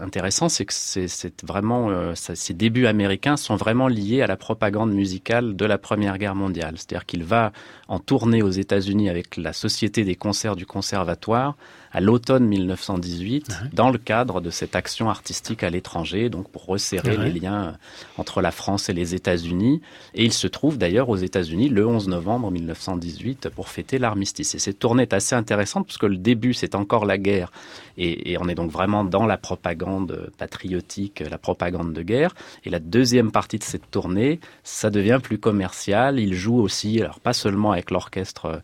intéressant, 0.00 0.48
c'est 0.48 0.64
que 0.64 0.72
c'est 0.72 1.44
vraiment 1.44 2.12
ces 2.16 2.54
débuts 2.54 2.86
américains 2.86 3.36
sont 3.36 3.54
vraiment 3.54 3.86
liés 3.86 4.20
à 4.20 4.26
la 4.26 4.36
propagande 4.36 4.92
musicale 4.92 5.54
de 5.54 5.64
la 5.64 5.78
Première 5.78 6.18
Guerre 6.18 6.34
mondiale. 6.34 6.74
C'est-à-dire 6.76 7.06
qu'il 7.06 7.22
va 7.22 7.52
en 7.86 8.00
tournée 8.00 8.42
aux 8.42 8.50
États-Unis 8.50 9.08
avec 9.08 9.36
la 9.36 9.52
Société 9.52 10.02
des 10.02 10.16
concerts 10.16 10.56
du 10.56 10.66
Conservatoire 10.66 11.56
à 11.96 12.00
l'automne 12.02 12.44
1918, 12.46 13.48
Ouais. 13.48 13.54
dans 13.72 13.88
le 13.90 13.96
cadre 13.96 14.42
de 14.42 14.50
cette 14.50 14.76
action 14.76 15.08
artistique 15.08 15.62
à 15.62 15.70
l'étranger, 15.70 16.28
donc 16.28 16.50
pour 16.50 16.66
resserrer 16.66 17.16
les 17.16 17.32
liens 17.40 17.64
euh, 17.68 17.72
entre 18.18 18.42
la 18.42 18.50
France 18.50 18.90
et 18.90 18.92
les 18.92 19.14
États-Unis. 19.14 19.80
Et 20.14 20.26
il 20.26 20.32
se 20.34 20.46
trouve 20.46 20.76
d'ailleurs 20.76 21.08
aux 21.08 21.16
États-Unis 21.16 21.70
le 21.70 21.86
11 21.86 22.08
novembre 22.08 22.50
1918 22.50 23.48
pour 23.48 23.70
fêter 23.70 23.98
l'armistice. 23.98 24.54
Et 24.54 24.58
cette 24.58 24.78
tournée 24.78 25.04
est 25.04 25.14
assez 25.14 25.34
intéressante 25.34 25.86
parce 25.86 25.96
que 25.96 26.04
le 26.04 26.18
début, 26.18 26.52
c'est 26.52 26.74
encore 26.74 27.06
la 27.06 27.16
guerre. 27.16 27.50
Et, 27.96 28.32
et 28.32 28.38
on 28.38 28.46
est 28.46 28.54
donc 28.54 28.70
vraiment 28.70 29.02
dans 29.02 29.24
la 29.24 29.38
propagande 29.38 30.30
patriotique, 30.36 31.20
la 31.30 31.38
propagande 31.38 31.94
de 31.94 32.02
guerre. 32.02 32.34
Et 32.66 32.70
la 32.70 32.78
deuxième 32.78 33.30
partie 33.32 33.58
de 33.58 33.64
cette 33.64 33.90
tournée, 33.90 34.38
ça 34.64 34.90
devient 34.90 35.20
plus 35.22 35.38
commercial. 35.38 36.20
Il 36.20 36.34
joue 36.34 36.60
aussi, 36.60 37.00
alors 37.00 37.20
pas 37.20 37.32
seulement 37.32 37.72
avec 37.72 37.90
l'orchestre 37.90 38.44
euh, 38.46 38.58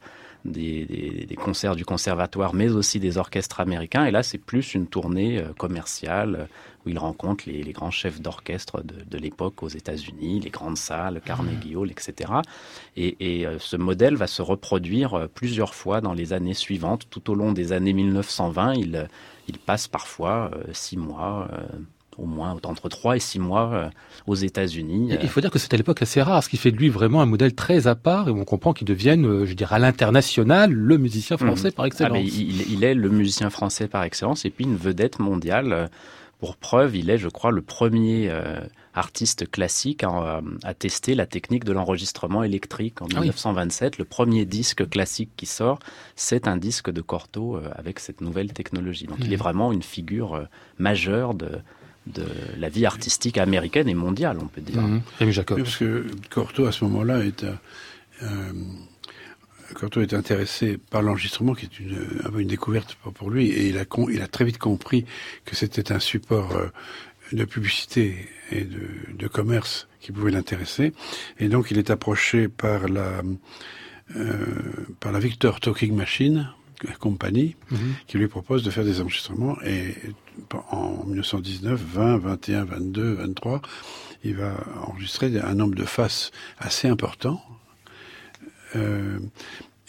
des, 0.44 1.36
concerts 1.36 1.76
du 1.76 1.84
conservatoire, 1.84 2.54
mais 2.54 2.68
aussi 2.68 3.00
des 3.00 3.18
orchestres 3.18 3.60
américains. 3.60 4.04
Et 4.04 4.10
là, 4.10 4.22
c'est 4.22 4.38
plus 4.38 4.74
une 4.74 4.86
tournée 4.86 5.38
euh, 5.38 5.52
commerciale 5.56 6.34
euh, 6.34 6.44
où 6.84 6.88
il 6.88 6.98
rencontre 6.98 7.44
les, 7.46 7.72
grands 7.72 7.90
chefs 7.90 8.20
d'orchestre 8.20 8.82
de, 8.82 9.18
l'époque 9.18 9.62
aux 9.62 9.68
États-Unis, 9.68 10.40
les 10.40 10.50
grandes 10.50 10.76
salles, 10.76 11.20
Carnegie 11.24 11.76
Hall, 11.76 11.92
etc. 11.92 12.32
Et, 12.96 13.46
euh, 13.46 13.58
ce 13.60 13.76
modèle 13.76 14.16
va 14.16 14.26
se 14.26 14.42
reproduire 14.42 15.28
plusieurs 15.34 15.74
fois 15.74 16.00
dans 16.00 16.12
les 16.12 16.32
années 16.32 16.54
suivantes. 16.54 17.06
Tout 17.08 17.30
au 17.30 17.34
long 17.34 17.52
des 17.52 17.72
années 17.72 17.92
1920, 17.92 18.74
il, 18.74 19.08
passe 19.64 19.86
parfois 19.86 20.50
six 20.72 20.96
mois, 20.96 21.46
au 22.18 22.26
moins 22.26 22.56
entre 22.64 22.88
3 22.88 23.16
et 23.16 23.20
6 23.20 23.38
mois 23.38 23.70
euh, 23.72 23.88
aux 24.26 24.34
États-Unis. 24.34 25.16
Il 25.22 25.28
faut 25.28 25.40
dire 25.40 25.50
que 25.50 25.58
c'est 25.58 25.72
à 25.72 25.76
l'époque 25.76 26.02
assez 26.02 26.20
rare, 26.22 26.42
ce 26.44 26.48
qui 26.48 26.56
fait 26.56 26.70
de 26.70 26.76
lui 26.76 26.88
vraiment 26.88 27.22
un 27.22 27.26
modèle 27.26 27.54
très 27.54 27.86
à 27.86 27.94
part, 27.94 28.28
et 28.28 28.32
on 28.32 28.44
comprend 28.44 28.72
qu'il 28.72 28.86
devienne, 28.86 29.24
euh, 29.26 29.46
je 29.46 29.54
dirais, 29.54 29.76
à 29.76 29.78
l'international, 29.78 30.72
le 30.72 30.98
musicien 30.98 31.36
français 31.36 31.68
Mhm. 31.68 31.72
par 31.74 31.84
Ah, 31.84 31.88
excellence. 31.88 32.12
mais 32.12 32.24
il, 32.24 32.72
il 32.72 32.84
est 32.84 32.94
le 32.94 33.08
musicien 33.08 33.50
français 33.50 33.88
par 33.88 34.02
excellence 34.04 34.44
et 34.44 34.50
puis 34.50 34.64
une 34.64 34.76
vedette 34.76 35.18
mondiale. 35.18 35.88
Pour 36.38 36.56
preuve, 36.56 36.96
il 36.96 37.08
est, 37.08 37.18
je 37.18 37.28
crois, 37.28 37.52
le 37.52 37.62
premier 37.62 38.26
euh, 38.28 38.58
artiste 38.94 39.48
classique 39.48 40.02
à, 40.02 40.40
à 40.64 40.74
tester 40.74 41.14
la 41.14 41.24
technique 41.24 41.62
de 41.64 41.72
l'enregistrement 41.72 42.42
électrique 42.42 43.00
en 43.00 43.04
Ah 43.14 43.20
oui. 43.20 43.28
1927. 43.28 43.96
Le 43.98 44.04
premier 44.04 44.44
disque 44.44 44.88
classique 44.90 45.30
qui 45.36 45.46
sort, 45.46 45.78
c'est 46.16 46.48
un 46.48 46.56
disque 46.56 46.90
de 46.90 47.00
Cortot 47.00 47.56
euh, 47.58 47.68
avec 47.76 48.00
cette 48.00 48.20
nouvelle 48.20 48.52
technologie. 48.52 49.06
Donc 49.06 49.18
il 49.20 49.32
est 49.32 49.36
vraiment 49.36 49.70
une 49.70 49.84
figure 49.84 50.34
euh, 50.34 50.44
majeure 50.78 51.34
de, 51.34 51.48
de 52.06 52.24
la 52.58 52.68
vie 52.68 52.84
artistique 52.86 53.38
américaine 53.38 53.88
et 53.88 53.94
mondiale, 53.94 54.38
on 54.40 54.46
peut 54.46 54.60
dire. 54.60 54.80
Mhm. 54.82 55.02
Rémi 55.18 55.32
Jacob. 55.32 55.56
Oui, 55.58 55.62
parce 55.64 55.76
que 55.76 56.06
Cortot, 56.30 56.66
à 56.66 56.72
ce 56.72 56.84
moment-là, 56.84 57.24
est, 57.24 57.44
euh, 57.44 57.52
euh, 58.22 58.52
Cortot 59.74 60.00
est 60.02 60.12
intéressé 60.14 60.78
par 60.78 61.02
l'enregistrement, 61.02 61.54
qui 61.54 61.66
est 61.66 61.80
une, 61.80 61.98
un 62.24 62.30
peu 62.30 62.40
une 62.40 62.48
découverte 62.48 62.96
pour, 63.14 63.30
lui, 63.30 63.48
et 63.50 63.68
il 63.68 63.78
a, 63.78 63.84
con- 63.84 64.08
il 64.10 64.20
a 64.20 64.26
très 64.26 64.44
vite 64.44 64.58
compris 64.58 65.04
que 65.44 65.54
c'était 65.56 65.92
un 65.92 65.98
support 66.00 66.52
euh, 66.56 66.66
de 67.32 67.44
publicité 67.44 68.28
et 68.50 68.62
de, 68.64 68.80
de 69.16 69.26
commerce 69.28 69.88
qui 70.00 70.12
pouvait 70.12 70.30
l'intéresser. 70.32 70.92
Et 71.38 71.48
donc, 71.48 71.70
il 71.70 71.78
est 71.78 71.90
approché 71.90 72.48
par 72.48 72.88
la, 72.88 73.22
euh, 74.16 74.44
par 75.00 75.12
la 75.12 75.20
Victor 75.20 75.60
Talking 75.60 75.94
Machine 75.94 76.50
compagnie, 76.98 77.54
Mhm. 77.70 77.78
qui 78.08 78.18
lui 78.18 78.26
propose 78.26 78.64
de 78.64 78.70
faire 78.70 78.82
des 78.84 79.00
enregistrements. 79.00 79.56
Et 79.64 79.94
en 80.70 81.04
1919, 81.06 81.80
20, 81.80 82.18
21, 82.18 82.64
22, 82.64 83.12
23, 83.14 83.62
il 84.24 84.36
va 84.36 84.54
enregistrer 84.86 85.32
un 85.40 85.54
nombre 85.54 85.74
de 85.74 85.84
faces 85.84 86.30
assez 86.58 86.88
important. 86.88 87.42
Euh, 88.76 89.18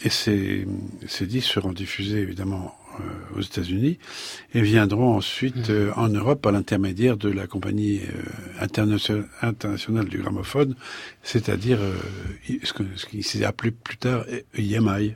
et 0.02 0.10
ces, 0.10 0.66
ces 1.06 1.26
disques 1.26 1.52
seront 1.52 1.72
diffusés 1.72 2.18
évidemment 2.18 2.76
euh, 3.00 3.38
aux 3.38 3.40
États-Unis 3.40 3.98
et 4.52 4.60
viendront 4.60 5.14
ensuite 5.16 5.70
euh, 5.70 5.90
en 5.96 6.08
Europe 6.08 6.42
par 6.42 6.52
l'intermédiaire 6.52 7.16
de 7.16 7.30
la 7.30 7.46
compagnie 7.46 8.00
internationale, 8.60 9.26
internationale 9.40 10.06
du 10.06 10.18
gramophone, 10.18 10.74
c'est-à-dire 11.22 11.78
ce 12.62 12.72
que- 12.72 12.84
ce 12.96 13.06
qui 13.06 13.22
s'est 13.22 13.44
appelé 13.44 13.70
plus 13.70 13.96
tard 13.96 14.26
EMI. 14.54 15.14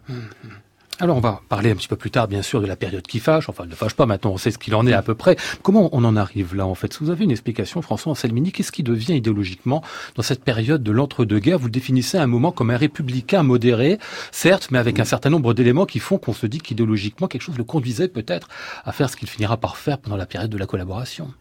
Alors 1.01 1.16
on 1.16 1.20
va 1.20 1.42
parler 1.49 1.70
un 1.70 1.76
petit 1.76 1.86
peu 1.86 1.94
plus 1.94 2.11
tard, 2.11 2.26
bien 2.26 2.42
sûr, 2.42 2.61
de 2.61 2.66
la 2.66 2.74
période 2.74 3.07
qui 3.07 3.20
fâche. 3.20 3.49
Enfin, 3.49 3.66
ne 3.66 3.74
fâche 3.74 3.94
pas 3.94 4.05
maintenant, 4.05 4.32
on 4.32 4.36
sait 4.36 4.51
ce 4.51 4.59
qu'il 4.59 4.74
en 4.74 4.84
est 4.84 4.92
à 4.92 5.03
peu 5.03 5.14
près. 5.14 5.36
Comment 5.62 5.88
on 5.92 6.03
en 6.03 6.16
arrive 6.16 6.57
là, 6.57 6.66
en 6.66 6.74
fait? 6.74 6.92
Si 6.92 6.99
vous 6.99 7.11
avez 7.11 7.22
une 7.22 7.30
explication, 7.30 7.82
François 7.82 8.11
Anselmini, 8.11 8.51
qu'est-ce 8.51 8.72
qui 8.72 8.82
devient 8.82 9.14
idéologiquement 9.14 9.84
dans 10.16 10.24
cette 10.24 10.42
période 10.42 10.82
de 10.82 10.90
l'entre-deux-guerres? 10.90 11.61
Vous 11.61 11.66
le 11.66 11.72
définissez 11.72 12.18
à 12.18 12.22
un 12.22 12.26
moment 12.26 12.51
comme 12.51 12.70
un 12.70 12.76
républicain 12.76 13.44
modéré, 13.44 14.01
certes, 14.32 14.68
mais 14.72 14.78
avec 14.78 14.99
un 14.99 15.05
certain 15.05 15.30
nombre 15.30 15.55
d'éléments 15.55 15.86
qui 15.86 16.01
font 16.01 16.18
qu'on 16.18 16.32
se 16.32 16.46
dit 16.46 16.59
qu'idéologiquement, 16.59 17.28
quelque 17.28 17.42
chose 17.42 17.59
le 17.59 17.64
conduisait 17.64 18.09
peut-être 18.09 18.49
à 18.84 18.90
faire 18.90 19.09
ce 19.09 19.14
qu'il 19.14 19.28
finira 19.28 19.57
par 19.57 19.76
faire 19.76 19.99
pendant 19.99 20.16
la 20.16 20.26
période 20.26 20.51
de 20.51 20.59
la 20.59 20.66
collaboration. 20.66 21.32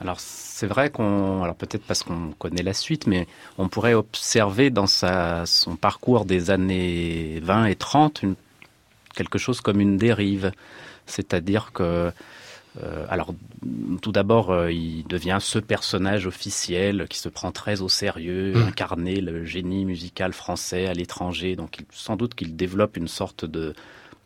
Alors 0.00 0.20
c'est 0.20 0.66
vrai 0.66 0.90
qu'on, 0.90 1.42
alors 1.42 1.54
peut-être 1.54 1.84
parce 1.84 2.02
qu'on 2.02 2.32
connaît 2.38 2.62
la 2.62 2.74
suite, 2.74 3.06
mais 3.06 3.26
on 3.58 3.68
pourrait 3.68 3.94
observer 3.94 4.70
dans 4.70 4.86
sa, 4.86 5.46
son 5.46 5.76
parcours 5.76 6.24
des 6.24 6.50
années 6.50 7.40
20 7.42 7.66
et 7.66 7.74
30 7.76 8.22
une, 8.22 8.34
quelque 9.14 9.38
chose 9.38 9.60
comme 9.60 9.80
une 9.80 9.96
dérive. 9.96 10.52
C'est-à-dire 11.06 11.72
que, 11.72 12.10
euh, 12.82 13.06
alors 13.08 13.34
tout 14.02 14.10
d'abord, 14.12 14.50
euh, 14.50 14.72
il 14.72 15.04
devient 15.06 15.38
ce 15.40 15.58
personnage 15.58 16.26
officiel 16.26 17.06
qui 17.08 17.18
se 17.18 17.28
prend 17.28 17.52
très 17.52 17.82
au 17.82 17.88
sérieux, 17.88 18.54
Mmh. 18.54 18.62
incarner 18.68 19.20
le 19.20 19.44
génie 19.44 19.84
musical 19.84 20.32
français 20.32 20.86
à 20.86 20.94
l'étranger. 20.94 21.56
Donc 21.56 21.78
il- 21.78 21.86
sans 21.92 22.16
doute 22.16 22.34
qu'il 22.34 22.56
développe 22.56 22.96
une 22.96 23.08
sorte 23.08 23.44
de 23.44 23.74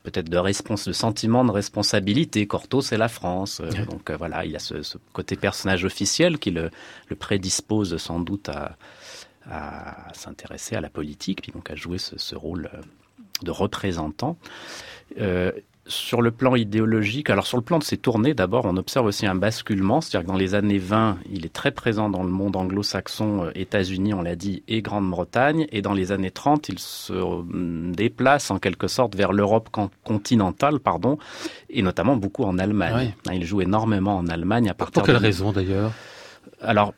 peut-être 0.05 0.30
de, 0.30 0.39
respons- 0.39 0.86
de 0.86 0.93
sentiment 0.93 1.45
de 1.45 1.51
responsabilité. 1.51 2.47
Cortot, 2.47 2.80
c'est 2.80 2.97
la 2.97 3.09
France. 3.09 3.61
Euh. 3.61 3.84
Donc 3.91 4.11
voilà, 4.12 4.45
il 4.47 4.53
y 4.53 4.57
a 4.57 4.61
ce, 4.61 4.82
ce 4.82 4.97
côté 5.12 5.36
personnage 5.36 5.84
officiel 5.84 6.39
qui 6.39 6.51
le, 6.51 6.70
le 7.09 7.16
prédispose 7.16 7.97
sans 7.99 8.20
doute 8.20 8.49
à, 8.49 8.76
à 9.51 10.09
s'intéresser 10.14 10.76
à 10.76 10.80
la 10.80 10.89
politique, 10.89 11.43
puis 11.43 11.53
donc 11.53 11.70
à 11.70 11.74
jouer 11.74 11.99
ce, 11.99 12.16
ce 12.18 12.34
rôle 12.34 12.70
de 13.43 13.51
représentant. 13.51 14.36
Euh, 15.20 15.53
sur 15.91 16.20
le 16.20 16.30
plan 16.30 16.55
idéologique, 16.55 17.30
alors 17.30 17.47
sur 17.47 17.57
le 17.57 17.62
plan 17.62 17.78
de 17.78 17.82
ses 17.82 17.97
tournées, 17.97 18.34
d'abord, 18.34 18.66
on 18.66 18.76
observe 18.76 19.07
aussi 19.07 19.24
un 19.24 19.34
basculement, 19.34 20.03
c'est-à-dire 20.03 20.26
que 20.26 20.32
dans 20.32 20.36
les 20.39 20.55
années 20.55 20.76
20, 20.76 21.16
il 21.32 21.47
est 21.47 21.53
très 21.53 21.70
présent 21.70 22.11
dans 22.11 22.22
le 22.22 22.28
monde 22.28 22.57
anglo-saxon, 22.57 23.45
euh, 23.47 23.51
États-Unis, 23.55 24.12
on 24.12 24.20
l'a 24.20 24.36
dit, 24.36 24.62
et 24.68 24.82
Grande-Bretagne, 24.82 25.66
et 25.72 25.80
dans 25.80 25.95
les 25.95 26.12
années 26.12 26.30
30, 26.30 26.68
il 26.68 26.78
se 26.78 27.14
euh, 27.14 27.43
déplace 27.95 28.51
en 28.51 28.59
quelque 28.59 28.86
sorte 28.86 29.16
vers 29.16 29.32
l'Europe 29.32 29.70
con- 29.72 29.89
continentale, 30.05 30.78
pardon, 30.78 31.16
et 31.70 31.80
notamment 31.80 32.16
beaucoup 32.16 32.45
en 32.45 32.59
Allemagne. 32.59 33.14
Hein, 33.26 33.32
Il 33.32 33.47
joue 33.47 33.62
énormément 33.62 34.18
en 34.18 34.26
Allemagne 34.28 34.68
à 34.68 34.74
partir 34.74 34.93
Pour 35.01 35.07
quelle 35.07 35.16
de- 35.16 35.22
raison 35.22 35.53
d'ailleurs? 35.53 35.93
Alors, 36.61 36.93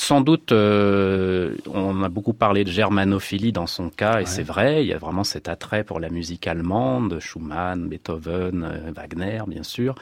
sans 0.00 0.20
doute, 0.20 0.52
euh, 0.52 1.54
on 1.72 2.02
a 2.02 2.08
beaucoup 2.08 2.32
parlé 2.32 2.64
de 2.64 2.70
germanophilie 2.70 3.52
dans 3.52 3.66
son 3.66 3.90
cas, 3.90 4.14
et 4.14 4.18
Ouais. 4.18 4.26
c'est 4.26 4.42
vrai, 4.42 4.84
il 4.84 4.88
y 4.88 4.92
a 4.92 4.98
vraiment 4.98 5.24
cet 5.24 5.48
attrait 5.48 5.84
pour 5.84 6.00
la 6.00 6.08
musique 6.08 6.46
allemande, 6.46 7.18
Schumann, 7.20 7.88
Beethoven, 7.88 8.64
euh, 8.64 8.92
Wagner, 8.94 9.42
bien 9.46 9.62
sûr. 9.62 9.94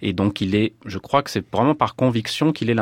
Et 0.00 0.12
donc, 0.12 0.40
il 0.40 0.54
est, 0.54 0.72
je 0.86 0.98
crois 0.98 1.22
que 1.22 1.30
c'est 1.30 1.44
vraiment 1.52 1.74
par 1.74 1.94
conviction 1.96 2.52
qu'il 2.52 2.70
est, 2.70 2.76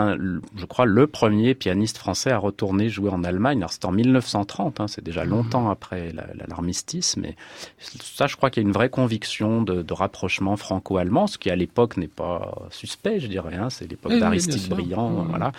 je 0.56 0.64
crois, 0.66 0.84
le 0.86 1.06
premier 1.06 1.54
pianiste 1.54 1.98
français 1.98 2.30
à 2.30 2.38
retourner 2.38 2.88
jouer 2.88 3.10
en 3.10 3.24
Allemagne. 3.24 3.58
Alors, 3.58 3.72
c'est 3.72 3.84
en 3.84 3.92
1930, 3.92 4.80
hein, 4.80 4.86
c'est 4.88 5.02
déjà 5.04 5.24
longtemps 5.24 5.70
après 5.70 6.12
la- 6.12 6.26
la- 6.34 6.46
l'armistice, 6.48 7.16
mais 7.16 7.36
ça, 7.78 8.26
je 8.26 8.36
crois 8.36 8.50
qu'il 8.50 8.62
y 8.62 8.66
a 8.66 8.68
une 8.68 8.72
vraie 8.74 8.90
conviction 8.90 9.62
de, 9.62 9.82
de 9.82 9.92
rapprochement 9.94 10.56
franco-allemand, 10.56 11.26
ce 11.26 11.38
qui 11.38 11.50
à 11.50 11.56
l'époque 11.56 11.96
n'est 11.96 12.08
pas 12.08 12.54
suspect, 12.70 13.18
je 13.20 13.26
dirais. 13.26 13.54
Hein, 13.56 13.70
c'est 13.70 13.88
l'époque 13.90 14.12
Oui, 14.12 14.20
d'Aristide. 14.20 14.68
Briand, 14.68 15.10
Mhm. 15.10 15.26
voilà. 15.28 15.52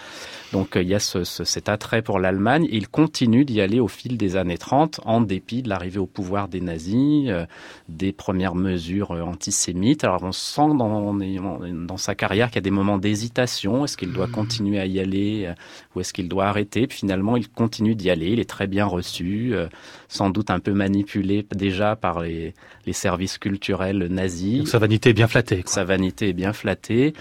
Donc 0.53 0.75
euh, 0.75 0.81
il 0.81 0.87
y 0.87 0.95
a 0.95 0.99
ce, 1.01 1.23
ce- 1.23 1.43
cet 1.43 1.67
attrait 1.69 2.01
pour 2.01 2.19
l'Allemagne 2.19 2.65
et 2.69 2.77
il 2.77 2.87
continue 2.87 3.43
d'y 3.45 3.59
aller 3.61 3.79
au 3.79 3.87
fil 3.87 4.17
des 4.17 4.35
années 4.37 4.57
30 4.57 5.01
en 5.05 5.21
dépit 5.21 5.61
de 5.61 5.69
l'arrivée 5.69 5.99
au 5.99 6.05
pouvoir 6.05 6.47
des 6.47 6.61
nazis, 6.61 7.25
euh, 7.29 7.45
des 7.89 8.11
premières 8.13 8.55
mesures 8.55 9.11
euh, 9.11 9.21
antisémites. 9.21 10.03
Alors 10.03 10.23
on 10.23 10.31
sent 10.31 10.61
dans, 10.77 11.13
dans 11.13 11.97
sa 11.97 12.15
carrière 12.15 12.47
qu'il 12.49 12.55
y 12.57 12.59
a 12.59 12.61
des 12.61 12.71
moments 12.71 12.97
d'hésitation. 12.97 13.83
Est-ce 13.85 13.97
qu'il 13.97 14.13
doit 14.13 14.27
continuer 14.27 14.79
à 14.79 14.85
y 14.85 14.99
aller 14.99 15.45
euh, 15.47 15.53
ou 15.95 15.99
est-ce 16.01 16.13
qu'il 16.13 16.29
doit 16.29 16.45
arrêter? 16.45 16.87
Puis 16.87 16.99
finalement 16.99 17.35
il 17.37 17.49
continue 17.49 17.95
d'y 17.95 18.09
aller. 18.09 18.27
Il 18.31 18.39
est 18.39 18.49
très 18.49 18.67
bien 18.67 18.85
reçu, 18.85 19.51
euh, 19.53 19.67
sans 20.07 20.29
doute 20.29 20.49
un 20.49 20.59
peu 20.59 20.73
manipulé 20.73 21.45
déjà 21.55 21.95
par 21.95 22.21
les, 22.21 22.53
les 22.85 22.93
services 22.93 23.37
culturels 23.37 24.07
nazis. 24.09 24.59
Donc 24.59 24.67
sa 24.67 24.79
vanité 24.79 25.09
est 25.09 25.13
bien 25.13 25.27
flattée. 25.27 25.63
quoi. 25.63 25.71
Sa 25.71 25.83
vanité 25.83 26.29
est 26.29 26.33
bien 26.33 26.53
flattée. 26.53 27.13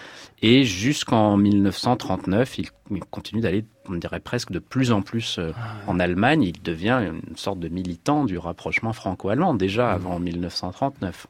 Et 0.42 0.64
jusqu'en 0.64 1.36
1939, 1.36 2.58
il, 2.58 2.68
continue 3.10 3.42
d'aller, 3.42 3.64
on 3.88 3.96
dirait 3.96 4.20
presque 4.20 4.52
de 4.52 4.58
plus 4.58 4.90
en 4.90 5.02
plus 5.02 5.38
euh, 5.38 5.52
en 5.86 6.00
Allemagne. 6.00 6.42
Il 6.42 6.62
devient 6.62 7.10
une 7.28 7.36
sorte 7.36 7.60
de 7.60 7.68
militant 7.68 8.24
du 8.24 8.38
rapprochement 8.38 8.94
franco-allemand, 8.94 9.54
déjà 9.54 9.92
avant 9.92 10.18
1939. 10.18 11.26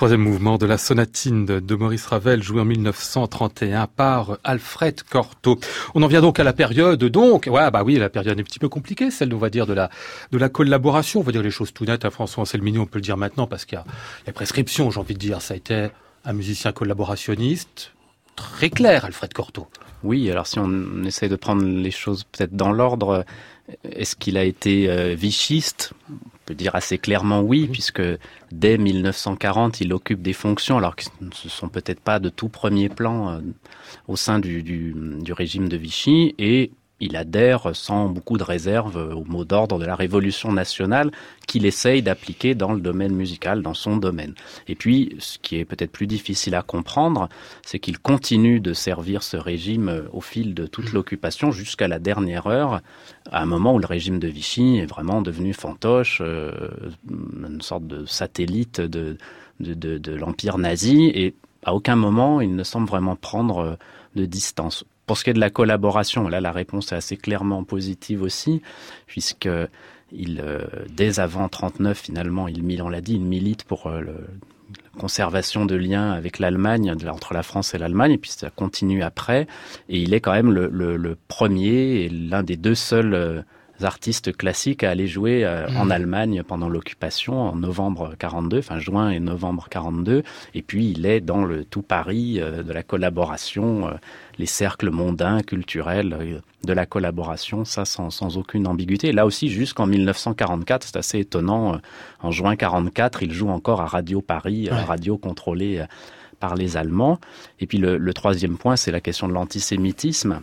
Troisième 0.00 0.22
mouvement 0.22 0.56
de 0.56 0.64
la 0.64 0.78
sonatine 0.78 1.44
de 1.44 1.74
Maurice 1.74 2.06
Ravel, 2.06 2.42
joué 2.42 2.62
en 2.62 2.64
1931 2.64 3.86
par 3.86 4.38
Alfred 4.44 5.02
Cortot. 5.02 5.60
On 5.94 6.02
en 6.02 6.06
vient 6.06 6.22
donc 6.22 6.40
à 6.40 6.42
la 6.42 6.54
période, 6.54 7.04
donc, 7.04 7.46
ouais, 7.50 7.70
bah 7.70 7.82
oui, 7.84 7.96
la 7.96 8.08
période 8.08 8.38
est 8.38 8.40
un 8.40 8.44
petit 8.44 8.58
peu 8.58 8.70
compliquée, 8.70 9.10
celle, 9.10 9.34
on 9.34 9.36
va 9.36 9.50
dire, 9.50 9.66
de 9.66 9.74
la, 9.74 9.90
de 10.32 10.38
la 10.38 10.48
collaboration. 10.48 11.20
On 11.20 11.22
va 11.22 11.32
dire 11.32 11.42
les 11.42 11.50
choses 11.50 11.74
tout 11.74 11.84
nettes 11.84 12.06
à 12.06 12.10
François 12.10 12.40
Anselmini, 12.40 12.78
on 12.78 12.86
peut 12.86 12.96
le 12.96 13.02
dire 13.02 13.18
maintenant, 13.18 13.46
parce 13.46 13.66
qu'il 13.66 13.76
y 13.76 13.78
a, 13.78 13.84
il 14.22 14.28
y 14.28 14.30
a 14.30 14.32
prescription, 14.32 14.90
j'ai 14.90 15.00
envie 15.00 15.12
de 15.12 15.18
dire. 15.18 15.42
Ça 15.42 15.52
a 15.52 15.58
été 15.58 15.88
un 16.24 16.32
musicien 16.32 16.72
collaborationniste, 16.72 17.92
très 18.36 18.70
clair, 18.70 19.04
Alfred 19.04 19.34
Cortot. 19.34 19.68
Oui, 20.02 20.30
alors 20.30 20.46
si 20.46 20.58
on 20.58 21.04
essaie 21.04 21.28
de 21.28 21.36
prendre 21.36 21.62
les 21.62 21.90
choses 21.90 22.24
peut-être 22.24 22.56
dans 22.56 22.72
l'ordre, 22.72 23.26
est-ce 23.84 24.16
qu'il 24.16 24.36
a 24.36 24.44
été 24.44 24.88
euh, 24.88 25.14
vichiste? 25.14 25.92
On 26.10 26.14
peut 26.46 26.54
dire 26.54 26.74
assez 26.74 26.98
clairement 26.98 27.40
oui, 27.40 27.68
puisque 27.70 28.02
dès 28.50 28.78
1940, 28.78 29.80
il 29.80 29.92
occupe 29.92 30.22
des 30.22 30.32
fonctions, 30.32 30.78
alors 30.78 30.96
que 30.96 31.04
ce 31.04 31.10
ne 31.20 31.50
sont 31.50 31.68
peut-être 31.68 32.00
pas 32.00 32.18
de 32.18 32.28
tout 32.28 32.48
premier 32.48 32.88
plan 32.88 33.30
euh, 33.30 33.40
au 34.08 34.16
sein 34.16 34.38
du, 34.38 34.62
du, 34.62 34.94
du, 34.96 35.32
régime 35.32 35.68
de 35.68 35.76
Vichy, 35.76 36.34
et 36.38 36.72
il 37.00 37.16
adhère 37.16 37.74
sans 37.74 38.08
beaucoup 38.08 38.38
de 38.38 38.44
réserve 38.44 38.96
au 38.96 39.24
mot 39.24 39.44
d'ordre 39.44 39.78
de 39.78 39.86
la 39.86 39.96
révolution 39.96 40.52
nationale 40.52 41.10
qu'il 41.46 41.66
essaye 41.66 42.02
d'appliquer 42.02 42.54
dans 42.54 42.72
le 42.72 42.80
domaine 42.80 43.14
musical, 43.14 43.62
dans 43.62 43.74
son 43.74 43.96
domaine. 43.96 44.34
Et 44.68 44.74
puis, 44.74 45.16
ce 45.18 45.38
qui 45.38 45.56
est 45.56 45.64
peut-être 45.64 45.90
plus 45.90 46.06
difficile 46.06 46.54
à 46.54 46.62
comprendre, 46.62 47.28
c'est 47.62 47.78
qu'il 47.78 47.98
continue 47.98 48.60
de 48.60 48.72
servir 48.72 49.22
ce 49.22 49.36
régime 49.36 50.04
au 50.12 50.20
fil 50.20 50.54
de 50.54 50.66
toute 50.66 50.92
l'occupation 50.92 51.50
jusqu'à 51.50 51.88
la 51.88 51.98
dernière 51.98 52.46
heure, 52.46 52.80
à 53.30 53.42
un 53.42 53.46
moment 53.46 53.74
où 53.74 53.78
le 53.78 53.86
régime 53.86 54.18
de 54.18 54.28
Vichy 54.28 54.78
est 54.78 54.86
vraiment 54.86 55.22
devenu 55.22 55.52
fantoche, 55.54 56.20
euh, 56.20 56.52
une 57.08 57.62
sorte 57.62 57.86
de 57.86 58.04
satellite 58.06 58.80
de, 58.80 59.16
de, 59.60 59.74
de, 59.74 59.98
de 59.98 60.12
l'empire 60.12 60.58
nazi, 60.58 61.10
et 61.14 61.34
à 61.64 61.74
aucun 61.74 61.96
moment 61.96 62.40
il 62.40 62.54
ne 62.54 62.62
semble 62.64 62.88
vraiment 62.88 63.16
prendre 63.16 63.78
de 64.16 64.26
distance. 64.26 64.84
Pour 65.10 65.18
ce 65.18 65.24
qui 65.24 65.30
est 65.30 65.34
de 65.34 65.40
la 65.40 65.50
collaboration, 65.50 66.28
là, 66.28 66.40
la 66.40 66.52
réponse 66.52 66.92
est 66.92 66.94
assez 66.94 67.16
clairement 67.16 67.64
positive 67.64 68.22
aussi, 68.22 68.62
puisque 69.08 69.48
il, 70.12 70.40
euh, 70.40 70.60
dès 70.88 71.18
avant 71.18 71.48
39, 71.48 71.98
finalement, 71.98 72.46
il, 72.46 72.80
on 72.80 72.88
l'a 72.88 73.00
dit, 73.00 73.14
il 73.14 73.24
milite 73.24 73.64
pour 73.64 73.88
euh, 73.88 73.98
le, 74.02 74.12
la 74.12 75.00
conservation 75.00 75.66
de 75.66 75.74
liens 75.74 76.12
avec 76.12 76.38
l'Allemagne, 76.38 76.94
entre 77.08 77.34
la 77.34 77.42
France 77.42 77.74
et 77.74 77.78
l'Allemagne, 77.78 78.12
et 78.12 78.18
puis 78.18 78.30
ça 78.30 78.50
continue 78.50 79.02
après. 79.02 79.48
Et 79.88 80.00
il 80.00 80.14
est 80.14 80.20
quand 80.20 80.32
même 80.32 80.52
le, 80.52 80.68
le, 80.68 80.96
le 80.96 81.16
premier 81.26 82.04
et 82.04 82.08
l'un 82.08 82.44
des 82.44 82.56
deux 82.56 82.76
seuls 82.76 83.12
euh, 83.12 83.42
artistes 83.82 84.36
classiques 84.36 84.84
à 84.84 84.90
aller 84.90 85.08
jouer 85.08 85.42
mmh. 85.44 85.76
en 85.78 85.88
Allemagne 85.88 86.42
pendant 86.46 86.68
l'occupation 86.68 87.40
en 87.40 87.56
novembre 87.56 88.14
42, 88.18 88.58
enfin 88.58 88.78
juin 88.78 89.08
et 89.08 89.18
novembre 89.20 89.68
42. 89.70 90.22
Et 90.52 90.60
puis 90.60 90.90
il 90.90 91.06
est 91.06 91.22
dans 91.22 91.46
le 91.46 91.64
tout 91.64 91.80
Paris 91.80 92.38
de 92.40 92.72
la 92.74 92.82
collaboration, 92.82 93.90
les 94.40 94.46
cercles 94.46 94.90
mondains, 94.90 95.42
culturels 95.42 96.16
euh, 96.18 96.40
de 96.64 96.72
la 96.72 96.86
collaboration, 96.86 97.64
ça 97.64 97.84
sans, 97.84 98.10
sans 98.10 98.36
aucune 98.36 98.66
ambiguïté. 98.66 99.12
Là 99.12 99.26
aussi 99.26 99.48
jusqu'en 99.48 99.86
1944, 99.86 100.84
c'est 100.84 100.96
assez 100.96 101.20
étonnant. 101.20 101.74
Euh, 101.74 101.78
en 102.22 102.30
juin 102.30 102.56
44, 102.56 103.22
il 103.22 103.32
joue 103.32 103.48
encore 103.48 103.80
à 103.80 103.86
Radio 103.86 104.20
Paris, 104.20 104.68
ouais. 104.70 104.82
radio 104.82 105.16
contrôlée 105.16 105.78
euh, 105.78 105.86
par 106.40 106.54
les 106.54 106.76
Allemands. 106.76 107.20
Et 107.60 107.66
puis 107.66 107.78
le, 107.78 107.98
le 107.98 108.14
troisième 108.14 108.56
point, 108.56 108.76
c'est 108.76 108.90
la 108.90 109.00
question 109.00 109.28
de 109.28 109.34
l'antisémitisme. 109.34 110.40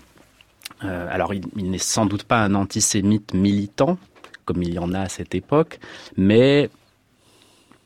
Euh, 0.84 1.08
alors, 1.10 1.34
il, 1.34 1.44
il 1.56 1.72
n'est 1.72 1.78
sans 1.78 2.06
doute 2.06 2.24
pas 2.24 2.44
un 2.44 2.54
antisémite 2.54 3.34
militant, 3.34 3.98
comme 4.46 4.62
il 4.62 4.74
y 4.74 4.80
en 4.80 4.94
a 4.94 5.02
à 5.02 5.10
cette 5.10 5.34
époque, 5.34 5.80
mais 6.16 6.70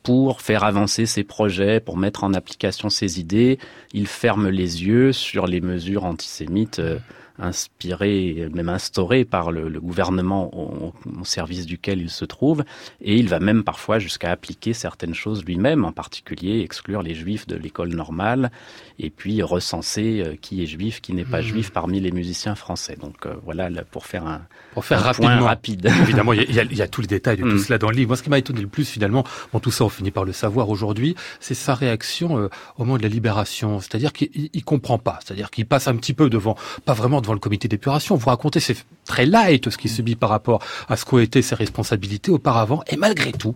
pour 0.02 0.40
faire 0.40 0.64
avancer 0.64 1.06
ses 1.06 1.24
projets, 1.24 1.80
pour 1.80 1.96
mettre 1.96 2.24
en 2.24 2.34
application 2.34 2.90
ses 2.90 3.20
idées, 3.20 3.58
il 3.92 4.06
ferme 4.06 4.48
les 4.48 4.84
yeux 4.84 5.12
sur 5.12 5.46
les 5.46 5.60
mesures 5.60 6.04
antisémites 6.04 6.80
euh, 6.80 6.98
inspiré, 7.42 8.48
même 8.52 8.68
instauré 8.68 9.24
par 9.24 9.52
le, 9.52 9.68
le 9.68 9.80
gouvernement 9.80 10.54
au, 10.54 10.92
au, 11.20 11.24
service 11.24 11.66
duquel 11.66 12.00
il 12.00 12.10
se 12.10 12.24
trouve, 12.24 12.64
et 13.00 13.16
il 13.16 13.28
va 13.28 13.40
même 13.40 13.64
parfois 13.64 13.98
jusqu'à 13.98 14.30
appliquer 14.30 14.72
certaines 14.72 15.14
choses 15.14 15.44
lui-même, 15.44 15.84
en 15.84 15.92
particulier 15.92 16.60
exclure 16.60 17.02
les 17.02 17.14
juifs 17.14 17.46
de 17.46 17.56
l'école 17.56 17.90
normale, 17.90 18.50
et 18.98 19.10
puis 19.10 19.42
recenser 19.42 20.22
euh, 20.24 20.36
qui 20.40 20.62
est 20.62 20.66
juif, 20.66 21.00
qui 21.00 21.12
n'est 21.12 21.24
pas 21.24 21.40
mmh. 21.40 21.44
juif 21.44 21.70
parmi 21.70 22.00
les 22.00 22.12
musiciens 22.12 22.54
français. 22.54 22.96
Donc 23.00 23.26
euh, 23.26 23.34
voilà, 23.44 23.70
là, 23.70 23.82
pour 23.84 24.06
faire 24.06 24.26
un, 24.26 24.42
pour 24.74 24.84
faire 24.84 25.06
un 25.06 25.12
point 25.12 25.40
rapide. 25.40 25.86
Évidemment, 26.02 26.32
il 26.32 26.52
y, 26.52 26.60
a, 26.60 26.64
il 26.64 26.76
y, 26.76 26.82
a, 26.82 26.88
tous 26.88 27.00
les 27.00 27.06
détails 27.06 27.36
de 27.36 27.42
tout 27.42 27.48
mmh. 27.48 27.58
cela 27.58 27.78
dans 27.78 27.90
le 27.90 27.96
livre. 27.96 28.08
Moi, 28.08 28.16
ce 28.16 28.22
qui 28.22 28.30
m'a 28.30 28.38
étonné 28.38 28.60
le 28.60 28.68
plus, 28.68 28.88
finalement, 28.88 29.24
bon, 29.52 29.60
tout 29.60 29.70
ça, 29.70 29.84
on 29.84 29.88
finit 29.88 30.10
par 30.10 30.24
le 30.24 30.32
savoir 30.32 30.68
aujourd'hui, 30.70 31.16
c'est 31.40 31.54
sa 31.54 31.74
réaction 31.74 32.38
euh, 32.38 32.48
au 32.76 32.84
moment 32.84 32.98
de 32.98 33.02
la 33.02 33.08
libération. 33.08 33.80
C'est-à-dire 33.80 34.12
qu'il 34.12 34.64
comprend 34.64 34.98
pas. 34.98 35.18
C'est-à-dire 35.24 35.50
qu'il 35.50 35.66
passe 35.66 35.88
un 35.88 35.96
petit 35.96 36.14
peu 36.14 36.30
devant, 36.30 36.56
pas 36.84 36.94
vraiment 36.94 37.20
devant 37.20 37.31
le 37.34 37.40
comité 37.40 37.68
d'épuration. 37.68 38.16
Vous 38.16 38.28
racontez, 38.28 38.60
c'est 38.60 38.76
très 39.04 39.26
light 39.26 39.68
ce 39.70 39.78
qu'il 39.78 39.90
subit 39.90 40.16
par 40.16 40.30
rapport 40.30 40.62
à 40.88 40.96
ce 40.96 41.04
qu'ont 41.04 41.18
été 41.18 41.42
ses 41.42 41.54
responsabilités 41.54 42.30
auparavant. 42.30 42.82
Et 42.88 42.96
malgré 42.96 43.32
tout, 43.32 43.54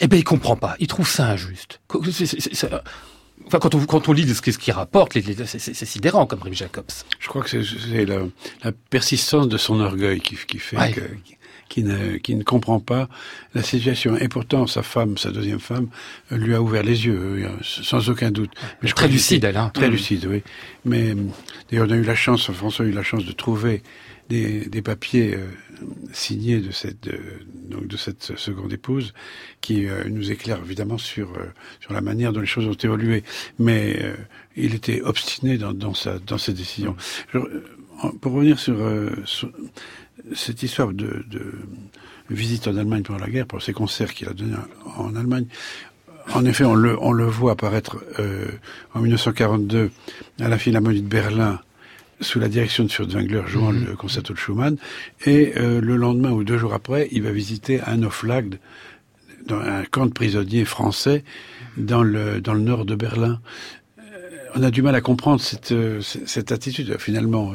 eh 0.00 0.06
ben, 0.06 0.16
il 0.16 0.24
comprend 0.24 0.56
pas. 0.56 0.76
Il 0.78 0.86
trouve 0.86 1.08
ça 1.08 1.26
injuste. 1.26 1.80
C 2.10 2.24
est, 2.24 2.26
c 2.26 2.66
est, 2.66 2.74
Enfin, 3.46 3.58
quand 3.58 3.74
on, 3.74 3.84
quand 3.84 4.08
on 4.08 4.12
lit 4.12 4.32
ce 4.32 4.40
qu'il 4.40 4.72
rapporte, 4.72 5.18
c'est 5.46 5.84
sidérant 5.84 6.26
comme 6.26 6.42
Rémi 6.42 6.56
Jacobs. 6.56 6.84
Je 7.18 7.28
crois 7.28 7.42
que 7.42 7.50
c'est 7.50 8.04
la, 8.04 8.20
la, 8.62 8.72
persistance 8.90 9.48
de 9.48 9.56
son 9.56 9.80
orgueil 9.80 10.20
qui, 10.20 10.36
qui 10.36 10.58
fait 10.58 10.76
ouais. 10.78 10.92
que, 10.92 11.00
qui 11.72 11.84
ne, 11.84 12.18
qui 12.18 12.34
ne 12.34 12.42
comprend 12.42 12.80
pas 12.80 13.08
la 13.54 13.62
situation. 13.62 14.16
Et 14.16 14.28
pourtant, 14.28 14.66
sa 14.66 14.82
femme, 14.82 15.16
sa 15.16 15.30
deuxième 15.30 15.60
femme, 15.60 15.88
lui 16.30 16.54
a 16.54 16.60
ouvert 16.60 16.82
les 16.82 17.06
yeux, 17.06 17.18
euh, 17.18 17.48
sans 17.62 18.10
aucun 18.10 18.30
doute. 18.30 18.50
Mais 18.82 18.88
je 18.88 18.94
très 18.94 19.08
lucide, 19.08 19.44
elle. 19.44 19.56
Hein. 19.56 19.70
Très 19.72 19.88
mmh. 19.88 19.92
lucide, 19.92 20.26
oui. 20.30 20.42
Mais 20.84 21.14
d'ailleurs, 21.70 21.86
on 21.88 21.92
a 21.92 21.96
eu 21.96 22.04
la 22.04 22.14
chance, 22.14 22.50
François 22.52 22.84
a 22.84 22.88
eu 22.88 22.92
la 22.92 23.02
chance 23.02 23.24
de 23.24 23.32
trouver 23.32 23.82
des, 24.28 24.66
des 24.66 24.82
papiers 24.82 25.34
euh, 25.34 25.46
signés 26.12 26.60
de 26.60 26.70
cette, 26.70 27.08
donc 27.68 27.86
de 27.86 27.96
cette 27.96 28.36
seconde 28.36 28.72
épouse 28.72 29.12
qui 29.60 29.86
euh, 29.86 30.04
nous 30.08 30.30
éclaire 30.30 30.60
évidemment 30.64 30.98
sur, 30.98 31.30
euh, 31.32 31.46
sur 31.80 31.92
la 31.92 32.00
manière 32.00 32.32
dont 32.32 32.40
les 32.40 32.46
choses 32.46 32.66
ont 32.66 32.72
évolué. 32.72 33.22
Mais 33.58 33.98
euh, 34.02 34.14
il 34.56 34.74
était 34.74 35.00
obstiné 35.02 35.58
dans, 35.58 35.72
dans, 35.72 35.94
sa, 35.94 36.18
dans 36.18 36.38
ses 36.38 36.52
décisions. 36.52 36.96
Je, 37.32 37.38
pour 38.20 38.32
revenir 38.32 38.58
sur, 38.58 38.76
sur 39.26 39.48
cette 40.34 40.62
histoire 40.62 40.92
de, 40.92 41.24
de 41.28 41.52
visite 42.30 42.68
en 42.68 42.76
Allemagne 42.76 43.02
pendant 43.02 43.20
la 43.20 43.30
guerre, 43.30 43.46
pour 43.46 43.62
ces 43.62 43.72
concerts 43.72 44.14
qu'il 44.14 44.28
a 44.28 44.32
donnés 44.32 44.54
en 44.96 45.14
Allemagne, 45.16 45.46
en 46.34 46.44
effet, 46.44 46.64
on 46.64 46.74
le, 46.74 46.96
on 47.02 47.12
le 47.12 47.24
voit 47.24 47.52
apparaître 47.52 48.02
euh, 48.18 48.46
en 48.94 49.00
1942 49.00 49.90
à 50.40 50.48
la 50.48 50.58
Philharmonie 50.58 51.02
de 51.02 51.08
Berlin 51.08 51.60
sous 52.20 52.38
la 52.38 52.48
direction 52.48 52.84
de 52.84 52.92
Furtwängler 52.92 53.42
jouant 53.46 53.72
mmh. 53.72 53.84
le 53.86 53.96
concerto 53.96 54.32
de 54.32 54.38
Schumann. 54.38 54.76
Et 55.26 55.54
euh, 55.56 55.80
le 55.80 55.96
lendemain 55.96 56.30
ou 56.30 56.44
deux 56.44 56.58
jours 56.58 56.74
après, 56.74 57.08
il 57.10 57.22
va 57.22 57.32
visiter 57.32 57.80
un 57.86 58.02
Oflag, 58.04 58.58
un 59.50 59.84
camp 59.84 60.06
de 60.06 60.12
prisonniers 60.12 60.64
français 60.64 61.24
dans 61.76 62.04
le, 62.04 62.40
dans 62.40 62.54
le 62.54 62.60
nord 62.60 62.84
de 62.84 62.94
Berlin. 62.94 63.40
Euh, 63.98 64.02
on 64.54 64.62
a 64.62 64.70
du 64.70 64.82
mal 64.82 64.94
à 64.94 65.00
comprendre 65.00 65.40
cette, 65.40 65.74
cette 66.00 66.52
attitude. 66.52 66.96
Finalement, 66.98 67.52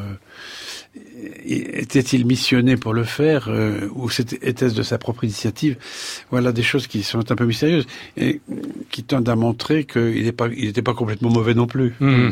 était-il 1.45 2.26
missionné 2.26 2.78
pour 2.78 2.93
le 2.93 3.04
faire 3.04 3.48
euh, 3.50 3.88
ou 3.95 4.10
était-ce 4.41 4.76
de 4.76 4.84
sa 4.84 4.98
propre 4.98 5.24
initiative? 5.24 5.78
Voilà 6.32 6.52
des 6.52 6.64
choses 6.64 6.88
qui 6.88 7.04
sont 7.04 7.32
un 7.32 7.36
peu 7.36 7.45
mystérieuses 7.45 7.88
et 8.18 8.41
qui 8.91 9.04
tendent 9.04 9.30
à 9.30 9.36
montrer 9.36 9.86
qu'il 9.86 10.14
n'était 10.14 10.32
pas, 10.32 10.48
il 10.48 10.74
pas 10.74 10.93
complètement 10.93 11.30
mauvais 11.30 11.54
non 11.54 11.68
plus. 11.68 11.93
Mmh. 12.00 12.30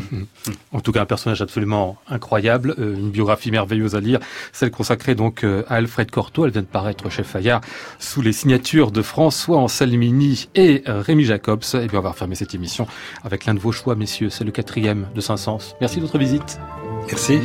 En 0.72 0.80
tout 0.80 0.92
cas, 0.92 1.02
un 1.02 1.06
personnage 1.06 1.42
absolument 1.42 1.96
incroyable, 2.08 2.74
euh, 2.78 2.94
une 2.94 3.10
biographie 3.10 3.50
merveilleuse 3.50 3.94
à 3.94 4.00
lire, 4.00 4.20
celle 4.52 4.70
consacrée 4.70 5.14
donc 5.14 5.44
euh, 5.44 5.62
à 5.68 5.76
Alfred 5.76 6.10
Cortot. 6.10 6.46
Elle 6.46 6.52
vient 6.52 6.62
de 6.62 6.66
paraître 6.66 7.10
chez 7.10 7.22
Fayard 7.22 7.60
sous 7.98 8.22
les 8.22 8.32
signatures 8.32 8.90
de 8.90 9.02
François 9.02 9.58
Anselmini 9.58 10.48
et 10.54 10.82
euh, 10.88 11.00
Rémi 11.00 11.24
Jacobs. 11.24 11.64
Et 11.74 11.86
puis 11.86 11.96
on 11.96 12.02
va 12.02 12.10
refermer 12.10 12.34
cette 12.34 12.54
émission 12.54 12.86
avec 13.24 13.46
l'un 13.46 13.54
de 13.54 13.60
vos 13.60 13.72
choix, 13.72 13.94
messieurs. 13.94 14.30
C'est 14.30 14.44
le 14.44 14.52
quatrième 14.52 15.08
de 15.14 15.20
Saint-Saëns. 15.20 15.74
Merci 15.80 15.96
de 15.96 16.02
votre 16.02 16.18
visite. 16.18 16.58
Merci. 17.08 17.40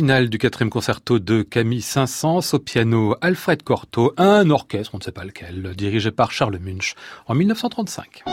Le 0.00 0.06
final 0.06 0.30
du 0.30 0.38
quatrième 0.38 0.70
concerto 0.70 1.18
de 1.18 1.42
Camille 1.42 1.82
Saint-Saëns 1.82 2.54
au 2.54 2.58
piano 2.58 3.16
Alfred 3.20 3.62
Cortot, 3.62 4.14
un 4.16 4.48
orchestre, 4.48 4.92
on 4.94 4.96
ne 4.96 5.02
sait 5.02 5.12
pas 5.12 5.24
lequel, 5.24 5.74
dirigé 5.76 6.10
par 6.10 6.32
Charles 6.32 6.58
Munch 6.58 6.94
en 7.26 7.34
1935. 7.34 8.24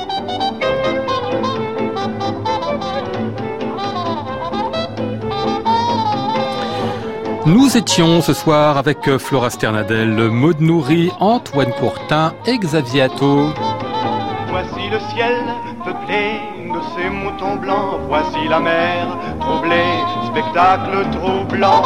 Nous 7.45 7.75
étions 7.75 8.21
ce 8.21 8.31
soir 8.31 8.77
avec 8.77 9.17
Flora 9.17 9.49
Sternadel, 9.49 10.29
Maud 10.29 10.61
Nourri, 10.61 11.11
Antoine 11.19 11.73
Courtin 11.73 12.33
et 12.45 12.57
Xavier 12.57 13.01
Atto. 13.01 13.49
Voici 14.47 14.89
le 14.89 14.99
ciel 15.13 15.35
peuplé 15.83 16.39
de 16.73 16.79
ces 16.95 17.09
moutons 17.09 17.57
blancs, 17.57 17.99
voici 18.07 18.47
la 18.47 18.61
mer 18.61 19.36
troublée, 19.47 20.03
spectacle 20.29 21.09
troublant. 21.11 21.83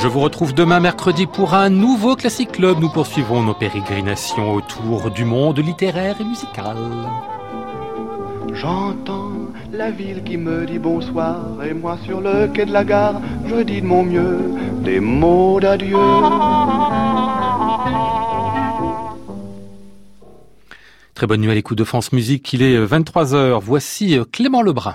Je 0.00 0.08
vous 0.08 0.20
retrouve 0.20 0.54
demain 0.54 0.80
mercredi 0.80 1.26
pour 1.26 1.54
un 1.54 1.70
nouveau 1.70 2.16
Classic 2.16 2.50
Club. 2.50 2.78
Nous 2.80 2.88
poursuivrons 2.88 3.42
nos 3.42 3.54
pérégrinations 3.54 4.54
autour 4.54 5.10
du 5.10 5.24
monde 5.24 5.58
littéraire 5.58 6.16
et 6.20 6.24
musical. 6.24 6.76
J'entends 8.52 9.32
la 9.72 9.90
ville 9.90 10.22
qui 10.24 10.36
me 10.36 10.66
dit 10.66 10.78
bonsoir 10.78 11.36
et 11.62 11.74
moi 11.74 11.98
sur 12.04 12.20
le 12.20 12.48
quai 12.48 12.64
de 12.64 12.72
la 12.72 12.84
gare, 12.84 13.20
je 13.46 13.62
dis 13.62 13.80
de 13.80 13.86
mon 13.86 14.02
mieux 14.02 14.38
des 14.82 15.00
mots 15.00 15.60
d'adieu. 15.60 15.96
Très 21.14 21.26
bonne 21.26 21.40
nuit 21.40 21.50
à 21.50 21.54
l'écoute 21.54 21.78
de 21.78 21.84
France 21.84 22.12
Musique, 22.12 22.52
il 22.52 22.62
est 22.62 22.78
23h. 22.78 23.60
Voici 23.60 24.18
Clément 24.32 24.62
Lebrun. 24.62 24.94